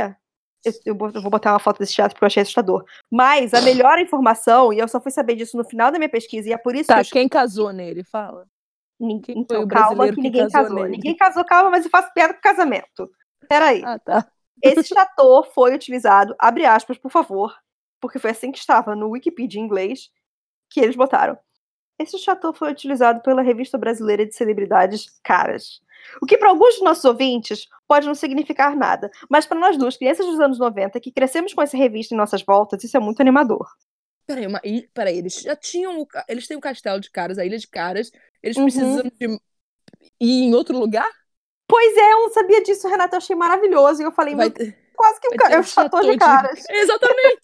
eu, 0.66 0.74
eu, 0.86 1.22
vou 1.22 1.30
botar 1.30 1.54
uma 1.54 1.60
foto 1.60 1.80
desse 1.80 1.94
teatro 1.94 2.16
porque 2.16 2.26
eu 2.26 2.28
achei 2.28 2.42
assustador. 2.42 2.84
Mas 3.12 3.54
a 3.54 3.62
melhor 3.62 4.00
informação, 4.00 4.74
e 4.74 4.80
eu 4.80 4.88
só 4.88 5.00
fui 5.00 5.12
saber 5.12 5.36
disso 5.36 5.58
no 5.58 5.64
final 5.64 5.92
da 5.92 5.98
minha 5.98 6.10
pesquisa, 6.10 6.50
e 6.50 6.54
é 6.54 6.58
por 6.58 6.76
isso 6.76 6.88
tá, 6.88 7.02
que. 7.04 7.10
Eu... 7.10 7.14
quem 7.14 7.30
casou 7.30 7.72
nele? 7.72 8.04
Fala. 8.04 8.46
Ninguém, 9.00 9.40
então, 9.40 9.68
calma 9.68 10.12
que 10.12 10.20
ninguém 10.20 10.50
casou. 10.50 10.76
casou 10.76 10.90
ninguém 10.90 11.16
casou, 11.16 11.46
calma, 11.46 11.70
mas 11.70 11.86
eu 11.86 11.92
faço 11.92 12.12
piada 12.14 12.34
com 12.34 12.42
casamento. 12.42 13.10
Peraí. 13.48 13.84
Ah, 13.86 14.00
tá. 14.00 14.28
Esse 14.64 14.84
chateau 14.84 15.44
foi 15.44 15.76
utilizado, 15.76 16.36
abre 16.40 16.66
aspas, 16.66 16.98
por 16.98 17.12
favor, 17.12 17.56
porque 18.02 18.18
foi 18.18 18.32
assim 18.32 18.52
que 18.52 18.58
estava 18.58 18.96
no 18.96 19.10
Wikipedia 19.10 19.62
em 19.62 19.66
inglês, 19.66 20.10
que 20.72 20.80
eles 20.80 20.96
botaram. 20.96 21.38
Esse 22.00 22.18
chateau 22.18 22.54
foi 22.54 22.72
utilizado 22.72 23.22
pela 23.22 23.42
revista 23.42 23.78
brasileira 23.78 24.26
de 24.26 24.36
celebridades 24.36 25.08
Caras. 25.24 25.82
O 26.22 26.26
que 26.26 26.38
para 26.38 26.50
alguns 26.50 26.76
dos 26.76 26.84
nossos 26.84 27.06
ouvintes 27.06 27.68
pode 27.88 28.06
não 28.06 28.16
significar 28.16 28.76
nada, 28.76 29.10
mas 29.30 29.46
para 29.46 29.60
nós 29.60 29.78
duas, 29.78 29.98
crianças 29.98 30.26
dos 30.26 30.40
anos 30.40 30.60
90, 30.60 31.00
que 31.00 31.12
crescemos 31.12 31.54
com 31.54 31.62
essa 31.62 31.76
revista 31.76 32.14
em 32.14 32.18
nossas 32.18 32.44
voltas, 32.44 32.84
isso 32.84 32.96
é 32.96 33.00
muito 33.00 33.22
animador. 33.22 33.68
Peraí, 34.28 34.46
uma, 34.46 34.62
peraí 34.94 35.18
eles 35.18 35.42
já 35.42 35.56
tinham. 35.56 36.02
O, 36.02 36.08
eles 36.28 36.48
têm 36.48 36.58
o 36.58 36.62
castelo 36.62 37.00
de 37.00 37.10
caras, 37.10 37.38
a 37.38 37.46
ilha 37.46 37.58
de 37.58 37.68
caras. 37.68 38.12
Eles 38.44 38.58
uhum. 38.58 38.64
precisam 38.64 39.04
de 39.04 39.40
ir 40.20 40.44
em 40.44 40.54
outro 40.54 40.78
lugar? 40.78 41.10
Pois 41.66 41.98
é, 41.98 42.14
eu 42.14 42.22
não 42.24 42.30
sabia 42.32 42.62
disso, 42.62 42.90
Renata. 42.90 43.16
Eu 43.16 43.20
achei 43.20 43.36
maravilhoso. 43.36 44.02
E 44.02 44.06
eu 44.06 44.12
falei, 44.12 44.36
Vai, 44.36 44.50
quase 44.50 45.22
que 45.22 45.28
um, 45.30 45.50
eu 45.50 45.64
chateau 45.64 46.02
de 46.02 46.18
caras. 46.18 46.62
De... 46.62 46.66
Exatamente. 46.76 47.42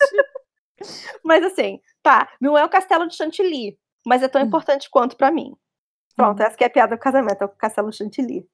mas 1.23 1.43
assim, 1.45 1.79
tá, 2.01 2.29
não 2.39 2.57
é 2.57 2.65
o 2.65 2.69
castelo 2.69 3.07
de 3.07 3.15
Chantilly, 3.15 3.77
mas 4.05 4.23
é 4.23 4.27
tão 4.27 4.41
hum. 4.41 4.45
importante 4.45 4.89
quanto 4.89 5.15
para 5.15 5.31
mim. 5.31 5.55
Pronto, 6.15 6.41
hum. 6.41 6.45
essa 6.45 6.57
que 6.57 6.63
é 6.63 6.67
a 6.67 6.69
piada 6.69 6.95
do 6.95 6.99
casamento, 6.99 7.41
é 7.41 7.45
o 7.45 7.49
castelo 7.49 7.91
Chantilly. 7.91 8.47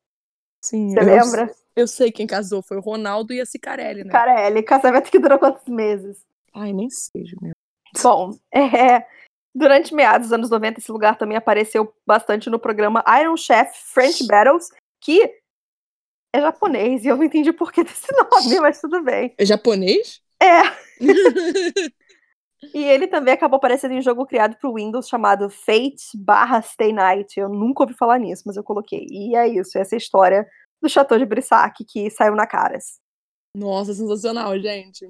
Sim, 0.64 0.89
Você 0.89 1.00
eu, 1.00 1.06
lembra? 1.06 1.56
Eu 1.76 1.88
sei 1.88 2.12
quem 2.12 2.28
casou, 2.28 2.62
foi 2.62 2.78
o 2.78 2.82
Ronaldo 2.82 3.34
e 3.34 3.39
a 3.39 3.45
Cicarelli, 3.45 4.04
né? 4.04 4.06
Cicarelli, 4.06 4.64
casamento 4.64 5.10
que 5.10 5.20
durou 5.20 5.39
quantos 5.39 5.66
meses? 5.68 6.26
Ai, 6.54 6.74
nem 6.74 6.89
seja, 6.89 7.36
meu. 7.41 7.54
Bom, 8.04 8.38
é, 8.54 9.06
durante 9.56 9.93
meados 9.93 10.28
dos 10.28 10.34
anos 10.34 10.50
90, 10.50 10.80
esse 10.80 10.91
lugar 10.91 11.18
também 11.18 11.38
apareceu 11.38 11.93
bastante 12.06 12.50
no 12.50 12.60
programa 12.60 13.04
Iron 13.22 13.38
Chef 13.38 13.72
French 13.93 14.26
Battles, 14.28 14.70
que 15.02 15.24
é 16.34 16.41
japonês, 16.41 17.04
e 17.04 17.08
eu 17.08 17.18
não 17.18 17.24
entendi 17.24 17.52
por 17.52 17.72
que 17.72 17.84
desse 17.84 18.08
nome, 18.14 18.60
mas 18.62 18.80
tudo 18.80 19.02
bem. 19.04 19.34
É 19.38 19.45
japonês? 19.45 20.22
É. 20.41 20.62
E 22.74 22.84
ele 22.84 23.07
também 23.07 23.34
acabou 23.34 23.57
aparecendo 23.57 23.91
em 23.91 23.99
um 23.99 24.01
jogo 24.01 24.26
criado 24.26 24.57
para 24.57 24.70
o 24.70 24.76
Windows 24.76 25.07
chamado 25.07 25.49
Fate 25.49 26.16
barra 26.16 26.62
Stay 26.62 26.91
Night. 26.91 27.39
Eu 27.39 27.49
nunca 27.49 27.84
ouvi 27.84 27.93
falar 27.93 28.20
nisso, 28.20 28.43
mas 28.45 28.57
eu 28.57 28.64
coloquei. 28.64 29.07
E 29.10 29.36
é 29.36 29.47
isso, 29.47 29.78
essa 29.78 29.95
é 29.95 29.97
história 29.97 30.47
do 30.82 30.89
Chateau 30.89 31.18
de 31.18 31.26
Brissac 31.26 31.84
que 31.86 32.10
saiu 32.10 32.36
na 32.36 32.45
Caras. 32.45 32.99
Nossa, 33.55 33.93
sensacional, 33.93 34.57
gente. 34.60 35.10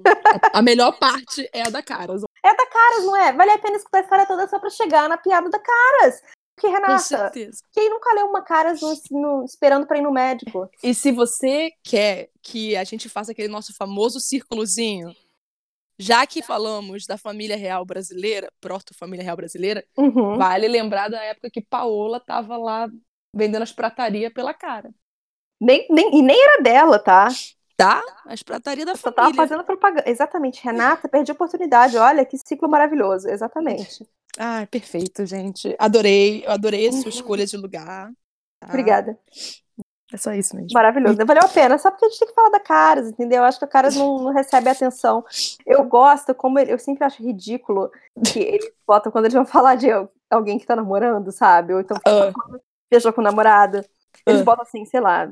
a 0.52 0.62
melhor 0.62 0.98
parte 0.98 1.48
é 1.52 1.62
a 1.62 1.70
da 1.70 1.82
Caras. 1.82 2.22
É 2.44 2.48
a 2.48 2.54
da 2.54 2.66
Caras, 2.66 3.04
não 3.04 3.16
é? 3.16 3.32
Vale 3.32 3.50
a 3.50 3.58
pena 3.58 3.76
escutar 3.76 3.98
a 3.98 4.02
história 4.02 4.26
toda 4.26 4.48
só 4.48 4.58
para 4.58 4.70
chegar 4.70 5.08
na 5.08 5.18
piada 5.18 5.50
da 5.50 5.58
Caras. 5.58 6.22
Porque, 6.56 6.68
Renata, 6.68 7.32
quem 7.72 7.88
nunca 7.88 8.14
leu 8.14 8.26
uma 8.26 8.42
Caras 8.42 8.80
no, 8.80 8.94
no, 9.10 9.44
esperando 9.44 9.86
para 9.86 9.98
ir 9.98 10.02
no 10.02 10.12
médico? 10.12 10.68
E 10.82 10.94
se 10.94 11.10
você 11.10 11.72
quer 11.82 12.28
que 12.42 12.76
a 12.76 12.84
gente 12.84 13.08
faça 13.08 13.32
aquele 13.32 13.48
nosso 13.48 13.74
famoso 13.74 14.20
círculozinho 14.20 15.14
já 16.00 16.26
que 16.26 16.42
falamos 16.42 17.06
da 17.06 17.18
família 17.18 17.56
real 17.56 17.84
brasileira, 17.84 18.50
proto-família 18.60 19.22
real 19.24 19.36
brasileira, 19.36 19.84
Uhum. 19.96 20.38
vale 20.38 20.66
lembrar 20.66 21.08
da 21.08 21.22
época 21.22 21.50
que 21.50 21.60
Paola 21.60 22.18
tava 22.18 22.56
lá 22.56 22.88
vendendo 23.34 23.62
as 23.62 23.72
pratarias 23.72 24.32
pela 24.32 24.54
cara. 24.54 24.90
Nem, 25.60 25.86
nem, 25.90 26.18
e 26.18 26.22
nem 26.22 26.42
era 26.42 26.62
dela, 26.62 26.98
tá? 26.98 27.28
Tá? 27.76 28.02
As 28.26 28.42
pratarias 28.42 28.86
da 28.86 28.96
Só 28.96 29.10
tava 29.10 29.28
família. 29.28 29.46
fazendo 29.46 29.64
propaganda. 29.64 30.08
Exatamente, 30.08 30.62
Renata, 30.64 31.08
perdi 31.08 31.30
a 31.30 31.34
oportunidade. 31.34 31.96
Olha 31.96 32.24
que 32.24 32.36
ciclo 32.38 32.68
maravilhoso. 32.68 33.28
Exatamente. 33.28 34.06
Ah, 34.38 34.66
perfeito, 34.70 35.24
gente. 35.26 35.74
Adorei, 35.78 36.44
eu 36.46 36.50
adorei 36.50 36.88
a 36.88 36.92
sua 36.92 37.02
Uhum. 37.04 37.08
escolha 37.08 37.46
de 37.46 37.56
lugar. 37.56 38.10
tá? 38.60 38.68
Obrigada. 38.68 39.18
É 40.12 40.16
só 40.16 40.32
isso 40.32 40.56
mesmo. 40.56 40.68
Maravilhoso. 40.74 41.16
Valeu 41.24 41.44
a 41.44 41.48
pena. 41.48 41.78
Só 41.78 41.90
porque 41.90 42.04
a 42.04 42.08
gente 42.08 42.18
tem 42.18 42.28
que 42.28 42.34
falar 42.34 42.48
da 42.50 42.58
Caras, 42.60 43.08
entendeu? 43.08 43.38
Eu 43.38 43.44
acho 43.44 43.58
que 43.58 43.64
a 43.64 43.68
Caras 43.68 43.94
não, 43.94 44.18
não 44.24 44.32
recebe 44.32 44.68
atenção. 44.68 45.24
Eu 45.64 45.84
gosto, 45.84 46.34
como 46.34 46.58
ele- 46.58 46.72
eu 46.72 46.78
sempre 46.78 47.04
acho 47.04 47.22
ridículo 47.22 47.90
que 48.32 48.40
eles 48.40 48.72
botam 48.86 49.12
quando 49.12 49.26
eles 49.26 49.34
vão 49.34 49.46
falar 49.46 49.76
de 49.76 49.90
al- 49.90 50.10
alguém 50.28 50.58
que 50.58 50.66
tá 50.66 50.74
namorando, 50.74 51.30
sabe? 51.30 51.72
Ou 51.74 51.80
então 51.80 51.96
viajou 52.90 53.12
com 53.12 53.20
o 53.20 53.24
namorado. 53.24 53.84
Eles 54.26 54.40
Ah. 54.40 54.44
botam 54.44 54.62
assim, 54.62 54.84
sei 54.84 55.00
lá. 55.00 55.30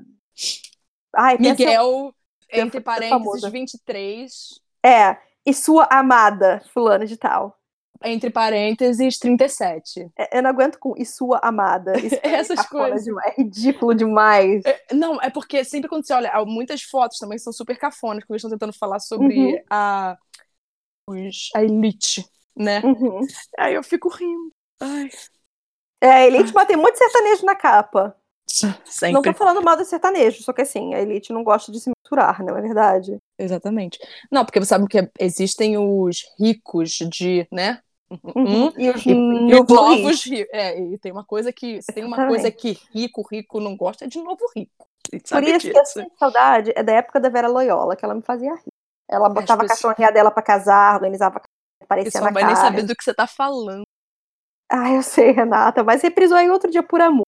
Ai, 1.15 1.37
Miguel, 1.39 2.15
entre 2.53 2.81
parênteses, 2.81 3.19
famosa. 3.19 3.51
23, 3.51 4.61
É. 4.85 5.17
E 5.45 5.53
sua 5.55 5.85
amada, 5.91 6.63
fulano 6.73 7.07
de 7.07 7.17
tal. 7.17 7.57
Entre 8.05 8.31
parênteses, 8.31 9.19
37. 9.19 10.11
É, 10.19 10.39
Eu 10.39 10.43
não 10.43 10.51
aguento 10.51 10.79
com 10.79 10.95
e 10.97 11.05
sua 11.07 11.39
amada. 11.43 11.93
Essas 12.23 12.63
cafona 12.63 12.67
coisas. 12.67 13.05
demais, 13.05 13.35
É 13.39 13.43
ridículo 13.43 13.95
demais. 13.95 14.65
É, 14.65 14.95
Não, 14.95 15.21
é 15.21 15.31
porque 15.31 15.65
sempre 15.65 15.89
quando 15.89 16.07
você 16.07 16.13
olha, 16.15 16.31
há 16.31 16.45
muitas 16.45 16.83
fotos 16.83 17.19
também 17.19 17.39
são 17.39 17.53
super 17.53 17.79
cafonas, 17.79 18.25
quando 18.25 18.33
eles 18.35 18.41
estão 18.45 18.51
tentando 18.51 18.73
falar 18.77 19.01
sobre 19.01 19.35
Uhum. 19.35 19.65
a, 19.71 20.17
os, 21.09 21.51
a 21.57 21.63
elite, 21.65 22.25
né? 22.57 22.81
Uhum. 22.85 23.21
Aí 23.59 23.75
eu 23.75 23.83
fico 23.83 24.09
rindo. 24.09 24.53
Ai, 24.81 25.09
É, 26.01 26.09
a 26.11 26.27
Elite, 26.27 26.53
mas 26.55 26.67
tem 26.67 26.77
muito 26.77 26.97
sertanejo 26.99 27.45
na 27.45 27.57
capa. 27.57 28.17
Não 28.65 28.85
sempre. 28.87 29.23
tô 29.23 29.35
falando 29.35 29.63
mal 29.63 29.77
do 29.77 29.85
sertanejo, 29.85 30.43
só 30.43 30.53
que 30.53 30.63
assim, 30.63 30.95
a 30.95 31.01
Elite 31.01 31.33
não 31.33 31.45
gosta 31.45 31.71
de 31.73 31.81
se 31.81 31.91
misturar, 31.91 32.43
não 32.43 32.57
é 32.57 32.63
verdade? 32.63 33.19
Exatamente. 33.39 33.99
Não, 34.31 34.45
porque 34.45 34.59
você 34.61 34.67
sabe 34.67 34.87
que 34.89 35.11
existem 35.19 35.77
os 35.79 36.25
ricos 36.39 36.91
de, 36.91 37.47
né? 37.53 37.81
Uhum. 38.11 38.73
E 38.79 38.91
os 38.91 39.05
E, 40.29 40.35
e. 40.35 40.49
É, 40.53 40.81
e 40.81 40.99
tem 40.99 41.13
uma 41.13 41.25
coisa 41.25 41.53
que. 41.53 41.83
Se 41.83 41.93
tem 41.93 42.05
uma 42.05 42.27
coisa 42.27 42.51
que 42.51 42.79
rico, 42.93 43.27
rico 43.31 43.61
não 43.61 43.77
gosta, 43.77 44.05
é 44.05 44.09
de 44.09 44.19
novo 44.19 44.45
rico. 44.57 44.89
Por 45.11 45.43
isso 45.43 45.71
que 45.71 45.77
eu 45.77 45.83
disso. 45.83 46.01
sinto 46.01 46.19
saudade 46.19 46.73
é 46.75 46.83
da 46.83 46.93
época 46.93 47.19
da 47.19 47.29
Vera 47.29 47.49
Loyola, 47.49 47.97
que 47.97 48.05
ela 48.05 48.15
me 48.15 48.23
fazia 48.23 48.55
rir. 48.55 48.73
Ela 49.09 49.29
botava 49.29 49.63
a 49.63 49.69
cachorrinha 49.69 50.13
dela 50.13 50.31
pra 50.31 50.43
casar, 50.43 50.97
organizava 50.97 51.41
aparecia 51.83 52.21
na 52.21 52.31
vai 52.31 52.45
nem 52.45 52.57
saber 52.57 52.83
do 52.83 52.95
que 52.95 53.03
você 53.03 53.15
tá 53.15 53.27
falando. 53.27 53.85
Ah, 54.71 54.93
eu 54.93 55.03
sei, 55.03 55.31
Renata, 55.31 55.83
mas 55.83 56.03
reprisou 56.03 56.37
aí 56.37 56.51
outro 56.51 56.71
dia 56.71 56.83
por 56.83 57.01
amor. 57.01 57.25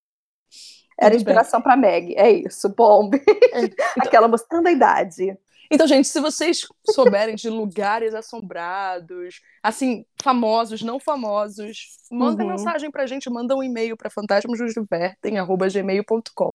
Era 0.98 1.12
Tudo 1.12 1.20
inspiração 1.20 1.62
pra 1.62 1.76
Meg. 1.76 2.14
É 2.14 2.30
isso, 2.30 2.68
bombe. 2.68 3.22
É, 3.26 3.60
Aquela 4.06 4.28
mostrando 4.28 4.66
a 4.66 4.72
idade. 4.72 5.38
Então, 5.70 5.86
gente, 5.86 6.08
se 6.08 6.20
vocês 6.20 6.66
souberem 6.90 7.36
de 7.36 7.48
lugares 7.48 8.12
assombrados, 8.14 9.40
assim, 9.62 10.04
famosos, 10.22 10.82
não 10.82 10.98
famosos, 10.98 11.96
mandem 12.10 12.46
Uhum. 12.46 12.52
mensagem 12.54 12.90
pra 12.90 13.06
gente, 13.06 13.30
manda 13.30 13.54
um 13.56 13.62
e-mail 13.62 13.96
pra 13.96 14.10
fantasmosnosdivertem.gmail.com. 14.10 16.50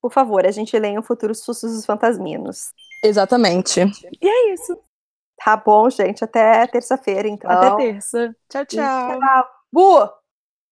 Por 0.00 0.12
favor, 0.12 0.46
a 0.46 0.50
gente 0.50 0.78
leia 0.78 1.00
o 1.00 1.02
futuro 1.02 1.34
sustos 1.34 1.72
dos 1.72 1.84
fantasminos. 1.86 2.72
Exatamente. 3.04 3.80
E 4.20 4.28
é 4.28 4.52
isso. 4.54 4.78
Tá 5.44 5.56
bom, 5.56 5.88
gente. 5.90 6.22
Até 6.24 6.66
terça-feira, 6.68 7.28
então. 7.28 7.50
Até 7.50 7.76
terça. 7.76 8.34
Tchau, 8.48 8.64
tchau. 8.66 9.18
Tchau. 9.20 9.48
Bu! 9.72 10.21